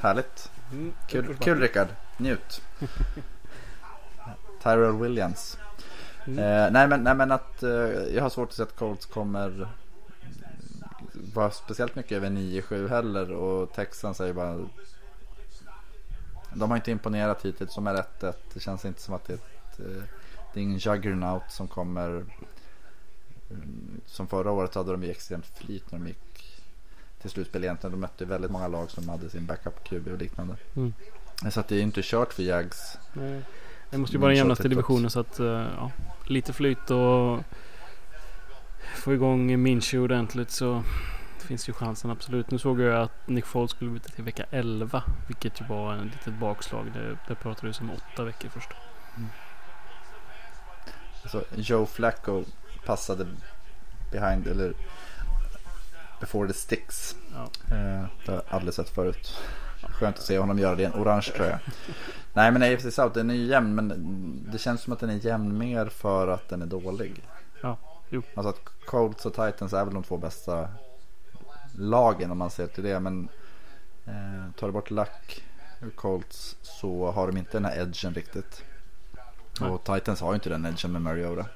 Härligt. 0.00 0.50
Mm, 0.72 0.92
Kul, 1.06 1.36
kul 1.36 1.60
Rickard. 1.60 1.88
Njut. 2.16 2.62
Tyrell 4.62 4.92
Williams. 4.92 5.58
Mm. 6.26 6.38
Eh, 6.38 6.72
nej, 6.72 6.88
men, 6.88 7.02
nej 7.04 7.14
men 7.14 7.32
att 7.32 7.62
eh, 7.62 7.70
jag 8.14 8.22
har 8.22 8.30
svårt 8.30 8.48
att 8.48 8.54
se 8.54 8.62
att 8.62 8.76
Colts 8.76 9.06
kommer 9.06 9.68
vara 11.34 11.50
speciellt 11.50 11.94
mycket 11.94 12.12
över 12.12 12.28
9-7 12.30 12.88
heller. 12.88 13.32
Och 13.32 13.72
Texans 13.72 14.20
är 14.20 14.26
ju 14.26 14.32
bara... 14.32 14.68
De 16.54 16.70
har 16.70 16.76
inte 16.76 16.90
imponerat 16.90 17.44
hittills 17.44 17.72
som 17.72 17.86
är 17.86 17.94
1-1. 18.20 18.34
Det 18.54 18.60
känns 18.60 18.84
inte 18.84 19.00
som 19.00 19.14
att 19.14 19.24
det 19.24 19.32
är 19.32 19.36
ett... 19.36 19.80
Eh, 19.80 20.02
det 20.54 20.60
är 20.60 20.64
ingen 20.64 20.78
juggernaut 20.78 21.42
som 21.48 21.68
kommer... 21.68 22.08
mm, 23.50 24.00
Som 24.06 24.26
förra 24.26 24.50
året 24.50 24.74
hade 24.74 24.92
de 24.92 25.02
ju 25.02 25.10
extremt 25.10 25.46
flyt 25.46 25.92
när 25.92 25.98
de 25.98 26.08
gick 26.08 26.27
till 27.20 27.30
slutspel 27.30 27.64
egentligen. 27.64 27.92
De 27.92 28.00
mötte 28.00 28.24
ju 28.24 28.30
väldigt 28.30 28.50
många 28.50 28.68
lag 28.68 28.90
som 28.90 29.08
hade 29.08 29.30
sin 29.30 29.46
backup 29.46 29.84
QB 29.84 30.08
och 30.08 30.18
liknande. 30.18 30.56
Mm. 30.76 30.94
Så 31.50 31.60
att 31.60 31.68
det 31.68 31.76
är 31.76 31.82
inte 31.82 32.00
kört 32.04 32.32
för 32.32 32.42
Jags. 32.42 32.98
Nej. 33.12 33.42
Det 33.90 33.98
måste 33.98 34.16
ju 34.16 34.18
Mm, 34.18 34.20
vara 34.20 34.30
den 34.30 34.36
så 34.36 34.40
jämnaste 34.40 34.68
divisionen 34.68 35.10
så 35.10 35.20
att 35.20 35.40
eh, 35.40 35.46
ja, 35.46 35.90
lite 36.26 36.52
flyt 36.52 36.90
och 36.90 37.40
få 38.96 39.14
igång 39.14 39.62
Minshew 39.62 40.04
ordentligt 40.04 40.50
så 40.50 40.82
finns 41.38 41.68
ju 41.68 41.72
chansen 41.72 42.10
absolut. 42.10 42.50
Nu 42.50 42.58
såg 42.58 42.80
jag 42.80 43.02
att 43.02 43.28
Nick 43.28 43.46
Foles 43.46 43.70
skulle 43.70 43.90
byta 43.90 44.08
till 44.08 44.24
vecka 44.24 44.44
11 44.50 45.02
vilket 45.26 45.60
ju 45.60 45.64
var 45.64 45.92
en 45.92 46.04
litet 46.04 46.34
bakslag. 46.34 46.86
Det, 46.94 47.18
det 47.28 47.34
pratades 47.34 47.80
om 47.80 47.90
åtta 47.90 48.24
veckor 48.24 48.48
först. 48.48 48.70
Så 51.24 51.42
Joe 51.56 51.86
Flacco 51.86 52.44
passade 52.84 53.26
behind 54.12 54.46
eller 54.46 54.74
before 56.20 56.48
the 56.48 56.54
sticks. 56.54 57.16
Ja. 57.34 57.42
Eh, 57.76 58.04
det 58.24 58.32
har 58.32 58.34
jag 58.34 58.42
aldrig 58.48 58.74
sett 58.74 58.88
förut. 58.88 59.36
Skönt 59.82 60.16
att 60.16 60.22
se 60.22 60.38
honom 60.38 60.58
göra 60.58 60.74
det 60.74 60.82
i 60.82 60.84
en 60.84 60.94
orange 60.94 61.32
tröja. 61.36 61.60
Nej 62.32 62.52
men 62.52 62.62
AFC 62.62 62.94
South 62.94 63.14
den 63.14 63.30
är 63.30 63.34
ju 63.34 63.44
jämn 63.44 63.74
men 63.74 64.44
det 64.52 64.58
känns 64.58 64.82
som 64.82 64.92
att 64.92 65.00
den 65.00 65.10
är 65.10 65.26
jämn 65.26 65.58
mer 65.58 65.86
för 65.86 66.28
att 66.28 66.48
den 66.48 66.62
är 66.62 66.66
dålig. 66.66 67.22
Ja, 67.62 67.76
jo. 68.08 68.22
Alltså 68.34 68.48
att 68.48 68.86
Colts 68.86 69.26
och 69.26 69.34
Titans 69.34 69.72
är 69.72 69.84
väl 69.84 69.94
de 69.94 70.02
två 70.02 70.16
bästa 70.16 70.68
lagen 71.74 72.30
om 72.30 72.38
man 72.38 72.50
ser 72.50 72.66
till 72.66 72.84
det. 72.84 73.00
Men 73.00 73.28
eh, 74.06 74.52
tar 74.58 74.66
du 74.66 74.72
bort 74.72 74.90
Luck 74.90 75.44
ur 75.80 75.90
Colts 75.90 76.56
så 76.62 77.10
har 77.10 77.26
de 77.26 77.36
inte 77.36 77.52
den 77.52 77.64
här 77.64 77.80
edgen 77.80 78.14
riktigt. 78.14 78.64
Nej. 79.60 79.70
Och 79.70 79.84
Titans 79.84 80.20
har 80.20 80.28
ju 80.32 80.34
inte 80.34 80.48
den 80.48 80.66
edgen 80.66 80.92
med 80.92 81.02
Mariota. 81.02 81.46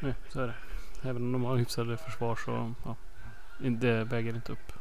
Nej, 0.00 0.14
så 0.28 0.40
är 0.40 0.46
det. 0.46 0.54
Även 1.08 1.22
om 1.22 1.32
de 1.32 1.44
har 1.44 1.56
hyfsade 1.56 1.96
försvar 1.96 2.36
så 2.44 2.72
ja, 2.84 2.96
det 3.58 4.04
väger 4.04 4.34
inte 4.34 4.52
upp. 4.52 4.72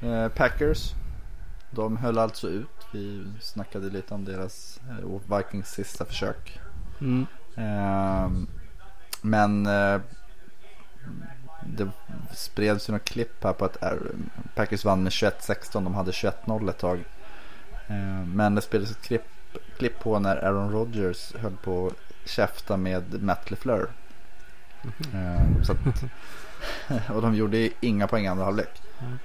Eh, 0.00 0.28
Packers. 0.28 0.92
De 1.70 1.96
höll 1.96 2.18
alltså 2.18 2.48
ut. 2.48 2.68
Vi 2.92 3.32
snackade 3.40 3.90
lite 3.90 4.14
om 4.14 4.24
deras 4.24 4.80
eh, 4.90 5.36
Vikings 5.36 5.70
sista 5.70 6.04
försök. 6.04 6.60
Mm. 7.00 7.26
Ehm, 7.56 8.46
men 9.22 9.66
eh, 9.66 10.00
det 11.66 11.88
spreds 12.32 12.88
ju 12.88 12.92
några 12.92 13.04
klipp 13.04 13.44
här 13.44 13.52
på 13.52 13.64
att 13.64 13.76
Aaron- 13.82 14.30
Packers 14.54 14.84
vann 14.84 15.02
med 15.02 15.10
21-16. 15.10 15.72
De 15.72 15.94
hade 15.94 16.10
21-0 16.10 16.70
ett 16.70 16.78
tag. 16.78 17.04
Ehm, 17.88 18.32
men 18.36 18.54
det 18.54 18.60
spelades 18.62 18.90
ett 18.90 19.02
klipp, 19.02 19.24
klipp 19.78 19.98
på 20.00 20.18
när 20.18 20.36
Aaron 20.44 20.72
Rodgers 20.72 21.34
höll 21.34 21.56
på 21.56 21.86
att 21.86 22.28
käfta 22.28 22.76
med 22.76 23.22
Matt 23.22 23.50
LeFleur. 23.50 23.88
Ehm, 25.14 25.64
så 25.64 25.72
att, 25.72 25.78
och 27.14 27.22
de 27.22 27.34
gjorde 27.34 27.70
inga 27.80 28.06
poäng 28.06 28.24
i 28.24 28.28
andra 28.28 28.44
halvlek. 28.44 28.82
Mm. 29.00 29.18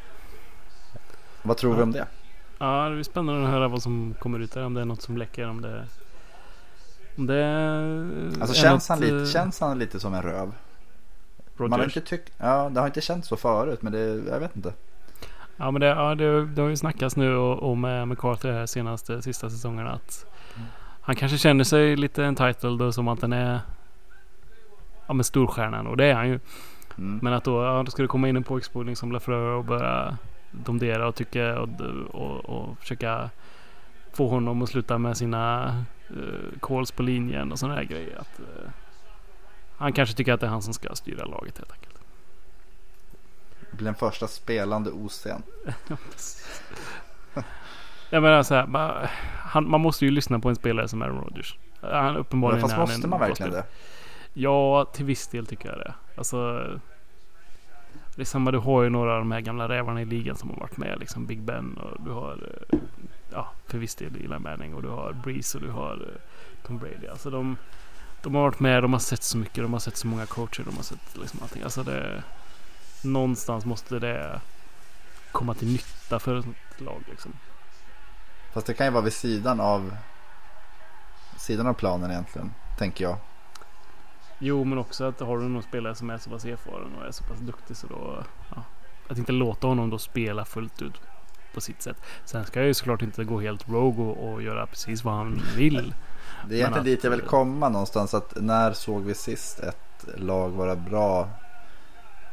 Vad 1.44 1.58
tror 1.58 1.76
vi 1.76 1.82
om 1.82 1.92
det? 1.92 2.08
Ja, 2.58 2.90
det 2.90 2.94
blir 2.96 3.04
spännande 3.04 3.44
att 3.44 3.50
höra 3.52 3.68
vad 3.68 3.84
som 3.84 4.16
kommer 4.20 4.40
ut 4.40 4.52
där. 4.52 4.66
Om 4.66 4.74
det 4.74 4.82
är 4.82 4.86
något 4.86 5.02
som 5.02 5.18
läcker. 5.18 5.50
Om 5.50 5.62
det... 5.62 5.86
Om 7.18 7.28
det 7.28 8.42
Alltså 8.42 8.56
känns 8.62 8.90
något, 8.90 9.00
han, 9.00 9.08
lite, 9.08 9.16
eh, 9.18 9.26
känns 9.26 9.60
han 9.60 9.80
lite 9.80 10.00
som 10.00 10.14
en 10.14 10.22
röv? 10.22 10.54
Man 11.58 11.72
har 11.72 11.84
inte 11.84 12.02
tyckt, 12.02 12.32
ja 12.38 12.70
det 12.70 12.80
har 12.80 12.88
inte 12.88 13.02
känts 13.02 13.28
så 13.28 13.38
förut 13.38 13.82
men 13.82 13.94
det, 13.94 14.00
jag 14.30 14.40
vet 14.40 14.56
inte. 14.56 14.74
Ja 15.58 15.72
men 15.72 15.82
det, 15.82 15.88
ja, 15.88 16.16
det, 16.16 16.46
det 16.46 16.62
har 16.62 16.70
ju 16.70 16.78
snackats 16.78 17.16
nu 17.16 17.36
och, 17.36 17.78
med 17.78 18.08
McCarthy 18.08 18.52
här 18.52 18.66
senaste 18.66 19.22
sista 19.22 19.50
säsongerna 19.50 19.92
att 19.92 20.26
Mm. 20.56 20.68
han 21.02 21.16
kanske 21.16 21.38
känner 21.38 21.64
sig 21.64 21.96
lite 21.96 22.26
entitled 22.26 22.82
och 22.82 22.94
som 22.94 23.08
att 23.08 23.22
den 23.22 23.34
är 23.34 23.60
ja 25.08 25.14
men 25.14 25.24
storstjärnan 25.24 25.88
och 25.88 25.98
det 25.98 26.06
är 26.06 26.14
han 26.14 26.30
ju. 26.30 26.40
Mm. 26.98 27.20
Men 27.22 27.34
att 27.34 27.44
då, 27.44 27.64
ja, 27.64 27.84
då 27.86 27.92
ska 27.92 28.02
det 28.02 28.08
komma 28.08 28.30
in 28.30 28.36
en 28.36 28.44
påexpolning 28.44 28.96
som 28.96 29.12
Lafleur 29.12 29.56
och 29.56 29.66
börja 29.66 30.18
domdera 30.52 31.08
och 31.08 31.16
tycka 31.16 31.60
och, 31.60 31.70
och, 32.12 32.46
och 32.46 32.78
försöka 32.80 33.30
få 34.14 34.28
honom 34.28 34.62
att 34.62 34.70
sluta 34.70 34.98
med 34.98 35.18
sina 35.18 35.76
uh, 36.18 36.60
calls 36.62 36.92
på 36.92 37.04
linjen 37.04 37.52
och 37.52 37.60
sådana 37.60 37.76
här 37.76 37.84
grejer. 37.84 38.18
Att, 38.20 38.40
uh, 38.40 38.70
han 39.78 39.94
kanske 39.94 40.16
tycker 40.16 40.34
att 40.34 40.40
det 40.40 40.46
är 40.46 40.50
han 40.50 40.62
som 40.62 40.74
ska 40.74 40.96
styra 40.96 41.26
laget 41.26 41.58
helt 41.58 41.72
enkelt. 41.72 41.98
Blir 43.72 43.86
den 43.86 43.96
första 43.96 44.28
spelande 44.28 44.92
OC'n. 44.92 45.42
Jag 48.10 48.24
menar 48.24 48.44
så 48.44 48.56
här, 48.56 48.68
man, 48.68 49.08
han, 49.38 49.70
man 49.70 49.82
måste 49.82 50.06
ju 50.06 50.12
lyssna 50.12 50.40
på 50.40 50.50
en 50.50 50.56
spelare 50.56 50.88
som 50.88 51.02
Aaron 51.02 51.24
Rodgers. 51.24 51.58
Han 51.82 52.18
uppenbarligen 52.18 52.62
Men 52.62 52.70
fast 52.70 52.92
måste 52.92 53.08
man 53.08 53.20
verkligen 53.20 53.52
det? 53.52 53.64
Ja, 54.34 54.86
till 54.86 55.06
viss 55.06 55.28
del 55.28 55.46
tycker 55.46 55.70
jag 55.70 55.78
det. 55.78 55.94
Alltså, 56.18 56.64
det 58.16 58.22
är 58.22 58.26
samma, 58.26 58.52
du 58.52 58.58
har 58.58 58.84
ju 58.84 58.90
några 58.90 59.14
av 59.14 59.20
de 59.20 59.32
här 59.32 59.42
gamla 59.42 59.70
rävarna 59.70 60.02
i 60.02 60.06
ligan 60.06 60.36
som 60.36 60.50
har 60.50 60.58
varit 60.58 60.78
med. 60.78 61.00
Liksom 61.00 61.26
Big 61.26 61.42
Ben 61.42 61.78
och 61.78 62.04
du 62.06 62.12
har, 62.12 62.64
eh, 62.72 62.80
ja, 63.32 63.52
för 63.68 63.78
viss 63.78 63.96
del 63.96 64.16
Eli 64.16 64.40
Manning 64.40 64.74
och 64.74 64.82
du 64.82 64.90
har 64.90 65.14
Breeze 65.14 65.58
och 65.58 65.64
du 65.64 65.70
har 65.70 65.94
eh, 65.94 66.22
Tom 66.68 66.78
Brady. 66.78 67.08
Alltså 67.08 67.30
de, 67.30 67.58
de 68.22 68.36
har 68.36 68.42
varit 68.42 68.60
med, 68.60 68.84
de 68.84 68.94
har 68.94 69.00
sett 69.00 69.24
så 69.24 69.38
mycket, 69.38 69.64
de 69.64 69.74
har 69.74 69.80
sett 69.80 69.98
så 69.98 70.08
många 70.08 70.26
coacher, 70.26 70.64
de 70.64 70.76
har 70.76 70.84
sett 70.84 71.18
liksom 71.18 71.40
allting. 71.44 71.64
Alltså 71.64 71.84
det, 71.84 72.24
någonstans 73.04 73.66
måste 73.66 74.00
det 74.00 74.42
komma 75.32 75.54
till 75.54 75.72
nytta 75.72 76.20
för 76.20 76.40
ett 76.40 76.46
lag 76.82 77.04
liksom. 77.10 77.34
Fast 78.54 78.68
det 78.68 78.74
kan 78.74 78.86
ju 78.86 78.92
vara 78.92 79.04
vid 79.04 79.14
sidan 79.14 79.60
av 79.60 79.96
sidan 81.38 81.68
av 81.68 81.74
planen 81.74 82.12
egentligen, 82.12 82.52
tänker 82.78 83.04
jag. 83.04 83.18
Jo, 84.44 84.64
men 84.64 84.78
också 84.78 85.04
att 85.04 85.20
har 85.20 85.38
du 85.38 85.44
någon 85.44 85.64
spelare 85.64 85.96
som 85.96 86.10
är 86.10 86.18
så 86.18 86.30
pass 86.30 86.46
erfaren 86.46 86.96
och 87.00 87.08
är 87.08 87.12
så 87.12 87.24
pass 87.24 87.40
duktig 87.40 87.78
så 87.78 87.88
då... 87.88 88.24
Ja, 88.56 88.64
att 89.08 89.18
inte 89.18 89.32
låta 89.32 89.68
honom 89.68 89.90
då 89.90 89.98
spela 89.98 90.46
fullt 90.46 90.82
ut 90.82 91.02
på 91.54 91.62
sitt 91.62 91.82
sätt. 91.82 91.98
Sen 92.26 92.46
ska 92.46 92.60
jag 92.60 92.68
ju 92.68 92.74
såklart 92.74 93.02
inte 93.02 93.24
gå 93.24 93.42
helt 93.42 93.70
rogue 93.70 94.06
och, 94.06 94.34
och 94.34 94.42
göra 94.42 94.68
precis 94.68 95.04
vad 95.04 95.14
han 95.14 95.42
vill. 95.58 95.94
Det 96.50 96.56
är 96.56 96.58
egentligen 96.58 96.86
dit 96.86 97.04
jag 97.04 97.12
vill 97.12 97.22
komma 97.22 97.70
någonstans. 97.70 98.14
Att 98.14 98.34
när 98.42 98.74
såg 98.74 99.04
vi 99.04 99.14
sist 99.14 99.60
ett 99.60 100.06
lag 100.18 100.50
vara 100.50 100.76
bra 100.76 101.30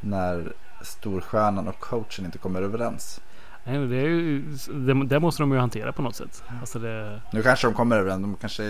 när 0.01 0.53
storstjärnan 0.83 1.69
och 1.69 1.81
coachen 1.81 2.25
inte 2.25 2.39
kommer 2.39 2.63
överens? 2.63 3.21
Nej, 3.65 3.87
det, 3.87 3.97
ju, 3.97 4.43
det, 4.73 5.05
det, 5.05 5.21
måste 5.21 5.43
de 5.43 5.53
ju 5.53 5.59
hantera 5.59 5.93
på 5.93 6.03
något 6.03 6.17
sätt. 6.17 6.43
Alltså 6.61 6.79
det... 6.79 7.23
Nu 7.33 7.43
kanske 7.43 7.67
de 7.67 7.75
kommer 7.75 7.97
överens. 7.97 8.23
De 8.23 8.37
kanske, 8.37 8.63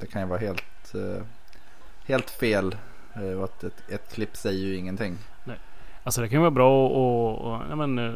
det 0.00 0.06
kan 0.12 0.22
ju 0.22 0.28
vara 0.28 0.38
helt, 0.38 0.94
eh, 0.94 1.22
helt 2.08 2.30
fel. 2.30 2.76
Och 3.36 3.44
att 3.44 3.64
ett, 3.64 3.82
ett 3.88 4.12
klipp 4.12 4.36
säger 4.36 4.66
ju 4.66 4.76
ingenting. 4.76 5.18
Nej. 5.44 5.58
Alltså 6.02 6.20
det 6.20 6.28
kan 6.28 6.36
ju 6.36 6.40
vara 6.40 6.50
bra 6.50 6.86
att 6.86 6.92
och, 6.92 7.52
och, 7.52 7.62
ja, 7.70 7.76
men, 7.76 7.98
eh, 7.98 8.14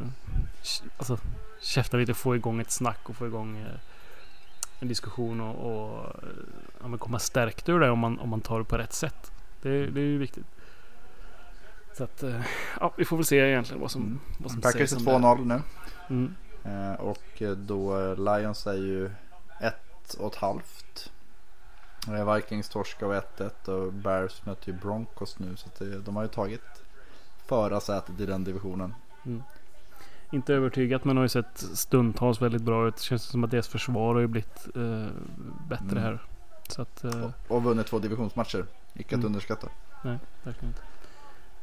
alltså, 0.96 1.18
käfta 1.60 1.96
lite, 1.96 2.14
få 2.14 2.36
igång 2.36 2.60
ett 2.60 2.70
snack 2.70 3.08
och 3.08 3.16
få 3.16 3.26
igång 3.26 3.56
eh, 3.56 3.80
en 4.80 4.88
diskussion 4.88 5.40
och, 5.40 5.54
och 5.54 6.06
ja, 6.80 6.88
men 6.88 6.98
komma 6.98 7.18
stärkt 7.18 7.68
ur 7.68 7.80
det 7.80 7.90
om 7.90 7.98
man, 7.98 8.18
om 8.18 8.28
man 8.28 8.40
tar 8.40 8.58
det 8.58 8.64
på 8.64 8.78
rätt 8.78 8.92
sätt. 8.92 9.32
Det, 9.62 9.86
det 9.86 10.00
är 10.00 10.04
ju 10.04 10.18
viktigt. 10.18 10.46
Så 11.96 12.04
att, 12.04 12.22
eh, 12.22 12.40
ja, 12.80 12.92
vi 12.96 13.04
får 13.04 13.16
väl 13.16 13.26
se 13.26 13.36
egentligen 13.36 13.80
vad 13.80 13.90
som, 13.90 14.20
vad 14.38 14.50
som 14.50 14.60
Packers 14.60 14.92
är 14.92 14.96
2-0 14.96 15.44
nu. 15.44 15.62
Mm. 16.10 16.34
Eh, 16.64 17.00
och 17.00 17.42
då 17.56 18.14
Lions 18.14 18.66
är 18.66 18.74
ju 18.74 19.10
ett 19.60 20.14
och 20.18 20.32
ett 20.32 20.38
halvt. 20.38 21.12
Vikings 22.08 22.68
torska 22.68 23.06
och 23.06 23.14
1-1 23.14 23.68
och 23.68 23.92
Bears 23.92 24.46
möter 24.46 24.68
ju 24.68 24.78
Broncos 24.78 25.38
nu. 25.38 25.56
Så 25.56 25.68
det, 25.78 25.98
de 25.98 26.16
har 26.16 26.22
ju 26.22 26.28
tagit 26.28 26.82
förarsätet 27.46 28.20
i 28.20 28.26
den 28.26 28.44
divisionen. 28.44 28.94
Mm. 29.26 29.42
Inte 30.32 30.54
övertygat 30.54 31.04
men 31.04 31.16
har 31.16 31.24
ju 31.24 31.28
sett 31.28 31.58
stundtals 31.74 32.42
väldigt 32.42 32.62
bra 32.62 32.88
ut. 32.88 32.98
Känns 32.98 33.22
som 33.22 33.44
att 33.44 33.50
deras 33.50 33.68
försvar 33.68 34.14
har 34.14 34.20
ju 34.20 34.26
blivit 34.26 34.68
eh, 34.76 35.06
bättre 35.68 35.90
mm. 35.90 36.02
här. 36.02 36.22
Så 36.68 36.82
att, 36.82 37.04
eh, 37.04 37.24
och, 37.24 37.56
och 37.56 37.62
vunnit 37.62 37.86
två 37.86 37.98
divisionsmatcher. 37.98 38.66
Icke 38.94 39.06
att 39.06 39.12
mm. 39.12 39.26
underskatta. 39.26 39.68
Nej, 40.02 40.18
verkligen 40.42 40.68
inte. 40.68 40.82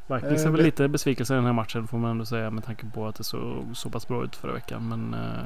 Vikings 0.07 0.45
är 0.45 0.49
väl 0.49 0.61
lite 0.61 0.87
besvikelse 0.87 1.33
i 1.33 1.35
den 1.35 1.45
här 1.45 1.53
matchen 1.53 1.87
får 1.87 1.97
man 1.97 2.11
ändå 2.11 2.25
säga 2.25 2.49
med 2.49 2.63
tanke 2.63 2.85
på 2.93 3.07
att 3.07 3.15
det 3.15 3.23
såg 3.23 3.65
så 3.73 3.89
pass 3.89 4.07
bra 4.07 4.23
ut 4.23 4.35
förra 4.35 4.53
veckan. 4.53 4.89
Men, 4.89 5.13
uh... 5.13 5.45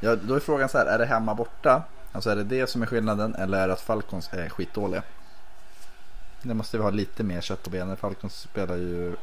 Ja, 0.00 0.16
då 0.16 0.34
är 0.34 0.40
frågan 0.40 0.68
så 0.68 0.78
här, 0.78 0.86
är 0.86 0.98
det 0.98 1.06
hemma 1.06 1.34
borta? 1.34 1.82
Alltså 2.12 2.30
är 2.30 2.36
det 2.36 2.44
det 2.44 2.70
som 2.70 2.82
är 2.82 2.86
skillnaden 2.86 3.34
eller 3.34 3.58
är 3.58 3.66
det 3.66 3.72
att 3.72 3.80
Falcons 3.80 4.28
är 4.32 4.48
skitdåliga? 4.48 5.02
Det 6.42 6.54
måste 6.54 6.76
vi 6.76 6.82
ha 6.82 6.90
lite 6.90 7.24
mer 7.24 7.40
kött 7.40 7.62
på 7.62 7.70
benen. 7.70 7.96
Falcons 7.96 8.40
spelar 8.40 8.76
ju 8.76 9.16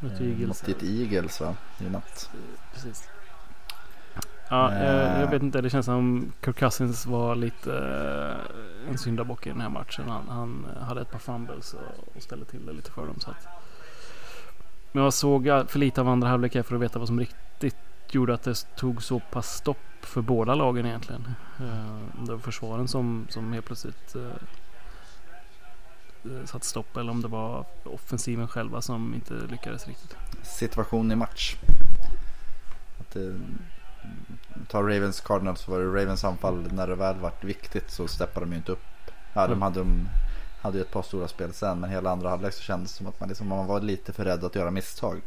mot 0.00 0.20
Eagles, 0.20 0.68
mot 0.68 0.82
Eagles 0.82 1.40
va? 1.40 1.56
I 1.78 1.84
natt. 1.84 2.30
Precis. 2.74 3.08
Ja, 4.48 4.70
uh... 4.72 5.20
jag 5.20 5.30
vet 5.30 5.42
inte. 5.42 5.60
Det 5.60 5.70
känns 5.70 5.86
som 5.86 6.32
Kirk 6.44 6.56
Cousins 6.56 7.06
var 7.06 7.34
lite 7.34 7.70
uh, 7.70 8.90
en 8.90 8.98
syndabock 8.98 9.46
i 9.46 9.50
den 9.50 9.60
här 9.60 9.68
matchen. 9.68 10.08
Han, 10.08 10.28
han 10.28 10.66
hade 10.80 11.00
ett 11.00 11.10
par 11.10 11.18
fumbles 11.18 11.74
och, 11.74 12.16
och 12.16 12.22
ställde 12.22 12.44
till 12.44 12.66
det 12.66 12.72
lite 12.72 12.90
för 12.90 13.06
dem. 13.06 13.20
Så 13.20 13.30
att, 13.30 13.46
men 14.92 15.04
jag 15.04 15.12
såg 15.12 15.44
för 15.44 15.78
lite 15.78 16.00
av 16.00 16.08
andra 16.08 16.28
halvlek 16.28 16.52
för 16.66 16.74
att 16.74 16.80
veta 16.80 16.98
vad 16.98 17.08
som 17.08 17.20
riktigt 17.20 17.76
gjorde 18.10 18.34
att 18.34 18.42
det 18.42 18.76
tog 18.76 19.02
så 19.02 19.20
pass 19.20 19.54
stopp 19.56 19.78
för 20.06 20.22
båda 20.22 20.54
lagen 20.54 20.86
egentligen. 20.86 21.34
Eh, 21.60 22.24
det 22.24 22.32
var 22.32 22.38
försvaren 22.38 22.88
som, 22.88 23.26
som 23.28 23.52
helt 23.52 23.66
plötsligt 23.66 24.16
uh, 24.16 24.32
satt 26.44 26.64
stopp 26.64 26.96
eller 26.96 27.10
om 27.10 27.22
det 27.22 27.28
var 27.28 27.64
offensiven 27.84 28.48
själva 28.48 28.82
som 28.82 29.14
inte 29.14 29.34
lyckades 29.34 29.86
riktigt. 29.86 30.16
Situation 30.42 31.12
i 31.12 31.16
match. 31.16 31.56
Att 33.00 33.10
det, 33.10 33.40
ta 34.68 34.82
Ravens 34.82 35.20
Cardinals 35.20 35.60
så 35.60 35.70
var 35.70 35.80
det 35.80 36.02
Ravens 36.02 36.24
anfall 36.24 36.72
när 36.72 36.86
det 36.86 36.94
väl 36.94 37.16
vart 37.16 37.44
viktigt 37.44 37.90
så 37.90 38.08
steppade 38.08 38.46
de 38.46 38.52
ju 38.52 38.58
inte 38.58 38.72
upp. 38.72 38.84
Ja, 39.32 39.44
mm. 39.44 39.50
de 39.50 39.62
hade 39.62 39.80
de 39.80 40.08
hade 40.60 40.78
ju 40.78 40.82
ett 40.82 40.90
par 40.90 41.02
stora 41.02 41.28
spel 41.28 41.52
sen 41.52 41.80
men 41.80 41.90
hela 41.90 42.10
andra 42.10 42.30
halvlek 42.30 42.54
så 42.54 42.62
kändes 42.62 42.92
det 42.92 42.96
som 42.96 43.06
att 43.06 43.20
man, 43.20 43.28
liksom, 43.28 43.48
man 43.48 43.66
var 43.66 43.80
lite 43.80 44.12
för 44.12 44.24
rädd 44.24 44.44
att 44.44 44.54
göra 44.54 44.70
misstag. 44.70 45.22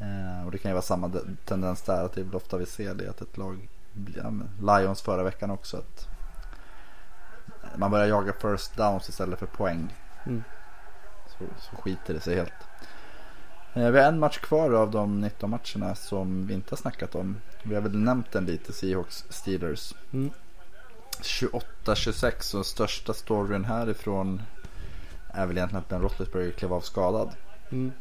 Eh, 0.00 0.46
och 0.46 0.50
det 0.50 0.58
kan 0.58 0.70
ju 0.70 0.72
vara 0.72 0.82
samma 0.82 1.12
tendens 1.44 1.82
där 1.82 2.04
att 2.04 2.12
det 2.12 2.20
är 2.20 2.36
ofta 2.36 2.56
vi 2.56 2.66
ser 2.66 2.94
det 2.94 3.10
att 3.10 3.20
ett 3.20 3.36
lag, 3.36 3.68
ja, 4.16 4.32
Lions 4.78 5.02
förra 5.02 5.22
veckan 5.22 5.50
också, 5.50 5.76
att 5.76 6.08
man 7.76 7.90
börjar 7.90 8.06
jaga 8.06 8.32
first 8.32 8.76
downs 8.76 9.08
istället 9.08 9.38
för 9.38 9.46
poäng. 9.46 9.94
Mm. 10.26 10.42
Så, 11.26 11.44
så 11.58 11.76
skiter 11.76 12.14
det 12.14 12.20
sig 12.20 12.36
helt. 12.36 12.52
Eh, 13.74 13.90
vi 13.90 13.98
har 13.98 14.08
en 14.08 14.18
match 14.18 14.38
kvar 14.38 14.72
av 14.72 14.90
de 14.90 15.20
19 15.20 15.50
matcherna 15.50 15.94
som 15.94 16.46
vi 16.46 16.54
inte 16.54 16.70
har 16.70 16.76
snackat 16.76 17.14
om. 17.14 17.36
Vi 17.62 17.74
har 17.74 17.82
väl 17.82 17.98
nämnt 17.98 18.32
den 18.32 18.44
lite, 18.44 18.72
Seahawks 18.72 19.24
Steelers. 19.28 19.94
Mm. 20.12 20.30
28-26 21.22 22.54
och 22.54 22.66
största 22.66 23.14
storyn 23.14 23.64
härifrån 23.64 24.42
är 25.28 25.46
väl 25.46 25.56
egentligen 25.56 25.82
att 25.82 25.88
Ben 25.88 26.02
Roethlisberger 26.02 26.50
klev 26.50 26.72
av 26.72 26.80
skadad. 26.80 27.30
Mm. 27.70 27.92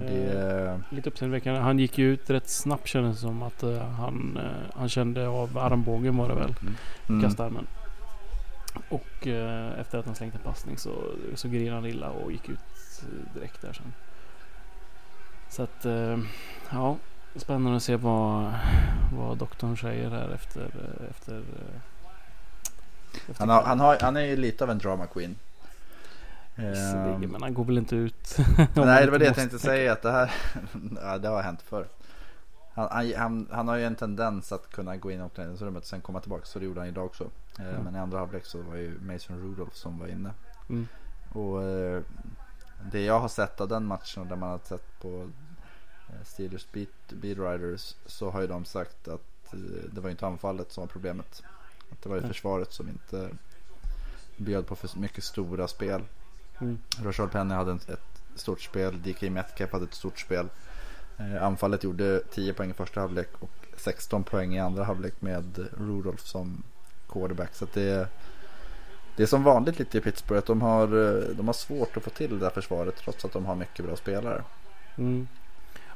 Det... 0.00 0.70
Eh, 0.70 0.78
lite 0.90 1.08
uppseendeväckande. 1.08 1.60
Han 1.60 1.78
gick 1.78 1.98
ju 1.98 2.12
ut 2.12 2.30
rätt 2.30 2.48
snabbt 2.48 2.88
kändes 2.88 3.16
det 3.16 3.20
som 3.20 3.42
att 3.42 3.64
uh, 3.64 3.78
han, 3.78 4.38
uh, 4.42 4.78
han 4.78 4.88
kände 4.88 5.28
av 5.28 5.58
armbågen 5.58 6.16
var 6.16 6.28
det 6.28 6.34
väl. 6.34 6.54
Mm. 6.62 6.74
mm. 7.08 7.22
Kastarmen. 7.22 7.66
Och 8.88 9.26
efter 9.78 9.98
att 9.98 10.06
han 10.06 10.14
slängt 10.14 10.34
en 10.34 10.40
passning 10.40 10.78
så, 10.78 10.90
så 11.34 11.48
grinade 11.48 11.80
han 11.80 11.86
illa 11.86 12.10
och 12.10 12.32
gick 12.32 12.48
ut 12.48 12.58
direkt 13.34 13.62
där 13.62 13.72
sen. 13.72 13.92
Så 15.50 15.62
att 15.62 15.86
ja, 16.70 16.96
Spännande 17.36 17.76
att 17.76 17.82
se 17.82 17.96
vad, 17.96 18.52
vad 19.16 19.38
doktorn 19.38 19.76
säger 19.76 20.10
här 20.10 20.28
efter... 20.28 20.66
efter, 21.10 21.42
efter 23.28 23.34
han, 23.38 23.48
har, 23.48 23.62
han, 23.62 23.80
har, 23.80 23.98
han 24.00 24.16
är 24.16 24.20
ju 24.20 24.36
lite 24.36 24.64
av 24.64 24.70
en 24.70 24.78
drama 24.78 25.06
queen. 25.06 25.36
Visserligen, 26.54 27.30
men 27.30 27.42
han 27.42 27.54
går 27.54 27.64
väl 27.64 27.78
inte 27.78 27.96
ut. 27.96 28.36
Nej, 28.74 29.04
det 29.04 29.10
var 29.10 29.18
det 29.18 29.24
jag 29.24 29.34
tänkte 29.34 29.58
säga. 29.58 29.92
Att 29.92 30.02
det 30.02 30.10
här 30.10 30.34
ja, 31.02 31.18
det 31.18 31.28
har 31.28 31.42
hänt 31.42 31.62
förr. 31.62 31.88
Han, 32.74 33.12
han, 33.16 33.48
han, 33.50 33.68
har 33.68 33.76
ju 33.76 33.84
en 33.84 33.94
tendens 33.94 34.52
att 34.52 34.70
kunna 34.70 34.96
gå 34.96 35.10
in 35.10 35.20
i 35.20 35.22
omklädningsrummet 35.22 35.82
och 35.82 35.88
sen 35.88 36.00
komma 36.00 36.20
tillbaka. 36.20 36.44
Så 36.44 36.58
det 36.58 36.64
gjorde 36.64 36.80
han 36.80 36.88
idag 36.88 37.04
också. 37.04 37.30
Mm. 37.58 37.82
Men 37.84 37.96
i 37.96 37.98
andra 37.98 38.18
halvlek 38.18 38.44
så 38.44 38.62
var 38.62 38.76
ju 38.76 38.98
Mason 39.00 39.40
Rudolph 39.40 39.74
som 39.74 39.98
var 39.98 40.06
inne. 40.06 40.30
Mm. 40.68 40.88
Och 41.32 41.62
eh, 41.62 42.02
det 42.92 43.04
jag 43.04 43.20
har 43.20 43.28
sett 43.28 43.60
av 43.60 43.68
den 43.68 43.86
matchen 43.86 44.22
och 44.22 44.28
där 44.28 44.36
man 44.36 44.50
har 44.50 44.60
sett 44.64 45.00
på 45.00 45.28
Eh, 46.08 46.24
Steelers 46.24 46.66
beat, 46.72 46.88
beat 47.08 47.38
riders 47.38 47.94
så 48.06 48.30
har 48.30 48.40
ju 48.40 48.46
de 48.46 48.64
sagt 48.64 49.08
att 49.08 49.54
eh, 49.54 49.58
det 49.92 50.00
var 50.00 50.10
inte 50.10 50.26
anfallet 50.26 50.72
som 50.72 50.80
var 50.80 50.88
problemet. 50.88 51.42
Att 51.90 52.02
det 52.02 52.08
var 52.08 52.16
ju 52.16 52.22
försvaret 52.22 52.72
som 52.72 52.88
inte 52.88 53.30
bjöd 54.36 54.66
på 54.66 54.76
för 54.76 54.98
mycket 54.98 55.24
stora 55.24 55.68
spel. 55.68 56.02
Mm. 56.60 56.78
Rashard 57.04 57.30
Penny 57.30 57.54
hade 57.54 57.72
ett 57.72 58.00
stort 58.34 58.60
spel, 58.60 59.02
DK 59.02 59.22
Metcalf 59.30 59.72
hade 59.72 59.84
ett 59.84 59.94
stort 59.94 60.18
spel. 60.18 60.48
Eh, 61.18 61.42
anfallet 61.42 61.84
gjorde 61.84 62.20
10 62.30 62.52
poäng 62.52 62.70
i 62.70 62.74
första 62.74 63.00
halvlek 63.00 63.28
och 63.40 63.50
16 63.76 64.24
poäng 64.24 64.54
i 64.54 64.60
andra 64.60 64.84
halvlek 64.84 65.14
med 65.20 65.68
Rudolph 65.78 66.24
som 66.24 66.62
quarterback. 67.08 67.54
Så 67.54 67.66
det, 67.74 68.08
det 69.16 69.22
är 69.22 69.26
som 69.26 69.42
vanligt 69.42 69.78
lite 69.78 69.98
i 69.98 70.00
Pittsburgh 70.00 70.38
att 70.38 70.46
de 70.46 70.62
har, 70.62 70.86
de 71.34 71.46
har 71.46 71.52
svårt 71.54 71.96
att 71.96 72.02
få 72.02 72.10
till 72.10 72.30
det 72.30 72.38
där 72.44 72.50
försvaret 72.50 72.96
trots 72.96 73.24
att 73.24 73.32
de 73.32 73.46
har 73.46 73.54
mycket 73.56 73.84
bra 73.84 73.96
spelare. 73.96 74.42
Mm. 74.98 75.28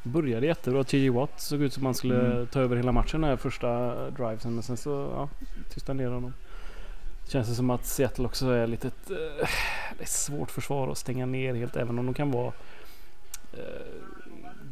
Började 0.03 0.47
jättebra. 0.47 0.85
TJ 0.85 1.09
Watt 1.11 1.41
såg 1.41 1.63
ut 1.63 1.73
som 1.73 1.85
han 1.85 1.95
skulle 1.95 2.21
Mm. 2.33 2.47
ta 2.47 2.61
över 2.61 2.77
hela 2.77 2.93
matchen 2.93 3.21
den 3.21 3.31
här 3.31 3.37
första 3.37 3.95
drivesen. 4.11 4.55
Men 4.55 4.63
sen 4.63 4.77
så 4.77 4.91
ja, 4.91 5.29
tystade 5.75 6.03
ner 6.03 6.11
honom. 6.11 6.33
Känns 7.29 7.49
det 7.49 7.55
som 7.55 7.71
att 7.71 7.87
Seattle 7.87 8.25
också 8.27 8.47
är 8.51 8.67
lite 8.67 8.89
ett, 8.89 9.11
eh, 9.11 9.49
det 9.99 10.03
är 10.03 10.07
svårt 10.07 10.51
försvar 10.51 10.89
att 10.89 10.99
stänga 10.99 11.27
ner 11.27 11.55
helt. 11.55 11.77
Även 11.77 11.99
om 11.99 12.07
de 12.07 12.15
kan 12.15 12.31
vara 12.31 12.53
eh, 13.53 13.87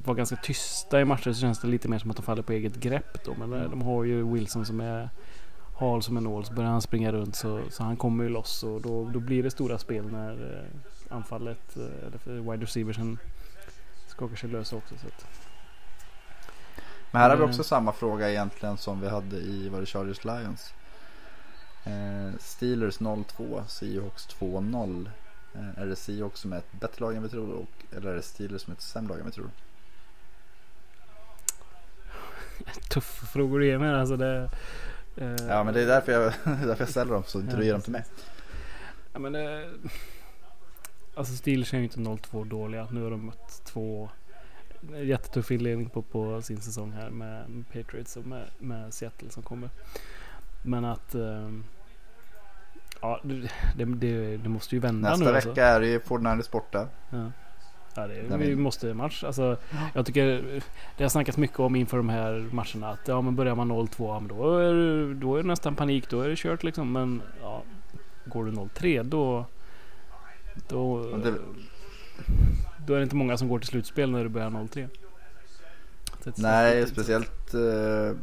vara 0.04 0.16
ganska 0.16 0.36
tysta 0.36 1.00
i 1.00 1.04
matcher 1.04 1.32
så 1.32 1.40
känns 1.40 1.60
det 1.60 1.68
lite 1.68 1.88
mer 1.88 1.98
som 1.98 2.10
att 2.10 2.16
de 2.16 2.22
faller 2.22 2.42
på 2.42 2.52
eget 2.52 2.74
grepp 2.74 3.24
då. 3.24 3.34
Men 3.38 3.52
eh, 3.52 3.70
de 3.70 3.82
har 3.82 4.04
ju 4.04 4.32
Wilson 4.32 4.66
som 4.66 4.80
är 4.80 5.10
hal 5.78 6.02
som 6.02 6.16
en 6.16 6.24
nål. 6.24 6.44
Så 6.44 6.52
börjar 6.52 6.70
han 6.70 6.82
springa 6.82 7.12
runt 7.12 7.36
så, 7.36 7.60
så 7.70 7.82
han 7.82 7.96
kommer 7.96 8.24
ju 8.24 8.30
loss 8.30 8.62
och 8.62 8.80
då, 8.80 9.04
då 9.12 9.20
blir 9.20 9.42
det 9.42 9.50
stora 9.50 9.78
spel 9.78 10.06
när 10.12 10.54
eh, 10.54 11.14
anfallet 11.16 11.76
eh, 11.76 12.06
eller 12.06 12.18
för 12.18 12.32
wide 12.32 12.62
receiversen 12.64 13.18
skakar 14.08 14.36
sig 14.36 14.50
lösa 14.50 14.76
också. 14.76 14.94
Så 14.98 15.06
att, 15.06 15.26
Men 17.10 17.22
här 17.22 17.28
har 17.30 17.36
vi 17.36 17.42
Mm. 17.42 17.50
också 17.50 17.64
samma 17.64 17.92
fråga 17.92 18.30
egentligen 18.30 18.76
som 18.76 19.00
vi 19.00 19.08
hade 19.08 19.36
i 19.36 19.68
var 19.68 19.80
det 19.80 19.86
Chargers 19.86 20.24
Lions. 20.24 20.74
Eh, 21.86 22.38
Steelers 22.38 23.00
0-2, 23.00 23.66
Seahawks 23.66 24.28
2-0. 24.28 25.10
Eh, 25.54 25.82
är 25.82 25.86
det 25.86 25.96
Seahawks 25.96 26.40
som 26.40 26.52
är 26.52 26.58
ett 26.58 26.72
bättre 26.72 27.04
lag 27.04 27.16
än 27.16 27.22
vi 27.22 27.28
tror 27.28 27.52
och, 27.52 27.96
eller 27.96 28.10
är 28.10 28.14
det 28.14 28.22
Steelers 28.22 28.62
som 28.62 28.70
är 28.70 28.76
ett 28.76 28.82
sämre 28.82 29.08
lag 29.08 29.20
än 29.20 29.26
vi 29.26 29.32
tror? 29.32 29.50
tuffa 32.88 33.26
frågor 33.26 33.62
igen 33.62 33.80
här 33.80 33.94
alltså. 33.94 34.16
Det, 34.16 34.50
eh, 35.16 35.34
Ja 35.48 35.64
men 35.64 35.74
det 35.74 35.82
är 35.82 35.86
därför 35.86 36.12
jag, 36.12 36.22
därför 36.44 36.82
jag 36.82 36.88
ställer 36.88 37.12
dem 37.12 37.22
så 37.26 37.40
inte 37.40 37.52
Ja, 37.52 37.58
du 37.58 37.64
ger 37.64 37.72
dem 37.72 37.82
till 37.82 37.92
mig. 37.92 38.04
Ja, 39.12 39.18
men, 39.18 39.34
eh, 39.34 39.68
alltså 41.14 41.34
Steelers 41.36 41.74
är 41.74 41.78
ju 41.78 41.84
inte 41.84 41.98
0-2 41.98 42.44
dåliga. 42.44 42.88
Nu 42.90 43.02
har 43.02 43.10
de 43.10 43.26
mött 43.26 43.62
två 43.64 44.10
jättetuff 45.02 45.50
inledning 45.50 45.90
på, 45.90 46.02
på 46.02 46.42
sin 46.42 46.60
säsong 46.60 46.92
här 46.92 47.10
med, 47.10 47.50
med 47.50 47.68
Patriots 47.72 48.16
och 48.16 48.26
med, 48.26 48.46
med 48.58 48.94
Seattle 48.94 49.30
som 49.30 49.42
kommer. 49.42 49.70
Men 50.62 50.84
att 50.84 51.14
eh, 51.14 51.50
ja, 53.06 53.20
det, 53.76 53.84
det, 53.84 54.36
det 54.36 54.48
måste 54.48 54.74
ju 54.74 54.80
vända 54.80 55.10
Nästa 55.10 55.24
nu. 55.24 55.32
vecka 55.32 55.48
Alltså. 55.48 55.60
är 55.62 55.80
det 55.80 55.86
ju 55.86 55.98
49ers 55.98 56.50
borta. 56.52 56.88
Ja. 57.10 57.30
Ja, 57.98 58.06
det 58.06 58.14
är, 58.14 58.22
Nej, 58.28 58.38
vi 58.38 58.54
men- 58.54 58.62
måste 58.62 58.94
match. 58.94 59.24
Alltså, 59.24 59.56
jag 59.94 60.06
tycker 60.06 60.42
det 60.96 61.04
har 61.04 61.08
snackats 61.08 61.38
mycket 61.38 61.60
om 61.60 61.76
inför 61.76 61.96
de 61.96 62.08
här 62.08 62.48
matcherna 62.52 62.88
att 62.90 63.08
ja, 63.08 63.20
men 63.20 63.36
börjar 63.36 63.54
man 63.54 63.72
0-2 63.72 63.88
ja, 63.98 64.20
men 64.20 64.28
då 64.28 64.58
är, 64.58 64.72
det- 64.74 65.14
då 65.14 65.36
är 65.36 65.42
det 65.42 65.48
nästan 65.48 65.76
panik. 65.76 66.10
Då 66.10 66.20
är 66.20 66.28
det 66.28 66.36
kört 66.36 66.62
liksom. 66.62 66.92
Men 66.92 67.22
ja, 67.42 67.62
går 68.26 68.44
du 68.44 68.50
0-3 68.52 69.02
då 69.02 69.44
då, 70.68 71.16
det- 71.16 71.34
då 72.86 72.94
är 72.94 72.96
det 72.98 73.02
inte 73.02 73.16
många 73.16 73.36
som 73.36 73.48
går 73.48 73.58
till 73.58 73.68
slutspel 73.68 74.10
när 74.10 74.22
du 74.22 74.28
börjar 74.28 74.50
0-3. 74.50 74.88
Så 76.22 76.28
att- 76.30 76.38
Nej, 76.38 76.86
speciellt. 76.86 77.54
Eh, 77.54 78.16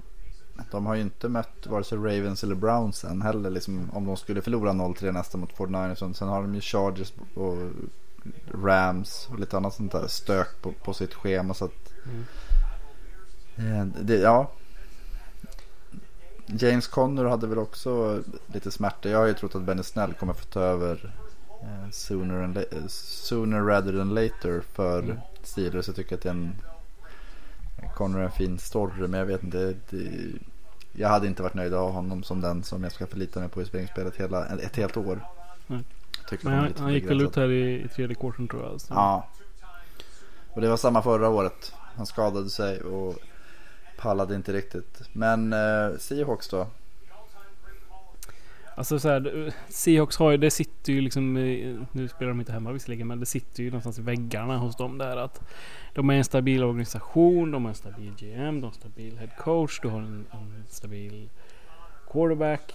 de 0.71 0.85
har 0.85 0.95
ju 0.95 1.01
inte 1.01 1.29
mött 1.29 1.67
vare 1.67 1.83
sig 1.83 1.97
Ravens 1.97 2.43
eller 2.43 2.55
Browns 2.55 3.03
än 3.03 3.21
heller. 3.21 3.49
Liksom, 3.49 3.89
om 3.93 4.05
de 4.05 4.17
skulle 4.17 4.41
förlora 4.41 4.71
0-3 4.71 5.11
nästa 5.11 5.37
mot 5.37 5.53
49ers. 5.57 6.13
Sen 6.13 6.27
har 6.27 6.41
de 6.41 6.55
ju 6.55 6.61
Chargers 6.61 7.13
och 7.35 7.57
Rams 8.63 9.27
och 9.31 9.39
lite 9.39 9.57
annat 9.57 9.73
sånt 9.73 9.91
där 9.91 10.07
stök 10.07 10.61
på, 10.61 10.71
på 10.71 10.93
sitt 10.93 11.13
schema. 11.13 11.53
Så 11.53 11.65
att, 11.65 11.71
Mm. 13.57 13.81
eh, 13.95 14.03
det, 14.03 14.15
ja. 14.17 14.51
James 16.45 16.87
Conner 16.87 17.25
hade 17.25 17.47
väl 17.47 17.57
också 17.57 18.21
lite 18.47 18.71
smärta. 18.71 19.09
Jag 19.09 19.19
har 19.19 19.25
ju 19.25 19.33
trott 19.33 19.55
att 19.55 19.61
Benny 19.61 19.83
Snell 19.83 20.13
kommer 20.13 20.33
få 20.33 20.45
ta 20.45 20.59
över 20.59 21.13
eh, 21.61 21.89
sooner, 21.91 22.43
and 22.43 22.57
eh, 22.57 22.63
sooner 22.87 23.61
rather 23.61 23.97
than 23.97 24.09
later 24.13 24.61
för 24.73 24.99
Mm. 25.03 25.17
Steelers. 25.43 25.87
Jag 25.87 25.95
tycker 25.95 26.15
att 26.15 26.21
det 26.21 26.29
är 26.29 26.33
en 26.33 26.55
Connor 27.95 28.19
är 28.19 28.23
en 28.23 28.31
fin 28.31 28.59
story 28.59 29.07
men 29.07 29.19
jag 29.19 29.25
vet 29.25 29.43
inte. 29.43 29.75
Det, 29.89 30.31
jag 30.91 31.09
hade 31.09 31.27
inte 31.27 31.43
varit 31.43 31.53
nöjd 31.53 31.73
av 31.73 31.91
honom 31.91 32.23
som 32.23 32.41
den 32.41 32.63
som 32.63 32.83
jag 32.83 32.91
ska 32.91 33.07
förlita 33.07 33.39
mig 33.39 33.49
på 33.49 33.61
i 33.61 33.65
springspelet 33.65 34.15
hela, 34.15 34.45
ett 34.45 34.75
helt 34.75 34.97
år. 34.97 35.25
Nej. 35.67 35.83
Men 36.41 36.53
han, 36.53 36.73
han 36.77 36.93
gick 36.93 37.09
väl 37.09 37.21
ut 37.21 37.35
här 37.35 37.51
i, 37.51 37.83
i 37.83 37.87
tredje 37.87 38.15
kvarten 38.15 38.47
tror 38.47 38.63
jag. 38.63 38.81
Så. 38.81 38.93
Ja. 38.93 39.27
Och 40.49 40.61
det 40.61 40.69
var 40.69 40.77
samma 40.77 41.01
förra 41.01 41.29
året. 41.29 41.73
Han 41.95 42.05
skadade 42.05 42.49
sig 42.49 42.81
och 42.81 43.15
pallade 43.97 44.35
inte 44.35 44.53
riktigt. 44.53 45.01
Men 45.13 45.53
eh, 45.53 45.97
Seahawks 45.99 46.49
då? 46.49 46.67
Alltså 48.75 48.99
så 48.99 49.09
här, 49.09 49.53
Seahawks 49.69 50.17
har 50.17 50.31
ju, 50.31 50.37
det 50.37 50.51
sitter 50.51 50.93
ju 50.93 51.01
liksom, 51.01 51.33
nu 51.91 52.07
spelar 52.07 52.29
de 52.29 52.39
inte 52.39 52.51
hemma 52.51 52.71
visserligen, 52.71 53.07
men 53.07 53.19
det 53.19 53.25
sitter 53.25 53.63
ju 53.63 53.69
någonstans 53.69 53.99
i 53.99 54.01
väggarna 54.01 54.57
hos 54.57 54.75
dem 54.75 54.97
där 54.97 55.17
att 55.17 55.41
de 55.93 56.09
är 56.09 56.13
en 56.13 56.23
stabil 56.23 56.63
organisation, 56.63 57.51
de 57.51 57.63
har 57.63 57.69
en 57.69 57.75
stabil 57.75 58.13
GM, 58.19 58.61
de 58.61 58.63
har 58.63 58.67
en 58.67 58.73
stabil 58.73 59.17
head 59.17 59.29
coach, 59.37 59.79
du 59.81 59.87
har 59.87 59.99
en, 59.99 60.25
en 60.31 60.63
stabil 60.69 61.29
quarterback. 62.11 62.73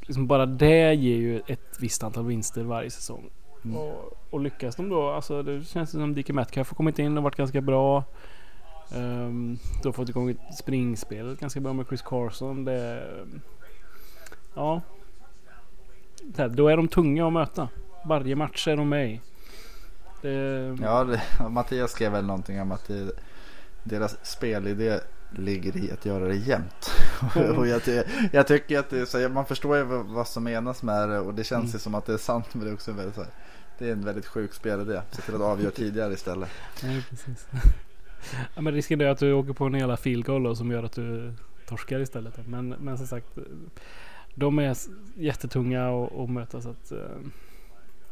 Liksom 0.00 0.26
bara 0.26 0.46
det 0.46 0.94
ger 0.94 1.16
ju 1.16 1.40
ett 1.46 1.76
visst 1.80 2.02
antal 2.02 2.26
vinster 2.26 2.62
varje 2.62 2.90
säsong. 2.90 3.30
Mm. 3.64 3.76
Och, 3.76 4.18
och 4.30 4.40
lyckas 4.40 4.76
de 4.76 4.88
då, 4.88 5.10
alltså 5.10 5.42
det 5.42 5.64
känns 5.64 5.90
som 5.90 6.14
DK 6.14 6.28
Metcalf 6.28 6.70
har 6.70 6.76
kommit 6.76 6.98
in 6.98 7.16
och 7.16 7.22
varit 7.22 7.36
ganska 7.36 7.60
bra. 7.60 8.04
Um, 8.94 9.58
de 9.82 9.88
har 9.88 9.92
fått 9.92 10.08
igång 10.08 10.30
ett 10.30 10.54
springspel 10.58 11.36
ganska 11.40 11.60
bra 11.60 11.72
med 11.72 11.86
Chris 11.86 12.02
Carson. 12.02 12.64
Det, 12.64 13.06
ja. 14.54 14.80
Här, 16.36 16.48
då 16.48 16.68
är 16.68 16.76
de 16.76 16.88
tunga 16.88 17.26
att 17.26 17.32
möta. 17.32 17.68
Varje 18.04 18.36
match 18.36 18.68
är 18.68 18.76
de 18.76 18.88
med 18.88 19.10
i. 19.10 19.20
Det, 20.22 20.76
Ja, 20.82 21.04
det, 21.04 21.22
Mattias 21.48 21.90
skrev 21.90 22.12
väl 22.12 22.26
någonting 22.26 22.60
om 22.60 22.72
att 22.72 22.88
det, 22.88 23.12
deras 23.82 24.18
spelidé 24.22 25.00
ligger 25.30 25.76
i 25.76 25.90
att 25.92 26.06
göra 26.06 26.24
det 26.24 26.34
jämnt. 26.34 26.90
och 27.56 27.66
jag, 27.66 27.82
jag 28.32 28.46
tycker 28.46 28.78
att 28.78 28.90
det, 28.90 29.06
så, 29.06 29.28
man 29.28 29.46
förstår 29.46 29.76
ju 29.76 29.84
vad, 29.84 30.28
som 30.28 30.44
menas 30.44 30.82
med 30.82 31.08
det 31.08 31.18
och 31.18 31.34
det 31.34 31.44
känns 31.44 31.64
Mm. 31.64 31.72
ju 31.72 31.78
som 31.78 31.94
att 31.94 32.06
det 32.06 32.12
är 32.12 32.18
sant 32.18 32.54
men 32.54 32.64
det 32.64 32.70
är 32.70 32.74
också 32.74 32.92
väldigt 32.92 33.14
så 33.14 33.20
här, 33.20 33.30
det 33.78 33.88
är 33.88 33.92
en 33.92 34.04
väldigt 34.04 34.26
sjuk 34.26 34.54
spelidé. 34.54 35.00
Se 35.10 35.22
till 35.22 35.34
att 35.34 35.40
avgöra 35.40 35.70
tidigare 35.70 36.12
istället. 36.12 36.48
Nej, 36.82 37.04
precis. 37.10 37.46
ja, 38.54 38.62
men 38.62 38.74
risken 38.74 39.00
är 39.00 39.06
att 39.06 39.18
du 39.18 39.32
åker 39.32 39.52
på 39.52 39.64
en 39.64 39.74
hela 39.74 39.96
då, 40.24 40.54
som 40.54 40.70
gör 40.70 40.82
att 40.82 40.92
du 40.92 41.32
torskar 41.66 42.00
istället. 42.00 42.46
Men, 42.46 42.68
men 42.68 42.98
som 42.98 43.06
sagt. 43.06 43.26
De 44.40 44.58
är 44.58 44.76
jättetunga 45.14 46.04
att 46.06 46.30
möta 46.30 46.60
så 46.62 46.70
att. 46.70 46.92
eh, 46.92 46.98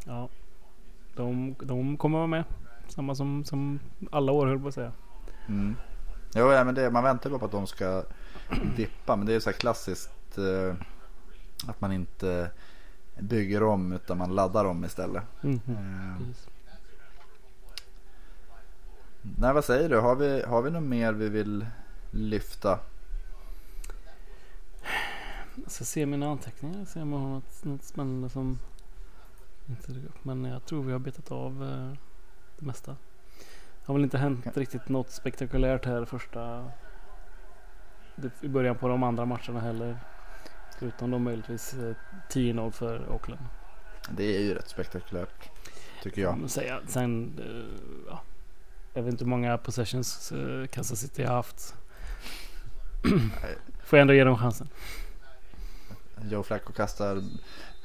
Ja. 0.07 0.29
De, 1.17 1.55
de 1.63 1.97
kommer 1.97 2.19
vara 2.19 2.27
med. 2.27 2.45
Samma 2.89 3.15
som, 3.15 3.45
som 3.45 3.81
alla 4.11 4.33
år 4.33 4.47
höll 4.47 4.61
på 4.61 4.69
att 4.69 4.75
säga. 4.75 4.93
Mm. 5.49 5.77
Jo, 6.35 6.53
ja, 6.53 6.65
men 6.65 6.75
det, 6.75 6.91
man 6.91 7.05
väntar 7.05 7.31
bara 7.31 7.39
på 7.39 7.45
att 7.45 7.53
de 7.53 7.67
ska 7.67 8.05
dippa. 8.77 9.17
Men 9.17 9.27
det 9.27 9.35
är 9.35 9.41
så 9.41 9.51
här 9.51 9.57
klassiskt 9.57 10.39
eh, 10.39 10.75
att 11.69 11.81
man 11.81 11.93
inte 11.93 12.51
bygger 13.21 13.63
om 13.63 13.93
utan 13.93 14.19
man 14.19 14.35
laddar 14.35 14.65
om 14.65 14.85
istället. 14.85 15.23
Mm. 15.43 15.61
Eh, 15.69 16.19
Precis. 16.19 16.49
nej, 19.23 19.55
vad 19.55 19.65
säger 19.65 19.89
du? 19.89 19.99
Har 19.99 20.17
vi, 20.17 20.43
har 20.43 20.63
vi 20.63 20.71
något 20.71 20.83
mer 20.83 21.13
vi 21.13 21.29
vill 21.29 21.67
lyfta? 22.11 22.79
Jag 25.63 25.71
ska 25.73 25.85
se 25.85 26.07
mina 26.07 26.31
anteckningar. 26.31 26.85
Se 26.85 27.01
om 27.01 27.13
jag 27.13 27.19
har 27.19 27.29
något, 27.29 27.65
något 27.65 27.83
spännande 27.85 28.29
som 28.29 28.59
inte 29.69 29.93
dök 29.93 30.05
upp. 30.05 30.25
Men 30.25 30.45
jag 30.45 30.65
tror 30.65 30.83
vi 30.83 30.93
har 30.93 30.99
betat 30.99 31.33
av 31.33 31.63
eh, 31.65 31.99
det 32.59 32.67
mesta. 32.67 32.91
Det 32.91 33.85
har 33.85 33.95
väl 33.95 34.05
inte 34.05 34.19
hänt 34.19 34.47
Okej. 34.47 34.61
riktigt 34.61 34.89
något 34.89 35.11
spektakulärt 35.11 35.85
här 35.85 36.05
första 36.05 36.71
i 38.41 38.49
början 38.49 38.77
på 38.77 38.89
de 38.89 39.03
andra 39.03 39.25
matcherna 39.25 39.61
heller. 39.61 39.99
Förutom 40.79 41.11
då 41.11 41.19
möjligtvis 41.19 41.75
eh, 41.75 41.95
10-0 42.31 42.71
för 42.71 43.09
Oakland. 43.13 43.43
Det 44.11 44.37
är 44.37 44.41
ju 44.41 44.55
rätt 44.55 44.69
spektakulärt. 44.69 45.51
Tycker 46.03 46.23
jag. 46.23 46.51
Säga. 46.51 46.81
Sen, 46.87 47.39
eh, 47.39 48.09
ja. 48.09 48.23
Jag 48.95 49.03
vet 49.03 49.13
inte 49.13 49.25
hur 49.25 49.31
många 49.31 49.59
possessions 49.59 50.33
eh, 50.33 50.67
Kansas 50.67 51.01
City 51.01 51.25
har 51.25 51.35
haft. 51.35 51.75
Får 53.85 53.99
jag 53.99 54.01
ändå 54.01 54.15
ge 54.15 54.25
dem 54.25 54.39
chansen. 54.39 54.69
Joe 56.31 56.43
Flacco 56.43 56.73
kastar 56.73 57.23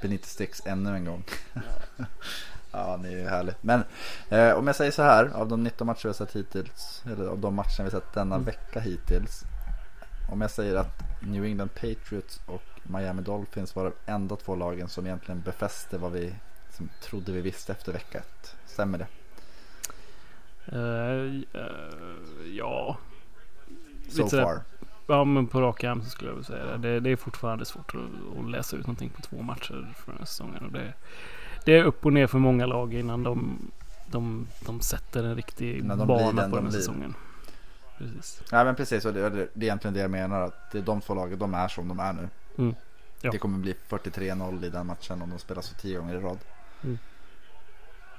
Benito 0.01 0.27
Sticks 0.27 0.61
ännu 0.65 0.95
en 0.95 1.05
gång. 1.05 1.23
ja, 2.71 2.97
det 3.03 3.07
är 3.07 3.11
ju 3.11 3.27
härligt. 3.27 3.63
Men 3.63 3.83
eh, 4.29 4.51
om 4.53 4.67
jag 4.67 4.75
säger 4.75 4.91
så 4.91 5.01
här. 5.03 5.25
Av 5.33 5.47
de 5.47 5.63
19 5.63 5.87
matcher 5.87 6.03
vi 6.03 6.09
har 6.09 6.13
sett 6.13 6.35
hittills. 6.35 7.03
Eller 7.05 7.27
av 7.27 7.39
de 7.39 7.55
matcherna 7.55 7.83
vi 7.83 7.89
sett 7.91 8.13
denna 8.13 8.35
Mm. 8.35 8.45
vecka 8.45 8.79
hittills. 8.79 9.43
Om 10.31 10.41
jag 10.41 10.51
säger 10.51 10.75
att 10.75 11.03
New 11.21 11.45
England 11.45 11.69
Patriots 11.73 12.41
och 12.45 12.63
Miami 12.83 13.21
Dolphins 13.21 13.75
var 13.75 13.83
de 13.83 14.11
enda 14.11 14.35
två 14.35 14.55
lagen 14.55 14.89
som 14.89 15.05
egentligen 15.05 15.41
befäste 15.41 15.97
vad 15.97 16.11
vi 16.11 16.35
som 16.71 16.89
trodde 17.01 17.31
vi 17.31 17.41
visste 17.41 17.71
efter 17.71 17.91
vecka 17.91 18.17
ett. 18.17 18.55
Stämmer 18.65 18.97
det? 18.97 19.07
Eh, 20.65 21.61
eh, 21.61 22.47
ja. 22.57 22.97
So 24.09 24.23
Lite 24.23 24.41
far. 24.41 24.61
Ja 25.13 25.23
men 25.23 25.47
på 25.47 25.61
rak 25.61 25.83
arm 25.83 26.03
så 26.03 26.09
skulle 26.09 26.29
jag 26.29 26.35
väl 26.35 26.45
säga 26.45 26.77
det. 26.77 26.99
det. 26.99 27.09
Är 27.09 27.15
fortfarande 27.15 27.65
svårt 27.65 27.95
att, 27.95 28.39
att 28.39 28.51
läsa 28.51 28.77
ut 28.77 28.87
någonting 28.87 29.09
på 29.09 29.21
två 29.21 29.41
matcher 29.41 29.93
för 29.97 30.11
den 30.11 30.19
här 30.19 30.25
säsongen. 30.25 30.65
Och 30.65 30.71
det, 30.71 30.93
det 31.65 31.77
är 31.77 31.83
upp 31.83 32.05
och 32.05 32.13
ner 32.13 32.27
för 32.27 32.39
många 32.39 32.65
lag 32.65 32.93
innan 32.93 33.23
de 33.23 33.59
de, 34.13 34.47
de 34.65 34.81
sätter 34.81 35.23
en 35.23 35.35
riktig 35.35 35.85
de 35.85 36.07
bana 36.07 36.31
den 36.31 36.35
på 36.35 36.41
de 36.41 36.41
den 36.41 36.53
här 36.53 36.61
blir. 36.61 36.71
säsongen. 36.71 37.13
Precis. 37.97 38.41
Nej 38.51 38.65
men 38.65 38.75
precis, 38.75 39.05
och 39.05 39.13
det, 39.13 39.29
det 39.29 39.41
är 39.41 39.47
egentligen 39.55 39.93
det 39.93 39.99
jag 39.99 40.11
menar. 40.11 40.41
Att 40.41 40.71
det 40.71 40.77
är 40.77 40.81
de 40.81 41.01
två 41.01 41.13
lagen, 41.13 41.39
de 41.39 41.53
är 41.53 41.67
som 41.67 41.87
de 41.87 41.99
är 41.99 42.13
nu. 42.13 42.29
Mm. 42.57 42.75
Ja. 43.21 43.31
Det 43.31 43.37
kommer 43.37 43.57
bli 43.57 43.75
43-0 43.89 44.65
i 44.65 44.69
den 44.69 44.85
matchen 44.87 45.21
om 45.21 45.29
de 45.29 45.39
spelar 45.39 45.61
så 45.61 45.75
tio 45.75 45.99
gånger 45.99 46.15
i 46.15 46.19
rad. 46.19 46.37
Mm. 46.83 46.97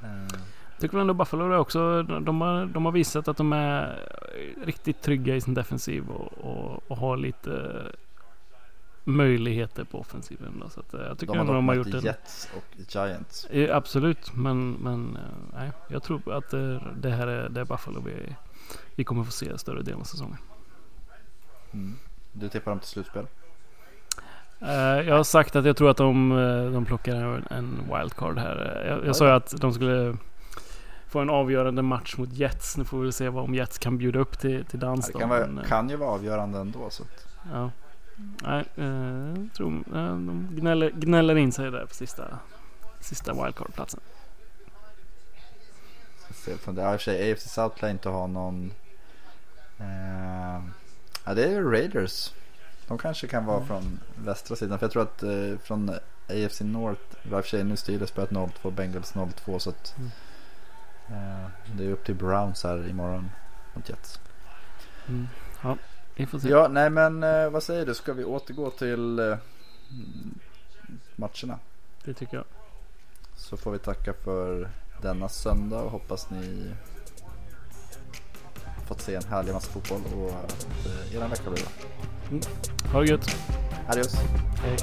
Eh, 0.02 0.38
Tycker 0.84 0.98
ändå 0.98 1.14
Buffalo 1.14 1.52
är 1.52 1.58
också, 1.58 2.02
de 2.02 2.40
har, 2.40 2.66
de 2.66 2.84
har 2.84 2.92
visat 2.92 3.28
att 3.28 3.36
de 3.36 3.52
är 3.52 4.00
riktigt 4.64 5.02
trygga 5.02 5.36
i 5.36 5.40
sin 5.40 5.54
defensiv 5.54 6.08
och, 6.08 6.32
och, 6.32 6.82
och 6.90 6.96
har 6.96 7.16
lite 7.16 7.82
möjligheter 9.04 9.84
på 9.84 9.98
offensiven. 10.00 10.60
Då. 10.60 10.68
Så 10.68 10.80
att, 10.80 10.94
eh, 10.94 11.00
jag 11.00 11.18
tycker 11.18 11.34
de 11.34 11.48
har 11.48 11.54
de 11.54 11.68
har 11.68 11.74
gjort 11.74 11.86
en... 11.86 12.00
Jets 12.00 12.48
och 12.56 12.94
Giants. 12.94 13.46
Absolut, 13.70 14.34
men, 14.34 14.72
men 14.72 15.16
eh, 15.16 15.22
nej, 15.58 15.70
jag 15.88 16.02
tror 16.02 16.32
att 16.32 16.50
det, 16.96 17.10
här 17.10 17.26
är, 17.26 17.48
det 17.48 17.60
är 17.60 17.64
Buffalo 17.64 18.00
vi, 18.00 18.36
vi 18.94 19.04
kommer 19.04 19.24
få 19.24 19.32
se 19.32 19.58
större 19.58 19.82
delen 19.82 20.00
av 20.00 20.04
säsongen. 20.04 20.38
Mm. 21.72 21.94
Du 22.32 22.48
tippar 22.48 22.70
dem 22.70 22.80
till 22.80 22.88
slutspel? 22.88 23.26
Eh, 24.60 25.08
Jag 25.08 25.16
har 25.16 25.24
sagt 25.24 25.56
att 25.56 25.64
jag 25.64 25.76
tror 25.76 25.90
att 25.90 25.96
de, 25.96 26.28
de 26.72 26.84
plockar 26.84 27.14
en- 27.50 27.78
wildcard 27.98 28.38
här. 28.38 28.84
Jag, 28.88 29.06
jag 29.06 29.16
sa 29.16 29.26
ju 29.26 29.32
att 29.32 29.60
de 29.60 29.72
skulle 29.72 30.16
få 31.14 31.20
en 31.20 31.30
avgörande 31.30 31.82
match 31.82 32.16
mot 32.16 32.32
Jets. 32.32 32.76
Nu 32.76 32.84
får 32.84 32.96
vi 32.98 33.02
väl 33.02 33.12
se 33.12 33.28
vad 33.28 33.44
om 33.44 33.54
Jets 33.54 33.78
kan 33.78 33.98
bjuda 33.98 34.18
upp 34.18 34.38
till, 34.38 34.64
till 34.64 34.78
dans. 34.78 35.06
Det 35.06 35.18
kan, 35.18 35.28
vara, 35.28 35.46
men, 35.46 35.58
eh, 35.58 35.64
kan 35.64 35.90
ju 35.90 35.96
vara 35.96 36.10
avgörande 36.10 36.58
ändå. 36.58 36.90
Så 36.90 37.02
att, 37.02 37.26
Ja. 37.52 37.70
Nej, 38.42 38.60
eh, 38.76 39.34
tror 39.56 39.72
eh, 39.76 40.16
de 40.16 40.48
gnäller, 40.50 40.90
gnäller 40.90 41.36
in 41.36 41.52
sig 41.52 41.70
där 41.70 41.86
på 41.86 41.94
sista, 41.94 42.38
sista 43.00 43.32
wildcard-platsen. 43.32 44.00
det 46.46 46.50
i 46.50 46.54
och 46.54 46.60
för 46.60 46.98
sig 46.98 47.32
AFC 47.32 47.42
South 47.54 47.82
lär 47.82 47.90
inte 47.90 48.08
ha 48.08 48.26
någon. 48.26 48.72
Eh, 49.78 50.64
ja, 51.24 51.34
det 51.34 51.44
är 51.54 51.62
Raiders. 51.62 52.32
De 52.88 52.98
kanske 52.98 53.26
kan 53.26 53.46
vara 53.46 53.56
Mm. 53.56 53.68
från 53.68 54.00
västra 54.14 54.56
sidan. 54.56 54.78
För 54.78 54.84
jag 54.86 54.92
tror 54.92 55.02
att 55.02 55.22
eh, 55.22 55.58
från 55.62 55.90
AFC 56.28 56.60
North, 56.60 57.00
i 57.22 57.28
och 57.28 57.30
för 57.30 57.42
sig 57.42 57.64
nu 57.64 57.76
Steelers 57.76 58.08
spelat 58.08 58.30
0-2, 58.30 58.70
Bengals 58.70 59.14
0-2. 59.14 59.58
Så 59.58 59.70
att 59.70 59.94
Mm. 59.98 60.10
Eh, 61.08 61.50
det 61.76 61.84
är 61.84 61.90
upp 61.90 62.04
till 62.04 62.14
Browns 62.14 62.64
här 62.64 62.88
imorgon 62.88 63.30
mot 63.74 63.88
Jets. 63.88 64.20
Mm. 65.08 65.28
Ja, 65.62 65.76
vi 66.14 66.26
får 66.26 66.38
se. 66.38 66.48
Ja, 66.48 66.68
nej 66.68 66.90
men 66.90 67.22
eh, 67.22 67.50
vad 67.50 67.62
säger 67.62 67.86
du? 67.86 67.94
Ska 67.94 68.12
vi 68.12 68.24
återgå 68.24 68.70
till 68.70 69.18
eh, 69.18 69.36
matcherna? 71.16 71.58
Det 72.04 72.14
tycker 72.14 72.36
jag. 72.36 72.46
Så 73.36 73.56
får 73.56 73.70
vi 73.72 73.78
tacka 73.78 74.12
för 74.12 74.70
denna 75.02 75.28
söndag 75.28 75.80
och 75.80 75.90
hoppas 75.90 76.30
ni 76.30 76.74
fått 78.86 79.00
se 79.00 79.14
en 79.14 79.24
härlig 79.24 79.52
massa 79.52 79.70
fotboll 79.72 80.00
och 80.16 80.30
att 80.30 80.66
eran 81.14 81.30
vecka 81.30 81.50
blir 81.50 81.62
bra. 81.62 81.70
Ha 82.92 83.00
det 83.00 83.06
gött. 83.06 83.36
Adios! 83.88 84.14
Hej. 84.62 84.76